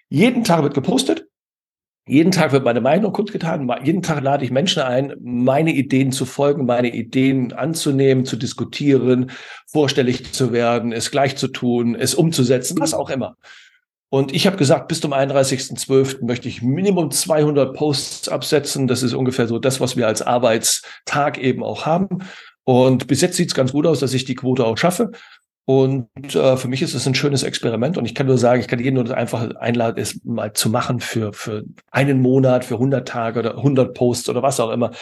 Jeden 0.08 0.42
Tag 0.42 0.62
wird 0.62 0.72
gepostet. 0.72 1.27
Jeden 2.08 2.32
Tag 2.32 2.52
wird 2.52 2.64
meine 2.64 2.80
Meinung 2.80 3.12
kundgetan. 3.12 3.70
Jeden 3.84 4.00
Tag 4.02 4.22
lade 4.22 4.42
ich 4.44 4.50
Menschen 4.50 4.82
ein, 4.82 5.14
meine 5.20 5.72
Ideen 5.72 6.10
zu 6.10 6.24
folgen, 6.24 6.64
meine 6.64 6.92
Ideen 6.94 7.52
anzunehmen, 7.52 8.24
zu 8.24 8.36
diskutieren, 8.36 9.30
vorstellig 9.66 10.32
zu 10.32 10.52
werden, 10.52 10.92
es 10.92 11.10
gleich 11.10 11.36
zu 11.36 11.48
tun, 11.48 11.94
es 11.94 12.14
umzusetzen, 12.14 12.80
was 12.80 12.94
auch 12.94 13.10
immer. 13.10 13.36
Und 14.10 14.34
ich 14.34 14.46
habe 14.46 14.56
gesagt, 14.56 14.88
bis 14.88 15.02
zum 15.02 15.12
31.12. 15.12 16.24
möchte 16.24 16.48
ich 16.48 16.62
Minimum 16.62 17.10
200 17.10 17.76
Posts 17.76 18.30
absetzen. 18.30 18.86
Das 18.86 19.02
ist 19.02 19.12
ungefähr 19.12 19.46
so 19.46 19.58
das, 19.58 19.80
was 19.80 19.98
wir 19.98 20.06
als 20.06 20.22
Arbeitstag 20.22 21.36
eben 21.36 21.62
auch 21.62 21.84
haben. 21.84 22.20
Und 22.64 23.06
bis 23.06 23.20
jetzt 23.20 23.36
sieht 23.36 23.48
es 23.48 23.54
ganz 23.54 23.72
gut 23.72 23.86
aus, 23.86 24.00
dass 24.00 24.14
ich 24.14 24.24
die 24.24 24.34
Quote 24.34 24.64
auch 24.64 24.78
schaffe. 24.78 25.10
Und 25.68 26.34
äh, 26.34 26.56
für 26.56 26.66
mich 26.66 26.80
ist 26.80 26.94
es 26.94 27.06
ein 27.06 27.14
schönes 27.14 27.42
Experiment 27.42 27.98
und 27.98 28.06
ich 28.06 28.14
kann 28.14 28.26
nur 28.26 28.38
sagen, 28.38 28.58
ich 28.58 28.68
kann 28.68 28.78
jeden 28.78 28.94
nur 28.94 29.14
einfach 29.14 29.54
einladen, 29.56 30.00
es 30.00 30.18
mal 30.24 30.54
zu 30.54 30.70
machen 30.70 30.98
für, 30.98 31.34
für 31.34 31.62
einen 31.90 32.22
Monat, 32.22 32.64
für 32.64 32.76
100 32.76 33.06
Tage 33.06 33.40
oder 33.40 33.58
100 33.58 33.92
Posts 33.94 34.30
oder 34.30 34.42
was 34.42 34.60
auch 34.60 34.70
immer. 34.70 34.92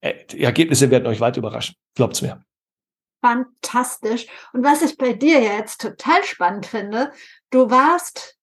Äh, 0.00 0.14
die 0.32 0.42
Ergebnisse 0.42 0.90
werden 0.90 1.06
euch 1.06 1.20
weit 1.20 1.36
überraschen. 1.36 1.76
Glaubt's 1.94 2.22
mir. 2.22 2.42
Fantastisch. 3.24 4.26
Und 4.52 4.64
was 4.64 4.82
ich 4.82 4.96
bei 4.96 5.12
dir 5.12 5.40
jetzt 5.40 5.80
total 5.80 6.24
spannend 6.24 6.66
finde, 6.66 7.12
du 7.50 7.70
warst 7.70 8.36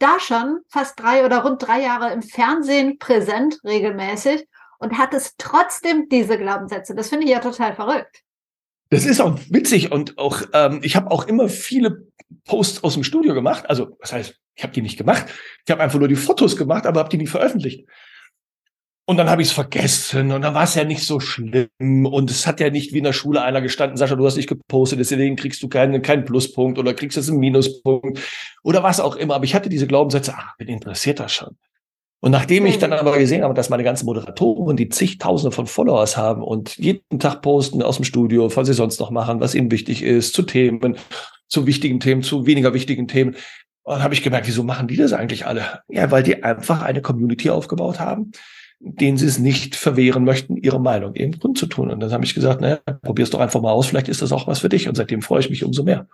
da 0.00 0.18
schon 0.18 0.62
fast 0.68 0.98
drei 0.98 1.24
oder 1.24 1.44
rund 1.44 1.64
drei 1.64 1.82
Jahre 1.82 2.12
im 2.12 2.22
Fernsehen 2.22 2.98
präsent, 2.98 3.60
regelmäßig, 3.62 4.48
und 4.80 4.98
hattest 4.98 5.36
trotzdem 5.38 6.08
diese 6.08 6.36
Glaubenssätze. 6.36 6.96
Das 6.96 7.10
finde 7.10 7.26
ich 7.26 7.30
ja 7.30 7.38
total 7.38 7.76
verrückt. 7.76 8.24
Das 8.88 9.04
ist 9.04 9.20
auch 9.20 9.38
witzig 9.48 9.90
und 9.90 10.16
auch 10.18 10.42
ähm, 10.52 10.80
ich 10.82 10.96
habe 10.96 11.10
auch 11.10 11.26
immer 11.26 11.48
viele 11.48 12.06
Posts 12.44 12.84
aus 12.84 12.94
dem 12.94 13.04
Studio 13.04 13.34
gemacht. 13.34 13.68
Also 13.68 13.96
das 14.00 14.12
heißt, 14.12 14.34
ich 14.54 14.62
habe 14.62 14.72
die 14.72 14.82
nicht 14.82 14.96
gemacht. 14.96 15.26
Ich 15.64 15.70
habe 15.70 15.82
einfach 15.82 15.98
nur 15.98 16.08
die 16.08 16.16
Fotos 16.16 16.56
gemacht, 16.56 16.86
aber 16.86 17.00
habe 17.00 17.10
die 17.10 17.18
nie 17.18 17.26
veröffentlicht. 17.26 17.86
Und 19.08 19.18
dann 19.18 19.30
habe 19.30 19.40
ich 19.40 19.48
es 19.48 19.54
vergessen 19.54 20.32
und 20.32 20.42
dann 20.42 20.54
war 20.54 20.64
es 20.64 20.74
ja 20.74 20.82
nicht 20.82 21.04
so 21.04 21.20
schlimm 21.20 22.06
und 22.06 22.28
es 22.28 22.44
hat 22.44 22.58
ja 22.58 22.70
nicht 22.70 22.92
wie 22.92 22.98
in 22.98 23.04
der 23.04 23.12
Schule 23.12 23.40
einer 23.40 23.60
gestanden, 23.60 23.96
Sascha, 23.96 24.16
du 24.16 24.26
hast 24.26 24.34
nicht 24.34 24.48
gepostet, 24.48 24.98
deswegen 24.98 25.36
kriegst 25.36 25.62
du 25.62 25.68
keinen, 25.68 26.02
keinen 26.02 26.24
Pluspunkt 26.24 26.76
oder 26.76 26.92
kriegst 26.92 27.16
jetzt 27.16 27.30
einen 27.30 27.38
Minuspunkt 27.38 28.18
oder 28.64 28.82
was 28.82 28.98
auch 28.98 29.14
immer. 29.14 29.36
Aber 29.36 29.44
ich 29.44 29.54
hatte 29.54 29.68
diese 29.68 29.86
Glaubenssätze, 29.86 30.34
ach, 30.36 30.54
wen 30.58 30.66
interessiert 30.66 31.20
das 31.20 31.32
schon? 31.32 31.56
Und 32.20 32.32
nachdem 32.32 32.66
ich 32.66 32.78
dann 32.78 32.92
aber 32.92 33.18
gesehen 33.18 33.42
habe, 33.42 33.54
dass 33.54 33.68
meine 33.68 33.84
ganzen 33.84 34.06
Moderatoren, 34.06 34.76
die 34.76 34.88
zigtausende 34.88 35.54
von 35.54 35.66
Followers 35.66 36.16
haben 36.16 36.42
und 36.42 36.76
jeden 36.76 37.18
Tag 37.18 37.42
posten 37.42 37.82
aus 37.82 37.96
dem 37.96 38.04
Studio, 38.04 38.54
was 38.54 38.66
sie 38.66 38.72
sonst 38.72 38.98
noch 39.00 39.10
machen, 39.10 39.40
was 39.40 39.54
ihnen 39.54 39.70
wichtig 39.70 40.02
ist, 40.02 40.34
zu 40.34 40.42
Themen, 40.42 40.96
zu 41.48 41.66
wichtigen 41.66 42.00
Themen, 42.00 42.22
zu 42.22 42.46
weniger 42.46 42.74
wichtigen 42.74 43.06
Themen, 43.06 43.36
dann 43.84 44.02
habe 44.02 44.14
ich 44.14 44.22
gemerkt, 44.22 44.48
wieso 44.48 44.64
machen 44.64 44.88
die 44.88 44.96
das 44.96 45.12
eigentlich 45.12 45.46
alle? 45.46 45.80
Ja, 45.88 46.10
weil 46.10 46.22
die 46.22 46.42
einfach 46.42 46.82
eine 46.82 47.02
Community 47.02 47.50
aufgebaut 47.50 48.00
haben, 48.00 48.32
denen 48.80 49.16
sie 49.16 49.26
es 49.26 49.38
nicht 49.38 49.76
verwehren 49.76 50.24
möchten, 50.24 50.56
ihre 50.56 50.80
Meinung 50.80 51.14
eben 51.14 51.38
kundzutun. 51.38 51.90
Und 51.90 52.00
dann 52.00 52.12
habe 52.12 52.24
ich 52.24 52.34
gesagt, 52.34 52.60
naja, 52.60 52.80
probier's 53.02 53.30
doch 53.30 53.40
einfach 53.40 53.60
mal 53.60 53.70
aus, 53.70 53.86
vielleicht 53.86 54.08
ist 54.08 54.22
das 54.22 54.32
auch 54.32 54.46
was 54.48 54.58
für 54.58 54.68
dich. 54.68 54.88
Und 54.88 54.96
seitdem 54.96 55.22
freue 55.22 55.40
ich 55.40 55.50
mich 55.50 55.64
umso 55.64 55.84
mehr. 55.84 56.08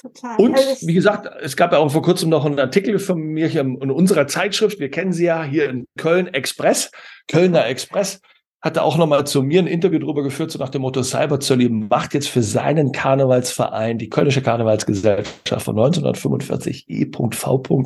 Total. 0.00 0.36
Und 0.36 0.54
also 0.54 0.86
wie 0.86 0.94
gesagt, 0.94 1.28
es 1.42 1.56
gab 1.56 1.72
ja 1.72 1.78
auch 1.78 1.90
vor 1.90 2.02
kurzem 2.02 2.28
noch 2.28 2.44
einen 2.44 2.60
Artikel 2.60 2.98
von 2.98 3.18
mir 3.18 3.48
hier 3.48 3.62
in 3.62 3.90
unserer 3.90 4.26
Zeitschrift. 4.26 4.78
Wir 4.78 4.90
kennen 4.90 5.12
sie 5.12 5.24
ja 5.24 5.42
hier 5.42 5.68
in 5.68 5.86
Köln 5.96 6.28
Express, 6.28 6.90
Kölner 7.26 7.66
Express 7.66 8.20
hatte 8.60 8.82
auch 8.82 8.96
nochmal 8.96 9.26
zu 9.26 9.42
mir 9.42 9.60
ein 9.60 9.66
Interview 9.66 10.00
darüber 10.00 10.22
geführt, 10.22 10.50
so 10.50 10.58
nach 10.58 10.68
dem 10.68 10.82
Motto, 10.82 11.02
Cyberzölli 11.02 11.68
macht 11.68 12.14
jetzt 12.14 12.28
für 12.28 12.42
seinen 12.42 12.90
Karnevalsverein, 12.92 13.98
die 13.98 14.08
Kölnische 14.08 14.42
Karnevalsgesellschaft 14.42 15.64
von 15.64 15.78
1945 15.78 16.86
E.V. 16.88 17.84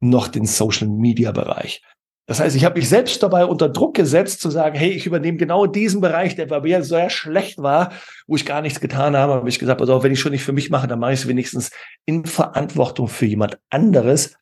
noch 0.00 0.28
den 0.28 0.46
Social 0.46 0.88
Media 0.88 1.30
Bereich. 1.30 1.82
Das 2.26 2.40
heißt, 2.40 2.56
ich 2.56 2.64
habe 2.64 2.78
mich 2.78 2.88
selbst 2.88 3.22
dabei 3.22 3.44
unter 3.44 3.68
Druck 3.68 3.94
gesetzt, 3.94 4.40
zu 4.40 4.50
sagen, 4.50 4.76
hey, 4.76 4.90
ich 4.90 5.04
übernehme 5.04 5.36
genau 5.36 5.66
diesen 5.66 6.00
Bereich, 6.00 6.34
der 6.34 6.46
bei 6.46 6.60
mir 6.60 6.82
sehr 6.82 7.10
schlecht 7.10 7.58
war, 7.58 7.92
wo 8.26 8.36
ich 8.36 8.46
gar 8.46 8.62
nichts 8.62 8.80
getan 8.80 9.14
habe. 9.14 9.34
Habe 9.34 9.48
ich 9.48 9.58
gesagt, 9.58 9.80
also 9.80 10.02
wenn 10.02 10.12
ich 10.12 10.20
schon 10.20 10.32
nicht 10.32 10.44
für 10.44 10.52
mich 10.52 10.70
mache, 10.70 10.86
dann 10.86 11.00
mache 11.00 11.12
ich 11.12 11.20
es 11.20 11.28
wenigstens 11.28 11.70
in 12.06 12.24
Verantwortung 12.24 13.08
für 13.08 13.26
jemand 13.26 13.58
anderes. 13.68 14.36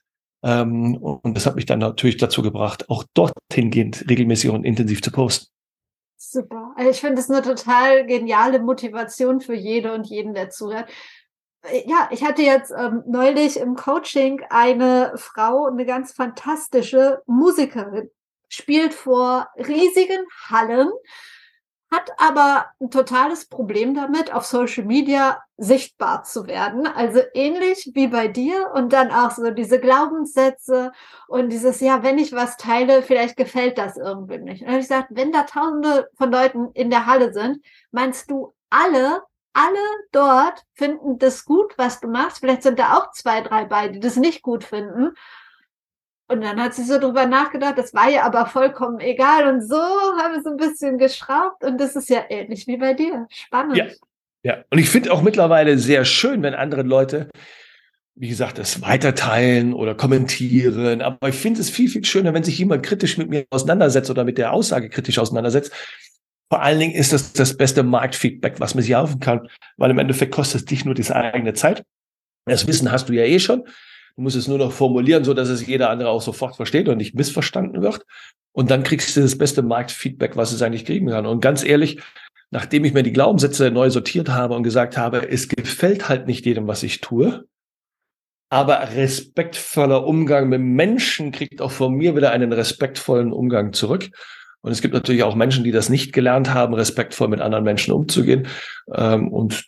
Ähm, 0.45 0.97
und 0.97 1.37
das 1.37 1.47
hat 1.47 1.57
mich 1.57 1.67
dann 1.67 1.81
natürlich 1.81 2.19
dazu 2.19 2.43
gebracht, 2.43 2.89
auch 2.89 3.05
dorthin 3.15 3.71
gehend 3.71 4.05
regelmäßig 4.09 4.51
und 4.51 4.65
intensiv 4.65 5.03
zu 5.03 5.11
posten. 5.11 5.47
Super. 6.17 6.73
Also 6.77 6.91
ich 6.91 7.01
finde 7.01 7.21
es 7.21 7.29
eine 7.29 7.43
total 7.43 8.07
geniale 8.07 8.61
Motivation 8.61 9.41
für 9.41 9.55
jede 9.55 9.93
und 9.93 10.07
jeden, 10.07 10.35
der 10.35 10.51
zuhört. 10.51 10.89
Ja, 11.87 12.09
ich 12.11 12.25
hatte 12.25 12.43
jetzt 12.43 12.73
ähm, 12.77 13.05
neulich 13.07 13.57
im 13.59 13.77
Coaching 13.77 14.43
eine 14.51 15.13
Frau, 15.17 15.67
eine 15.67 15.87
ganz 15.87 16.13
fantastische 16.13 17.23
Musikerin, 17.27 18.11
spielt 18.49 18.95
vor 18.95 19.49
riesigen 19.57 20.27
Hallen 20.49 20.91
hat 21.93 22.11
aber 22.17 22.67
ein 22.81 22.91
totales 22.91 23.47
Problem 23.47 23.95
damit, 23.95 24.33
auf 24.33 24.47
Social 24.47 24.85
Media 24.85 25.43
sichtbar 25.59 26.25
zu 26.25 26.47
werden. 26.47 26.87
Also 26.87 27.21
ähnlich 27.35 27.91
wie 27.93 28.09
bei 28.09 28.29
dir 28.29 28.73
und 28.75 28.95
dann 28.95 29.11
auch 29.11 29.31
so 29.31 29.51
diese 29.51 29.79
Glaubenssätze 29.79 30.93
und 31.29 31.51
dieses, 31.51 31.81
ja, 31.81 32.03
wenn 32.03 32.19
ich 32.19 32.33
was 32.33 32.57
teile, 32.57 33.03
vielleicht 33.03 33.37
gefällt 33.37 33.77
das 33.77 33.99
irgendwie 33.99 34.39
nicht. 34.39 34.63
Und 34.63 34.69
dann 34.69 34.75
habe 34.75 34.81
ich 34.81 34.89
gesagt, 34.89 35.09
wenn 35.11 35.33
da 35.33 35.43
tausende 35.43 36.09
von 36.17 36.33
Leuten 36.33 36.71
in 36.73 36.89
der 36.89 37.05
Halle 37.05 37.33
sind, 37.35 37.63
meinst 37.91 38.31
du 38.31 38.55
alle, 38.71 39.23
alle 39.53 39.79
dort 40.13 40.65
finden 40.75 41.19
das 41.19 41.45
gut, 41.45 41.75
was 41.77 42.01
du 42.01 42.09
machst? 42.09 42.39
Vielleicht 42.39 42.63
sind 42.63 42.79
da 42.79 42.95
auch 42.97 43.13
zwei, 43.13 43.41
drei 43.41 43.65
bei, 43.65 43.89
die 43.89 44.01
das 44.01 44.17
nicht 44.17 44.43
gut 44.43 44.65
finden. 44.65 45.15
Und 46.29 46.41
dann 46.41 46.61
hat 46.61 46.75
sie 46.75 46.85
so 46.85 46.99
drüber 46.99 47.27
nachgedacht, 47.27 47.77
das 47.77 47.93
war 47.93 48.11
ihr 48.11 48.25
aber 48.25 48.47
vollkommen 48.47 49.01
egal. 49.01 49.53
Und 49.53 49.61
so 49.61 49.77
haben 49.77 50.35
wir 50.35 50.43
so 50.43 50.51
ein 50.51 50.57
bisschen 50.57 50.97
geschraubt. 50.97 51.63
Und 51.63 51.79
das 51.79 51.95
ist 51.95 52.09
ja 52.09 52.23
ähnlich 52.31 52.67
wie 52.67 52.79
bei 52.79 52.95
dir. 52.95 53.27
Spannend. 53.29 53.77
Ja, 53.77 53.87
ja. 54.43 54.65
und 54.71 54.79
ich 54.79 54.89
finde 54.89 55.13
auch 55.13 55.21
mittlerweile 55.21 55.77
sehr 55.79 56.07
schön, 56.07 56.43
wenn 56.43 56.55
andere 56.55 56.83
Leute, 56.83 57.29
wie 58.15 58.29
gesagt, 58.29 58.57
das 58.57 58.81
weiterteilen 58.81 59.75
oder 59.75 59.95
kommentieren. 59.95 61.03
Aber 61.03 61.29
ich 61.29 61.35
finde 61.35 61.61
es 61.61 61.69
viel, 61.69 61.91
viel 61.91 62.05
schöner, 62.05 62.33
wenn 62.33 62.45
sich 62.45 62.59
jemand 62.59 62.83
kritisch 62.83 63.19
mit 63.19 63.29
mir 63.29 63.45
auseinandersetzt 63.51 64.11
oder 64.11 64.25
mit 64.25 64.39
der 64.39 64.53
Aussage 64.55 64.89
kritisch 64.89 65.19
auseinandersetzt. 65.19 65.73
Vor 66.53 66.61
allen 66.61 66.81
Dingen 66.81 66.93
ist 66.93 67.15
das 67.15 67.33
das 67.33 67.57
beste 67.57 67.83
Marktfeedback, 67.83 68.61
was 68.61 68.75
man 68.75 68.85
sich 68.85 68.93
kaufen 68.93 69.21
kann, 69.21 69.49
weil 69.79 69.91
im 69.91 69.99
Endeffekt 69.99 70.35
kostet 70.35 70.61
es 70.61 70.65
dich 70.67 70.85
nur 70.85 70.93
diese 70.95 71.17
eigene 71.17 71.55
Zeit. 71.55 71.83
Das 72.45 72.67
Wissen 72.67 72.93
hast 72.93 73.09
du 73.09 73.15
ja 73.15 73.25
eh 73.25 73.39
schon. 73.39 73.63
Du 74.17 74.21
musst 74.23 74.37
es 74.37 74.49
nur 74.49 74.59
noch 74.59 74.71
formulieren, 74.71 75.25
so 75.25 75.33
dass 75.33 75.49
es 75.49 75.67
jeder 75.67 75.89
andere 75.89 76.11
auch 76.11 76.21
sofort 76.21 76.57
versteht 76.57 76.91
und 76.91 76.99
nicht 76.99 77.15
missverstanden 77.15 77.81
wird. 77.81 78.05
Und 78.55 78.71
dann 78.71 78.83
kriegst 78.83 79.17
du 79.17 79.23
das 79.23 79.39
beste 79.39 79.63
Marktfeedback, 79.63 80.37
was 80.37 80.53
es 80.53 80.61
eigentlich 80.61 80.85
kriegen 80.85 81.09
kann. 81.09 81.25
Und 81.25 81.41
ganz 81.41 81.65
ehrlich, 81.65 82.03
nachdem 82.51 82.85
ich 82.85 82.93
mir 82.93 83.03
die 83.03 83.15
Glaubenssätze 83.15 83.71
neu 83.71 83.89
sortiert 83.89 84.29
habe 84.29 84.55
und 84.55 84.63
gesagt 84.63 84.99
habe, 84.99 85.27
es 85.31 85.49
gefällt 85.49 86.11
halt 86.11 86.27
nicht 86.27 86.45
jedem, 86.45 86.67
was 86.67 86.83
ich 86.83 87.01
tue, 87.01 87.47
aber 88.51 88.91
respektvoller 88.95 90.07
Umgang 90.07 90.51
mit 90.51 90.61
Menschen 90.61 91.33
kriegt 91.33 91.63
auch 91.63 91.73
von 91.73 91.95
mir 91.95 92.15
wieder 92.15 92.31
einen 92.31 92.53
respektvollen 92.53 93.33
Umgang 93.33 93.73
zurück. 93.73 94.11
Und 94.63 94.73
es 94.73 94.81
gibt 94.81 94.95
natürlich 94.95 95.25
auch 95.25 95.35
Menschen, 95.35 95.65
die 95.65 95.73
das 95.73 95.89
nicht 95.89 96.13
gelernt 96.13 96.55
haben, 96.55 96.75
respektvoll 96.75 97.29
mit 97.29 97.41
anderen 97.41 97.65
Menschen 97.65 97.93
umzugehen. 97.93 98.47
Ähm, 98.95 99.29
und 99.33 99.65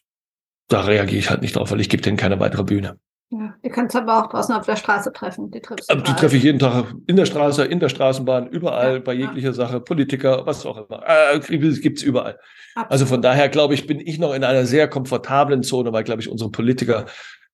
da 0.69 0.83
reagiere 0.83 1.19
ich 1.19 1.31
halt 1.31 1.43
nicht 1.43 1.57
drauf, 1.57 1.71
weil 1.71 1.81
ich 1.81 1.89
gebe 1.89 2.03
denen 2.03 2.17
keine 2.17 2.41
weitere 2.41 2.65
Bühne. 2.65 2.97
Ja, 3.31 3.55
ihr 3.63 3.71
könnt 3.71 3.91
es 3.91 3.97
aber 3.97 4.23
auch 4.23 4.29
draußen 4.29 4.55
auf 4.55 4.67
der 4.67 4.77
Straße 4.77 5.13
treffen. 5.13 5.51
Die. 5.51 5.61
Die 5.61 6.13
treffe 6.13 6.37
ich 6.37 6.45
jeden 6.45 6.61
Tag 6.61 6.95
in 7.07 7.17
der 7.17 7.27
Straße, 7.27 7.65
in 7.65 7.81
der 7.81 7.89
Straßenbahn, 7.89 8.49
überall, 8.49 8.95
ja, 8.95 8.99
bei 9.01 9.15
jeglicher 9.15 9.49
ja. 9.49 9.55
Sache, 9.55 9.81
Politiker, 9.81 10.47
was 10.47 10.65
auch 10.65 10.89
immer. 10.89 11.03
Äh, 11.07 11.41
gibt 11.41 11.99
es 11.99 12.03
überall. 12.03 12.39
Absolut. 12.75 12.93
Also 12.93 13.07
von 13.07 13.23
daher 13.23 13.49
glaube 13.49 13.75
ich, 13.75 13.87
bin 13.87 13.99
ich 13.99 14.19
noch 14.19 14.35
in 14.35 14.45
einer 14.45 14.67
sehr 14.67 14.89
komfortablen 14.89 15.63
Zone, 15.65 15.93
weil, 15.93 16.05
glaube 16.05 16.21
ich, 16.21 16.29
unsere 16.29 16.51
Politiker 16.51 17.07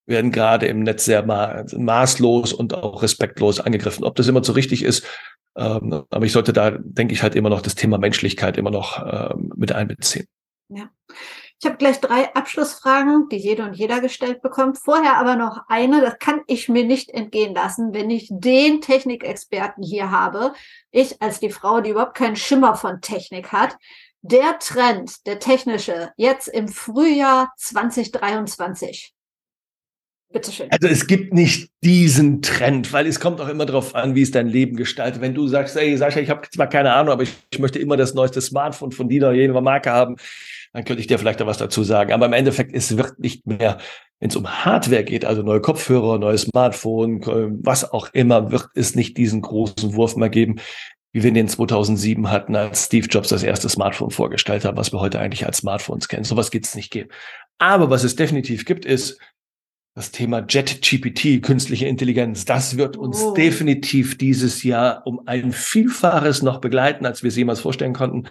werden 0.06 0.32
gerade 0.32 0.66
im 0.66 0.82
Netz 0.82 1.04
sehr 1.04 1.24
ma 1.24 1.64
maßlos 1.72 2.52
und 2.52 2.74
auch 2.74 3.02
respektlos 3.02 3.60
angegriffen. 3.60 4.04
Ob 4.04 4.16
das 4.16 4.28
immer 4.28 4.44
so 4.44 4.52
richtig 4.52 4.84
ist, 4.84 5.06
ähm, 5.60 6.04
aber 6.08 6.24
ich 6.24 6.32
sollte 6.32 6.52
da, 6.52 6.70
denke 6.70 7.12
ich, 7.12 7.22
halt 7.22 7.34
immer 7.34 7.50
noch 7.50 7.60
das 7.60 7.74
Thema 7.74 7.98
Menschlichkeit 7.98 8.56
immer 8.56 8.70
noch 8.70 9.04
ähm, 9.04 9.52
mit 9.56 9.72
einbeziehen. 9.72 10.26
Ja. 10.68 10.88
Ich 11.62 11.66
habe 11.66 11.76
gleich 11.76 12.00
drei 12.00 12.34
Abschlussfragen, 12.34 13.28
die 13.28 13.36
jede 13.36 13.64
und 13.64 13.74
jeder 13.74 14.00
gestellt 14.00 14.40
bekommt. 14.40 14.78
Vorher 14.78 15.18
aber 15.18 15.36
noch 15.36 15.64
eine, 15.68 16.00
das 16.00 16.18
kann 16.18 16.40
ich 16.46 16.70
mir 16.70 16.84
nicht 16.84 17.10
entgehen 17.10 17.54
lassen, 17.54 17.92
wenn 17.92 18.08
ich 18.08 18.28
den 18.30 18.80
Technikexperten 18.80 19.84
hier 19.84 20.10
habe. 20.10 20.54
Ich 20.90 21.20
als 21.20 21.38
die 21.38 21.50
Frau, 21.50 21.82
die 21.82 21.90
überhaupt 21.90 22.16
keinen 22.16 22.36
Schimmer 22.36 22.76
von 22.76 23.02
Technik 23.02 23.52
hat. 23.52 23.76
Der 24.22 24.58
Trend, 24.58 25.26
der 25.26 25.38
technische, 25.38 26.12
jetzt 26.16 26.48
im 26.48 26.68
Frühjahr 26.68 27.52
2023. 27.58 29.14
Bitteschön. 30.32 30.68
Also 30.70 30.86
es 30.86 31.08
gibt 31.08 31.34
nicht 31.34 31.70
diesen 31.82 32.40
Trend, 32.40 32.92
weil 32.92 33.06
es 33.06 33.18
kommt 33.18 33.40
auch 33.40 33.48
immer 33.48 33.66
darauf 33.66 33.96
an, 33.96 34.14
wie 34.14 34.22
es 34.22 34.30
dein 34.30 34.46
Leben 34.46 34.76
gestaltet. 34.76 35.20
Wenn 35.20 35.34
du 35.34 35.48
sagst, 35.48 35.76
ey 35.76 35.96
Sascha, 35.96 36.20
ich 36.20 36.30
habe 36.30 36.48
zwar 36.50 36.68
keine 36.68 36.92
Ahnung, 36.92 37.12
aber 37.12 37.24
ich, 37.24 37.32
ich, 37.52 37.58
möchte 37.58 37.80
immer 37.80 37.96
das 37.96 38.14
neueste 38.14 38.40
Smartphone 38.40 38.92
von 38.92 39.08
dieser 39.08 39.30
oder 39.30 39.36
jener 39.36 39.60
Marke 39.60 39.90
haben, 39.90 40.16
dann 40.72 40.84
könnte 40.84 41.00
ich 41.00 41.08
dir 41.08 41.18
vielleicht 41.18 41.40
da 41.40 41.46
was 41.46 41.58
dazu 41.58 41.82
sagen. 41.82 42.12
Aber 42.12 42.26
im 42.26 42.32
Endeffekt, 42.32 42.72
es 42.74 42.96
wird 42.96 43.18
nicht 43.18 43.46
mehr, 43.48 43.78
wenn 44.20 44.30
es 44.30 44.36
um 44.36 44.46
Hardware 44.46 45.02
geht, 45.02 45.24
also 45.24 45.42
neue 45.42 45.60
Kopfhörer, 45.60 46.18
neues 46.18 46.42
Smartphone, 46.42 47.20
was 47.64 47.90
auch 47.90 48.08
immer, 48.12 48.52
wird 48.52 48.68
es 48.74 48.94
nicht 48.94 49.16
diesen 49.16 49.40
großen 49.40 49.94
Wurf 49.94 50.14
mehr 50.14 50.28
geben, 50.28 50.60
wie 51.12 51.24
wir 51.24 51.32
den 51.32 51.48
2007 51.48 52.30
hatten, 52.30 52.54
als 52.54 52.86
Steve 52.86 53.08
Jobs 53.08 53.30
das 53.30 53.42
erste 53.42 53.68
Smartphone 53.68 54.10
vorgestellt 54.10 54.64
hat, 54.64 54.76
was 54.76 54.92
wir 54.92 55.00
heute 55.00 55.18
eigentlich 55.18 55.44
als 55.44 55.58
Smartphones 55.58 56.06
kennen. 56.06 56.22
Sowas 56.22 56.52
geht 56.52 56.66
es 56.66 56.76
nicht 56.76 56.92
geben. 56.92 57.10
Aber 57.58 57.90
was 57.90 58.04
es 58.04 58.14
definitiv 58.14 58.64
gibt, 58.64 58.84
ist 58.84 59.18
das 59.94 60.12
Thema 60.12 60.44
JetGPT, 60.48 61.42
künstliche 61.42 61.86
Intelligenz. 61.86 62.44
Das 62.44 62.76
wird 62.76 62.96
uns 62.96 63.20
oh. 63.22 63.34
definitiv 63.34 64.16
dieses 64.16 64.62
Jahr 64.62 65.06
um 65.06 65.26
ein 65.26 65.52
Vielfaches 65.52 66.42
noch 66.42 66.60
begleiten, 66.60 67.06
als 67.06 67.22
wir 67.22 67.28
es 67.28 67.36
jemals 67.36 67.60
vorstellen 67.60 67.92
konnten 67.92 68.28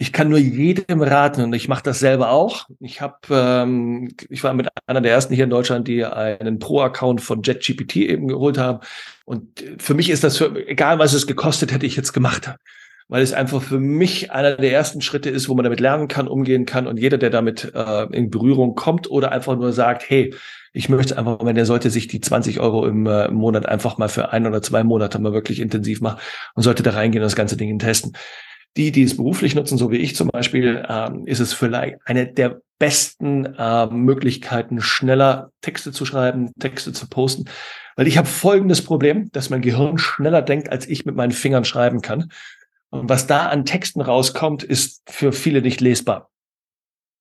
ich 0.00 0.12
kann 0.12 0.28
nur 0.28 0.38
jedem 0.38 1.02
raten 1.02 1.42
und 1.42 1.52
ich 1.52 1.66
mache 1.66 1.82
das 1.82 1.98
selber 1.98 2.30
auch. 2.30 2.68
Ich 2.78 3.00
habe, 3.00 3.16
ähm, 3.30 4.14
ich 4.28 4.44
war 4.44 4.54
mit 4.54 4.68
einer 4.86 5.00
der 5.00 5.10
ersten 5.10 5.34
hier 5.34 5.44
in 5.44 5.50
Deutschland, 5.50 5.88
die 5.88 6.04
einen 6.04 6.60
Pro-Account 6.60 7.20
von 7.20 7.42
JetGPT 7.42 7.96
eben 7.96 8.28
geholt 8.28 8.58
haben. 8.58 8.78
Und 9.24 9.64
für 9.78 9.94
mich 9.94 10.08
ist 10.08 10.22
das, 10.22 10.36
für, 10.36 10.68
egal 10.68 11.00
was 11.00 11.14
es 11.14 11.26
gekostet 11.26 11.72
hätte, 11.72 11.84
ich 11.84 11.96
jetzt 11.96 12.12
gemacht, 12.12 12.54
weil 13.08 13.22
es 13.22 13.32
einfach 13.32 13.60
für 13.60 13.80
mich 13.80 14.30
einer 14.30 14.56
der 14.56 14.72
ersten 14.72 15.00
Schritte 15.00 15.30
ist, 15.30 15.48
wo 15.48 15.56
man 15.56 15.64
damit 15.64 15.80
lernen 15.80 16.06
kann, 16.06 16.28
umgehen 16.28 16.64
kann 16.64 16.86
und 16.86 17.00
jeder, 17.00 17.18
der 17.18 17.30
damit 17.30 17.72
äh, 17.74 18.04
in 18.12 18.30
Berührung 18.30 18.76
kommt 18.76 19.10
oder 19.10 19.32
einfach 19.32 19.56
nur 19.56 19.72
sagt, 19.72 20.08
hey, 20.08 20.32
ich 20.72 20.88
möchte 20.88 21.16
einfach, 21.18 21.38
wenn 21.42 21.56
der 21.56 21.66
sollte 21.66 21.90
sich 21.90 22.08
die 22.08 22.20
20 22.20 22.60
Euro 22.60 22.86
im, 22.86 23.06
äh, 23.06 23.26
im 23.26 23.34
Monat 23.34 23.66
einfach 23.66 23.98
mal 23.98 24.08
für 24.08 24.32
ein 24.32 24.46
oder 24.46 24.62
zwei 24.62 24.84
Monate 24.84 25.18
mal 25.18 25.32
wirklich 25.32 25.60
intensiv 25.60 26.00
machen 26.00 26.20
und 26.54 26.62
sollte 26.62 26.82
da 26.82 26.90
reingehen 26.90 27.22
und 27.22 27.26
das 27.26 27.36
ganze 27.36 27.56
Ding 27.56 27.78
testen. 27.78 28.12
Die, 28.76 28.92
die 28.92 29.02
es 29.02 29.16
beruflich 29.16 29.54
nutzen, 29.54 29.78
so 29.78 29.90
wie 29.90 29.96
ich 29.96 30.14
zum 30.14 30.28
Beispiel, 30.28 30.84
ähm, 30.88 31.26
ist 31.26 31.40
es 31.40 31.52
vielleicht 31.52 31.96
eine 32.04 32.26
der 32.26 32.60
besten 32.78 33.46
äh, 33.46 33.86
Möglichkeiten, 33.86 34.80
schneller 34.80 35.50
Texte 35.62 35.90
zu 35.90 36.04
schreiben, 36.04 36.52
Texte 36.60 36.92
zu 36.92 37.08
posten. 37.08 37.46
Weil 37.96 38.06
ich 38.06 38.18
habe 38.18 38.28
folgendes 38.28 38.82
Problem, 38.82 39.30
dass 39.32 39.50
mein 39.50 39.62
Gehirn 39.62 39.98
schneller 39.98 40.42
denkt, 40.42 40.70
als 40.70 40.86
ich 40.86 41.04
mit 41.04 41.16
meinen 41.16 41.32
Fingern 41.32 41.64
schreiben 41.64 42.02
kann. 42.02 42.30
Und 42.90 43.08
was 43.08 43.26
da 43.26 43.48
an 43.48 43.64
Texten 43.64 44.00
rauskommt, 44.00 44.62
ist 44.62 45.02
für 45.06 45.32
viele 45.32 45.60
nicht 45.60 45.80
lesbar. 45.80 46.30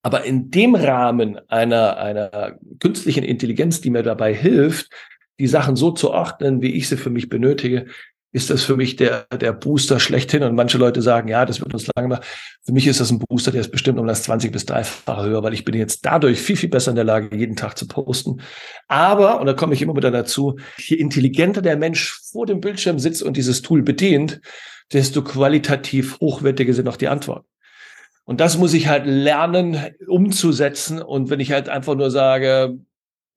Aber 0.08 0.24
in 0.24 0.52
dem 0.52 0.74
Rahmen 0.74 1.38
einer, 1.50 1.98
einer 1.98 2.58
künstlichen 2.80 3.26
Intelligenz, 3.26 3.82
die 3.82 3.90
mir 3.90 4.04
dabei 4.04 4.34
hilft, 4.34 4.90
die 5.38 5.48
Sachen 5.48 5.76
so 5.76 5.92
zu 5.92 6.12
ordnen, 6.12 6.62
wie 6.62 6.72
ich 6.72 6.88
sie 6.88 6.96
für 6.96 7.10
mich 7.10 7.28
benötige, 7.28 7.88
ist 8.32 8.50
das 8.50 8.64
für 8.64 8.78
mich 8.78 8.96
der, 8.96 9.26
der 9.26 9.52
Booster 9.52 10.00
schlechthin. 10.00 10.44
Und 10.44 10.56
manche 10.56 10.78
Leute 10.78 11.02
sagen, 11.02 11.28
ja, 11.28 11.44
das 11.44 11.60
wird 11.60 11.74
uns 11.74 11.90
lange 11.94 12.08
machen. 12.08 12.24
Für 12.64 12.72
mich 12.72 12.88
ist 12.88 13.02
das 13.02 13.12
ein 13.12 13.20
Booster, 13.20 13.52
der 13.52 13.60
ist 13.60 13.70
bestimmt 13.70 14.00
um 14.00 14.08
das 14.08 14.24
20 14.24 14.50
bis 14.54 14.64
30-fache 14.64 15.26
höher, 15.26 15.44
weil 15.44 15.54
ich 15.54 15.66
bin 15.66 15.76
jetzt 15.76 16.06
dadurch 16.06 16.40
viel, 16.40 16.56
viel 16.56 16.70
besser 16.70 16.92
in 16.92 16.96
der 16.96 17.04
Lage, 17.04 17.36
jeden 17.36 17.58
Tag 17.58 17.78
zu 17.78 17.86
posten. 17.86 18.40
Aber, 18.88 19.42
und 19.42 19.46
da 19.46 19.56
komme 19.56 19.74
ich 19.74 19.82
immer 19.82 19.98
wieder 19.98 20.12
dazu, 20.12 20.58
je 20.78 20.96
intelligenter 20.96 21.62
der 21.62 21.76
Mensch 21.76 22.18
vor 22.32 22.46
dem 22.46 22.62
Bildschirm 22.62 22.98
sitzt 22.98 23.24
und 23.24 23.36
dieses 23.36 23.62
Tool 23.62 23.84
bedient, 23.84 24.40
desto 24.94 25.22
qualitativ 25.22 26.18
hochwertiger 26.22 26.74
sind 26.74 26.88
auch 26.88 26.96
die 26.96 27.10
Antworten. 27.10 27.46
Und 28.28 28.42
das 28.42 28.58
muss 28.58 28.74
ich 28.74 28.90
halt 28.90 29.06
lernen, 29.06 29.78
umzusetzen. 30.06 31.02
Und 31.02 31.30
wenn 31.30 31.40
ich 31.40 31.54
halt 31.54 31.70
einfach 31.70 31.96
nur 31.96 32.12
sage, 32.12 32.78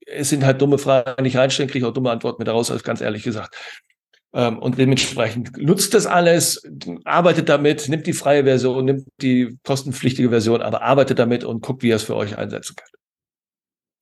es 0.04 0.30
sind 0.30 0.44
halt 0.44 0.60
dumme 0.60 0.78
Fragen, 0.78 1.22
nicht 1.22 1.36
reinstellen, 1.36 1.70
kriege 1.70 1.84
ich 1.84 1.88
auch 1.88 1.94
dumme 1.94 2.10
Antworten 2.10 2.40
mit 2.40 2.48
daraus, 2.48 2.72
als 2.72 2.82
ganz 2.82 3.00
ehrlich 3.00 3.22
gesagt. 3.22 3.54
Ähm, 4.34 4.58
und 4.58 4.78
dementsprechend 4.78 5.56
nutzt 5.58 5.94
das 5.94 6.06
alles, 6.06 6.68
arbeitet 7.04 7.48
damit, 7.48 7.88
nimmt 7.88 8.08
die 8.08 8.12
freie 8.12 8.42
Version, 8.42 8.84
nimmt 8.84 9.06
die 9.22 9.56
kostenpflichtige 9.64 10.28
Version, 10.28 10.60
aber 10.60 10.82
arbeitet 10.82 11.20
damit 11.20 11.44
und 11.44 11.62
guckt, 11.62 11.84
wie 11.84 11.88
ihr 11.90 11.96
es 11.96 12.02
für 12.02 12.16
euch 12.16 12.36
einsetzen 12.36 12.74
könnt. 12.74 12.99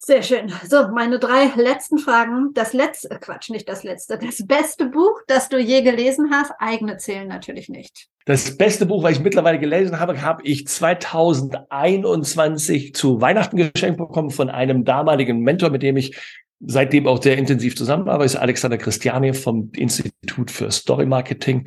Sehr 0.01 0.23
schön. 0.23 0.53
So, 0.65 0.87
meine 0.95 1.19
drei 1.19 1.51
letzten 1.57 1.99
Fragen. 1.99 2.55
Das 2.55 2.73
letzte, 2.73 3.11
äh, 3.11 3.19
Quatsch, 3.19 3.51
nicht 3.51 3.69
das 3.69 3.83
letzte. 3.83 4.17
Das 4.17 4.47
beste 4.47 4.87
Buch, 4.87 5.23
das 5.27 5.49
du 5.49 5.59
je 5.59 5.83
gelesen 5.83 6.31
hast, 6.31 6.53
eigene 6.61 6.99
zählen 6.99 7.27
natürlich 7.27 7.69
nicht. 7.69 8.07
Das 8.25 8.57
beste 8.57 8.87
Buch, 8.87 9.03
was 9.03 9.11
ich 9.13 9.21
mittlerweile 9.21 9.59
gelesen 9.59 9.99
habe, 9.99 10.23
habe 10.23 10.45
ich 10.45 10.69
2021 10.69 12.95
zu 12.95 13.21
Weihnachten 13.21 13.57
geschenkt 13.57 13.99
bekommen 13.99 14.31
von 14.31 14.51
einem 14.51 14.85
damaligen 14.85 15.41
Mentor, 15.41 15.71
mit 15.71 15.83
dem 15.83 15.97
ich 15.97 16.17
seitdem 16.61 17.09
auch 17.09 17.21
sehr 17.21 17.37
intensiv 17.37 17.77
zusammenarbeite, 17.77 18.27
ist 18.27 18.37
Alexander 18.37 18.79
Christiani 18.79 19.35
vom 19.35 19.73
Institut 19.75 20.53
für 20.53 20.71
Story 20.71 21.07
Marketing. 21.07 21.67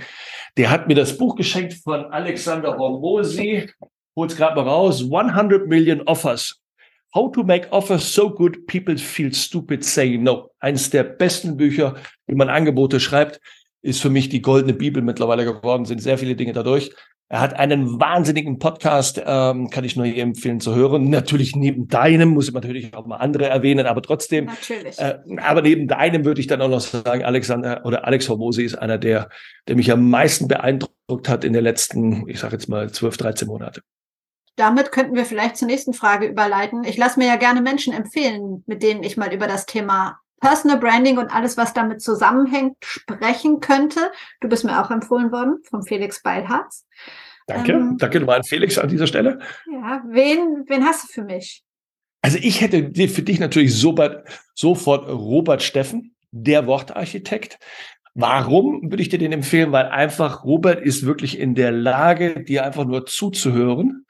Der 0.55 0.69
hat 0.69 0.87
mir 0.87 0.95
das 0.95 1.17
Buch 1.17 1.35
geschenkt 1.35 1.73
von 1.73 2.05
Alexander 2.05 2.77
Hormosi. 2.77 3.69
Hol's 4.15 4.37
gerade 4.37 4.55
mal 4.55 4.69
raus. 4.69 5.03
100 5.11 5.67
Million 5.67 6.03
Offers 6.03 6.60
How 7.13 7.29
to 7.33 7.43
Make 7.43 7.71
Offers 7.71 8.13
So 8.13 8.29
Good 8.29 8.67
People 8.67 8.97
Feel 8.97 9.33
Stupid 9.33 9.83
Saying 9.83 10.23
No. 10.23 10.51
Eines 10.59 10.89
der 10.89 11.03
besten 11.03 11.57
Bücher, 11.57 11.95
wie 12.27 12.35
man 12.35 12.49
Angebote 12.49 13.01
schreibt, 13.01 13.41
ist 13.81 14.01
für 14.01 14.09
mich 14.09 14.29
die 14.29 14.41
goldene 14.41 14.73
Bibel 14.73 15.03
mittlerweile 15.03 15.43
geworden, 15.43 15.85
sind 15.85 16.01
sehr 16.01 16.17
viele 16.17 16.35
Dinge 16.35 16.53
dadurch. 16.53 16.91
Er 17.27 17.41
hat 17.41 17.53
einen 17.53 17.99
wahnsinnigen 17.99 18.59
Podcast, 18.59 19.21
ähm, 19.25 19.69
kann 19.69 19.83
ich 19.83 19.95
nur 19.95 20.05
hier 20.05 20.23
empfehlen 20.23 20.59
zu 20.59 20.75
hören. 20.75 21.09
Natürlich 21.09 21.55
neben 21.55 21.87
deinem, 21.87 22.29
muss 22.29 22.47
ich 22.47 22.53
natürlich 22.53 22.93
auch 22.93 23.05
mal 23.05 23.17
andere 23.17 23.47
erwähnen, 23.47 23.87
aber 23.87 24.01
trotzdem. 24.01 24.45
Natürlich. 24.45 24.99
Äh, 24.99 25.19
aber 25.37 25.61
neben 25.61 25.87
deinem 25.87 26.23
würde 26.23 26.39
ich 26.39 26.47
dann 26.47 26.61
auch 26.61 26.69
noch 26.69 26.81
sagen, 26.81 27.23
Alexander 27.23 27.85
oder 27.85 28.05
Alex 28.05 28.29
Hormosi 28.29 28.63
ist 28.63 28.75
einer 28.75 28.97
der, 28.97 29.29
der 29.67 29.75
mich 29.75 29.91
am 29.91 30.09
meisten 30.09 30.47
beeindruckt 30.47 31.27
hat 31.27 31.43
in 31.43 31.53
den 31.53 31.63
letzten, 31.63 32.27
ich 32.29 32.39
sage 32.39 32.53
jetzt 32.53 32.67
mal 32.67 32.89
12, 32.89 33.17
13 33.17 33.47
Monate 33.47 33.81
damit 34.61 34.91
könnten 34.91 35.15
wir 35.15 35.25
vielleicht 35.25 35.57
zur 35.57 35.67
nächsten 35.67 35.91
Frage 35.91 36.27
überleiten. 36.27 36.83
Ich 36.83 36.95
lasse 36.95 37.19
mir 37.19 37.25
ja 37.25 37.35
gerne 37.35 37.61
Menschen 37.61 37.93
empfehlen, 37.93 38.63
mit 38.67 38.83
denen 38.83 39.01
ich 39.01 39.17
mal 39.17 39.33
über 39.33 39.47
das 39.47 39.65
Thema 39.65 40.19
Personal 40.39 40.77
Branding 40.77 41.17
und 41.17 41.33
alles, 41.33 41.57
was 41.57 41.73
damit 41.73 42.01
zusammenhängt, 42.01 42.75
sprechen 42.81 43.59
könnte. 43.59 44.11
Du 44.39 44.47
bist 44.47 44.63
mir 44.63 44.79
auch 44.79 44.91
empfohlen 44.91 45.31
worden 45.31 45.63
von 45.63 45.81
Felix 45.81 46.21
Beilharz. 46.21 46.85
Danke, 47.47 47.71
ähm, 47.71 47.97
danke 47.97 48.19
nochmal 48.19 48.37
an 48.37 48.43
Felix 48.43 48.77
an 48.77 48.87
dieser 48.87 49.07
Stelle. 49.07 49.39
Ja, 49.65 50.03
wen, 50.07 50.63
wen 50.67 50.85
hast 50.85 51.05
du 51.05 51.07
für 51.11 51.23
mich? 51.23 51.63
Also 52.21 52.37
ich 52.39 52.61
hätte 52.61 52.91
für 53.07 53.23
dich 53.23 53.39
natürlich 53.39 53.75
sofort 53.75 55.09
Robert 55.09 55.63
Steffen, 55.63 56.15
der 56.29 56.67
Wortarchitekt. 56.67 57.57
Warum 58.13 58.91
würde 58.91 59.01
ich 59.01 59.09
dir 59.09 59.17
den 59.17 59.31
empfehlen? 59.31 59.71
Weil 59.71 59.87
einfach 59.87 60.43
Robert 60.43 60.81
ist 60.81 61.03
wirklich 61.03 61.39
in 61.39 61.55
der 61.55 61.71
Lage, 61.71 62.43
dir 62.43 62.63
einfach 62.63 62.85
nur 62.85 63.07
zuzuhören 63.07 64.05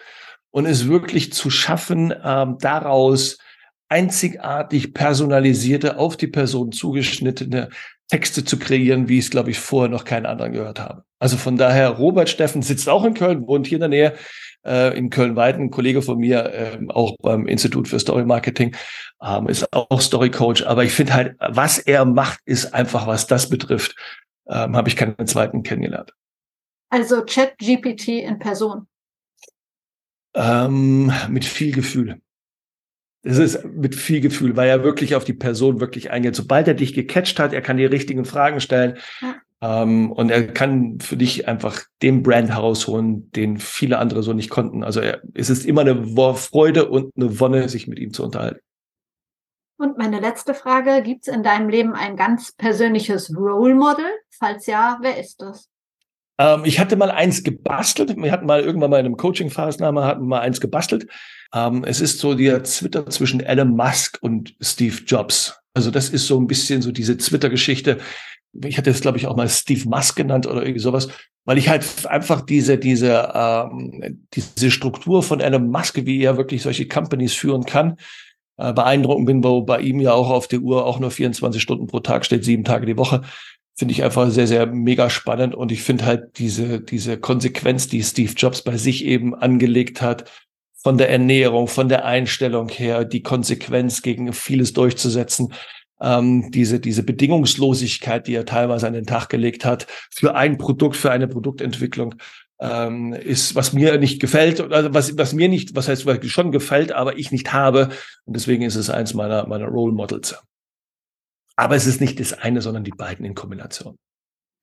und 0.52 0.66
es 0.66 0.88
wirklich 0.88 1.34
zu 1.34 1.49
schaffen, 1.49 2.14
ähm, 2.24 2.58
daraus 2.60 3.38
einzigartig 3.89 4.93
personalisierte, 4.93 5.97
auf 5.97 6.16
die 6.16 6.28
Person 6.28 6.72
zugeschnittene 6.72 7.70
Texte 8.10 8.43
zu 8.43 8.60
kreieren, 8.60 9.08
wie 9.08 9.20
ich 9.20 9.26
es, 9.26 9.32
glaube 9.32 9.52
ich, 9.52 9.60
vorher 9.60 9.89
noch 9.89 10.06
keinen 10.06 10.26
anderen 10.26 10.54
gehört 10.54 10.80
habe. 10.80 11.04
Also 11.20 11.38
von 11.38 11.58
daher, 11.58 11.89
Robert 11.89 12.30
Steffen 12.30 12.62
sitzt 12.62 12.89
auch 12.89 13.06
in 13.06 13.14
Köln, 13.14 13.47
wohnt 13.47 13.68
hier 13.68 13.78
in 13.78 13.80
der 13.82 13.89
Nähe, 13.89 14.14
äh, 14.66 14.97
in 14.97 15.10
Köln-Weiden, 15.10 15.66
ein 15.66 15.72
Kollege 15.72 16.02
von 16.02 16.18
mir, 16.18 16.45
äh, 16.45 16.80
auch 16.89 17.16
beim 17.22 17.47
Institut 17.47 17.88
für 17.88 17.99
Story 17.99 18.26
Marketing, 18.26 18.76
ähm, 19.22 19.47
ist 19.47 19.72
auch 19.74 20.02
Story 20.02 20.30
Coach. 20.30 20.64
Aber 20.64 20.84
ich 20.84 20.91
finde 20.91 21.14
halt, 21.14 21.36
was 21.39 21.78
er 21.78 22.06
macht, 22.06 22.39
ist 22.45 22.74
einfach, 22.74 23.08
was 23.08 23.28
das 23.28 23.49
betrifft, 23.49 23.95
ähm, 24.49 24.76
habe 24.76 24.89
ich 24.89 24.95
keinen 24.95 25.28
zweiten 25.28 25.64
kennengelernt. 25.64 26.14
Also 26.89 27.24
Chat 27.24 27.58
GPT 27.58 28.20
in 28.20 28.39
Person. 28.39 28.88
Ähm, 30.34 31.11
mit 31.29 31.45
viel 31.45 31.73
Gefühl. 31.73 32.21
Es 33.23 33.38
ist 33.38 33.63
mit 33.65 33.95
viel 33.95 34.21
Gefühl, 34.21 34.55
weil 34.55 34.69
er 34.69 34.84
wirklich 34.84 35.15
auf 35.15 35.23
die 35.23 35.34
Person 35.34 35.79
wirklich 35.79 36.09
eingeht. 36.09 36.36
Sobald 36.36 36.67
er 36.67 36.73
dich 36.73 36.93
gecatcht 36.93 37.39
hat, 37.39 37.53
er 37.53 37.61
kann 37.61 37.77
die 37.77 37.86
richtigen 37.86 38.25
Fragen 38.25 38.61
stellen. 38.61 38.97
Ja. 39.21 39.36
Ähm, 39.61 40.11
und 40.11 40.32
er 40.32 40.47
kann 40.47 40.99
für 40.99 41.17
dich 41.17 41.47
einfach 41.47 41.84
den 42.01 42.23
Brand 42.23 42.49
herausholen, 42.49 43.32
den 43.32 43.59
viele 43.59 43.99
andere 43.99 44.23
so 44.23 44.34
nicht 44.34 44.49
konnten. 44.49 44.84
Also 44.84 45.01
er, 45.01 45.21
es 45.36 45.51
ist 45.51 45.65
immer 45.65 45.82
eine 45.82 46.03
Freude 46.36 46.89
und 46.89 47.15
eine 47.15 47.39
Wonne, 47.39 47.69
sich 47.69 47.88
mit 47.88 47.99
ihm 47.99 48.11
zu 48.11 48.23
unterhalten. 48.23 48.61
Und 49.77 49.97
meine 49.97 50.19
letzte 50.19 50.53
Frage, 50.53 51.01
gibt 51.03 51.27
es 51.27 51.34
in 51.34 51.43
deinem 51.43 51.69
Leben 51.69 51.93
ein 51.93 52.15
ganz 52.15 52.51
persönliches 52.51 53.36
Role 53.36 53.75
Model? 53.75 54.05
Falls 54.29 54.65
ja, 54.67 54.99
wer 55.01 55.19
ist 55.19 55.41
das? 55.41 55.70
Ähm, 56.42 56.66
ich 56.66 56.80
hatte 56.80 56.96
mal 56.96 57.12
eins 57.12 57.44
gebastelt. 57.44 58.16
Wir 58.18 58.32
hatten 58.32 58.48
mal 58.48 58.62
irgendwann 58.62 58.89
mal 58.89 59.00
in 59.00 59.06
einem 59.06 59.18
Coaching-Phasnahme 59.18 60.04
hatten 60.04 60.26
mal 60.26 60.39
eins 60.39 60.60
gebastelt. 60.60 61.06
Ähm, 61.54 61.84
es 61.86 62.02
ist 62.02 62.18
so 62.18 62.34
der 62.34 62.64
Twitter 62.64 63.06
zwischen 63.08 63.42
Elon 63.42 63.76
Musk 63.76 64.18
und 64.22 64.56
Steve 64.60 64.98
Jobs. 65.06 65.60
Also 65.76 65.92
das 65.92 66.10
ist 66.10 66.26
so 66.26 66.39
ein 66.39 66.48
bisschen 66.48 66.82
so 66.82 66.92
diese 66.92 67.16
Twitter-Geschichte. 67.16 68.00
Ich 68.66 68.78
hatte 68.78 68.89
es, 68.89 69.02
glaube 69.02 69.20
ich, 69.20 69.28
auch 69.28 69.36
mal 69.36 69.48
Steve 69.48 69.88
Musk 69.88 70.16
genannt 70.16 70.48
oder 70.48 70.64
irgendwie 70.64 70.80
sowas, 70.80 71.10
weil 71.46 71.60
ich 71.60 71.70
halt 71.70 71.86
einfach 72.08 72.42
diese, 72.42 72.80
diese, 72.80 73.32
ähm, 73.36 74.28
diese 74.34 74.72
Struktur 74.72 75.22
von 75.22 75.42
Elon 75.42 75.70
Musk, 75.70 75.96
wie 76.06 76.24
er 76.24 76.38
wirklich 76.38 76.64
solche 76.64 76.88
Companies 76.88 77.34
führen 77.34 77.66
kann, 77.66 77.98
äh, 78.58 78.74
beeindruckend 78.74 79.28
bin, 79.28 79.44
wo 79.44 79.62
bei 79.62 79.80
ihm 79.80 80.00
ja 80.00 80.14
auch 80.14 80.32
auf 80.32 80.48
der 80.48 80.60
Uhr 80.60 80.86
auch 80.88 81.00
nur 81.00 81.12
24 81.12 81.62
Stunden 81.62 81.86
pro 81.86 82.00
Tag 82.00 82.26
steht, 82.26 82.44
sieben 82.44 82.64
Tage 82.64 82.88
die 82.88 82.98
Woche 82.98 83.22
finde 83.76 83.93
ich 83.93 84.03
einfach 84.03 84.30
sehr, 84.30 84.47
sehr 84.47 84.67
mega 84.67 85.09
spannend. 85.09 85.55
Und 85.55 85.72
ich 85.72 85.84
finde 85.84 86.05
halt 86.05 86.38
diese, 86.38 86.82
diese 86.82 87.17
Konsequenz, 87.17 87.88
die 87.88 88.03
Steve 88.03 88.34
Jobs 88.36 88.61
bei 88.61 88.78
sich 88.78 89.05
eben 89.05 89.34
angelegt 89.34 90.01
hat, 90.01 90.30
von 90.84 90.97
der 90.97 91.09
Ernährung, 91.09 91.67
von 91.67 91.89
der 91.89 92.05
Einstellung 92.05 92.69
her, 92.69 93.05
die 93.05 93.22
Konsequenz 93.22 94.01
gegen 94.01 94.34
vieles 94.34 94.74
durchzusetzen, 94.74 95.53
ähm, 96.01 96.49
diese, 96.51 96.80
diese 96.80 97.03
Bedingungslosigkeit, 97.03 98.28
die 98.28 98.34
er 98.34 98.45
teilweise 98.45 98.88
an 98.88 98.93
den 98.93 99.05
Tag 99.05 99.30
gelegt 99.30 99.63
hat, 99.63 99.86
für 100.09 100.36
ein 100.36 100.57
Produkt, 100.57 100.97
für 100.97 101.11
eine 101.11 101.28
Produktentwicklung, 101.28 102.15
ähm, 102.59 103.13
ist, 103.13 103.55
was 103.55 103.74
mir 103.74 103.97
nicht 103.97 104.19
gefällt, 104.19 104.59
also 104.59 104.93
was, 104.93 105.17
was 105.17 105.34
mir 105.34 105.49
nicht, 105.49 105.76
was 105.76 105.88
heißt, 105.88 106.05
was 106.05 106.26
schon 106.28 106.51
gefällt, 106.51 106.91
aber 106.91 107.17
ich 107.17 107.32
nicht 107.32 107.53
habe. 107.53 107.89
Und 108.26 108.36
deswegen 108.36 108.63
ist 108.63 108.76
es 108.76 108.89
eins 108.89 109.13
meiner, 109.13 109.47
meiner 109.47 109.67
Role 109.67 109.93
Models. 109.93 110.36
Aber 111.56 111.76
es 111.76 111.86
ist 111.86 112.02
nicht 112.02 112.20
das 112.20 112.34
eine, 112.34 112.62
sondern 112.62 112.84
die 112.84 112.91
beiden 112.91 113.26
in 113.26 113.36
Kombination. 113.36 113.97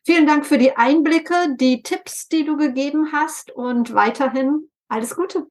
Vielen 0.07 0.27
Dank 0.27 0.47
für 0.47 0.59
die 0.59 0.77
Einblicke, 0.77 1.35
die 1.61 1.83
Tipps, 1.83 2.29
die 2.29 2.45
du 2.45 2.57
gegeben 2.57 3.13
hast 3.13 3.51
und 3.51 3.93
weiterhin 3.95 4.69
alles 4.89 5.15
Gute. 5.15 5.47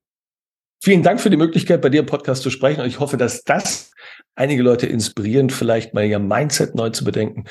Vielen 0.84 1.04
Dank 1.04 1.20
für 1.20 1.30
die 1.30 1.38
Möglichkeit, 1.38 1.82
bei 1.82 1.90
dir 1.90 2.02
im 2.02 2.06
Podcast 2.06 2.44
zu 2.44 2.50
sprechen. 2.50 2.82
Und 2.82 2.88
ich 2.88 3.00
hoffe, 3.00 3.18
dass 3.18 3.44
das 3.44 3.92
einige 4.36 4.64
Leute 4.64 4.88
inspirieren, 4.88 5.50
vielleicht 5.50 5.94
mal 5.94 6.06
ihr 6.06 6.20
Mindset 6.20 6.76
neu 6.76 6.90
zu 6.90 7.04
bedenken. 7.04 7.46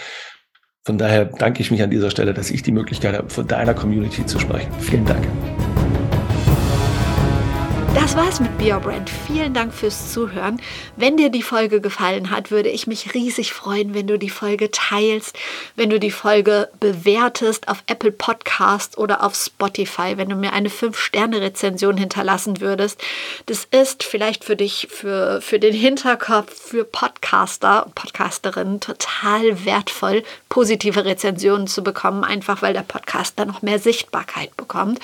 Von 0.85 0.99
daher 0.99 1.25
danke 1.25 1.61
ich 1.61 1.73
mich 1.73 1.83
an 1.83 1.91
dieser 1.91 2.11
Stelle, 2.11 2.33
dass 2.33 2.51
ich 2.51 2.63
die 2.63 2.71
Möglichkeit 2.71 3.17
habe, 3.17 3.29
von 3.29 3.47
deiner 3.49 3.75
Community 3.75 4.25
zu 4.25 4.39
sprechen. 4.39 4.73
Vielen 4.81 5.05
Dank. 5.05 5.27
Das 7.95 8.17
war's 8.17 8.39
mit 8.39 8.46
Be 8.59 8.81
Brand. 8.81 9.11
Vielen 9.11 9.55
Dank 9.55 9.75
fürs 9.75 10.13
Zuhören. 10.13 10.61
Wenn 10.97 11.17
dir 11.17 11.29
die 11.29 11.43
Folge 11.43 11.81
gefallen 11.81 12.31
hat, 12.31 12.51
würde 12.51 12.69
ich 12.69 12.87
mich 12.87 13.13
riesig 13.13 13.53
freuen, 13.53 13.95
wenn 13.95 14.07
du 14.07 14.19
die 14.19 14.31
Folge 14.31 14.71
teilst, 14.71 15.37
wenn 15.77 15.91
du 15.91 16.01
die 16.01 16.11
Folge 16.11 16.69
bewertest 16.81 17.69
auf 17.69 17.85
Apple 17.87 18.13
Podcast 18.13 18.99
oder 18.99 19.23
auf 19.23 19.35
Spotify, 19.35 20.17
wenn 20.17 20.31
du 20.31 20.37
mir 20.37 20.53
eine 20.53 20.69
5-Sterne-Rezension 20.69 21.97
hinterlassen 21.97 22.61
würdest. 22.61 23.01
Das 23.47 23.67
ist 23.71 24.03
vielleicht 24.03 24.45
für 24.45 24.57
dich, 24.57 24.89
für, 24.91 25.41
für 25.41 25.59
den 25.59 25.75
Hinterkopf, 25.75 26.53
für 26.53 26.85
Podcaster 26.85 27.87
und 27.87 27.95
Podcasterinnen 27.95 28.81
total 28.81 29.65
wertvoll, 29.65 30.23
positive 30.49 31.05
Rezensionen 31.05 31.67
zu 31.67 31.85
bekommen, 31.85 32.25
einfach 32.25 32.63
weil 32.63 32.73
der 32.73 32.83
Podcast 32.83 33.39
dann 33.39 33.49
noch 33.49 33.63
mehr 33.63 33.79
Sichtbarkeit 33.79 34.57
bekommt. 34.57 34.99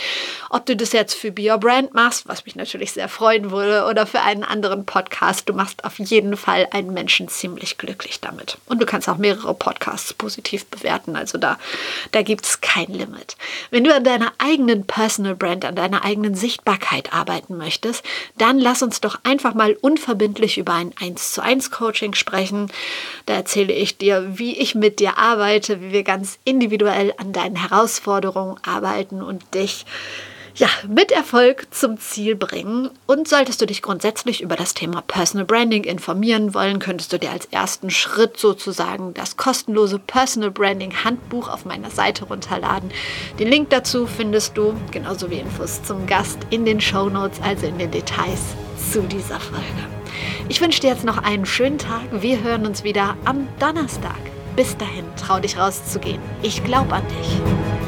Ob 0.50 0.64
du 0.66 0.74
das 0.74 0.92
jetzt 0.92 1.14
für 1.14 1.30
Be 1.30 1.56
Brand 1.58 1.92
machst, 1.92 2.26
was 2.26 2.44
mich 2.44 2.56
natürlich 2.56 2.92
sehr 2.92 3.08
freuen 3.42 3.62
Einwohner 3.62 3.88
oder 3.88 4.06
für 4.06 4.20
einen 4.20 4.44
anderen 4.44 4.84
Podcast. 4.84 5.48
Du 5.48 5.52
machst 5.52 5.84
auf 5.84 5.98
jeden 5.98 6.36
Fall 6.36 6.68
einen 6.70 6.92
Menschen 6.92 7.28
ziemlich 7.28 7.78
glücklich 7.78 8.20
damit. 8.20 8.58
Und 8.66 8.80
du 8.80 8.86
kannst 8.86 9.08
auch 9.08 9.16
mehrere 9.16 9.54
Podcasts 9.54 10.12
positiv 10.14 10.66
bewerten. 10.66 11.16
Also 11.16 11.38
da, 11.38 11.58
da 12.12 12.22
gibt 12.22 12.44
es 12.44 12.60
kein 12.60 12.86
Limit. 12.86 13.36
Wenn 13.70 13.84
du 13.84 13.94
an 13.94 14.04
deiner 14.04 14.32
eigenen 14.38 14.86
Personal 14.86 15.34
Brand, 15.34 15.64
an 15.64 15.76
deiner 15.76 16.04
eigenen 16.04 16.34
Sichtbarkeit 16.34 17.12
arbeiten 17.12 17.56
möchtest, 17.56 18.04
dann 18.38 18.58
lass 18.58 18.82
uns 18.82 19.00
doch 19.00 19.20
einfach 19.24 19.54
mal 19.54 19.76
unverbindlich 19.80 20.58
über 20.58 20.74
ein 20.74 20.92
1 21.00 21.32
zu 21.32 21.42
1 21.42 21.70
Coaching 21.70 22.14
sprechen. 22.14 22.70
Da 23.26 23.34
erzähle 23.34 23.72
ich 23.72 23.98
dir, 23.98 24.38
wie 24.38 24.58
ich 24.58 24.74
mit 24.74 25.00
dir 25.00 25.18
arbeite, 25.18 25.80
wie 25.80 25.92
wir 25.92 26.04
ganz 26.04 26.38
individuell 26.44 27.14
an 27.16 27.32
deinen 27.32 27.56
Herausforderungen 27.56 28.56
arbeiten 28.64 29.22
und 29.22 29.54
dich 29.54 29.84
ja, 30.54 30.68
mit 30.88 31.12
Erfolg 31.12 31.66
zum 31.70 31.98
Ziel 31.98 32.34
bringen. 32.36 32.90
Und 33.06 33.28
solltest 33.28 33.60
du 33.60 33.66
dich 33.66 33.82
grundsätzlich 33.82 34.42
über 34.42 34.56
das 34.56 34.74
Thema 34.74 35.02
Personal 35.02 35.46
Branding 35.46 35.84
informieren 35.84 36.54
wollen, 36.54 36.78
könntest 36.78 37.12
du 37.12 37.18
dir 37.18 37.30
als 37.30 37.46
ersten 37.46 37.90
Schritt 37.90 38.38
sozusagen 38.38 39.14
das 39.14 39.36
kostenlose 39.36 39.98
Personal 39.98 40.50
Branding 40.50 41.04
Handbuch 41.04 41.48
auf 41.48 41.64
meiner 41.64 41.90
Seite 41.90 42.24
runterladen. 42.24 42.90
Den 43.38 43.48
Link 43.48 43.70
dazu 43.70 44.06
findest 44.06 44.56
du, 44.56 44.74
genauso 44.90 45.30
wie 45.30 45.38
Infos 45.38 45.82
zum 45.82 46.06
Gast, 46.06 46.38
in 46.50 46.64
den 46.64 46.80
Show 46.80 47.08
Notes, 47.08 47.40
also 47.42 47.66
in 47.66 47.78
den 47.78 47.90
Details 47.90 48.40
zu 48.92 49.02
dieser 49.02 49.40
Folge. 49.40 49.62
Ich 50.48 50.60
wünsche 50.60 50.80
dir 50.80 50.90
jetzt 50.90 51.04
noch 51.04 51.18
einen 51.18 51.46
schönen 51.46 51.78
Tag. 51.78 52.02
Wir 52.12 52.42
hören 52.42 52.66
uns 52.66 52.84
wieder 52.84 53.16
am 53.24 53.48
Donnerstag. 53.58 54.18
Bis 54.56 54.76
dahin, 54.76 55.04
trau 55.16 55.40
dich 55.40 55.56
rauszugehen. 55.56 56.20
Ich 56.42 56.62
glaube 56.62 56.92
an 56.94 57.02
dich. 57.08 57.81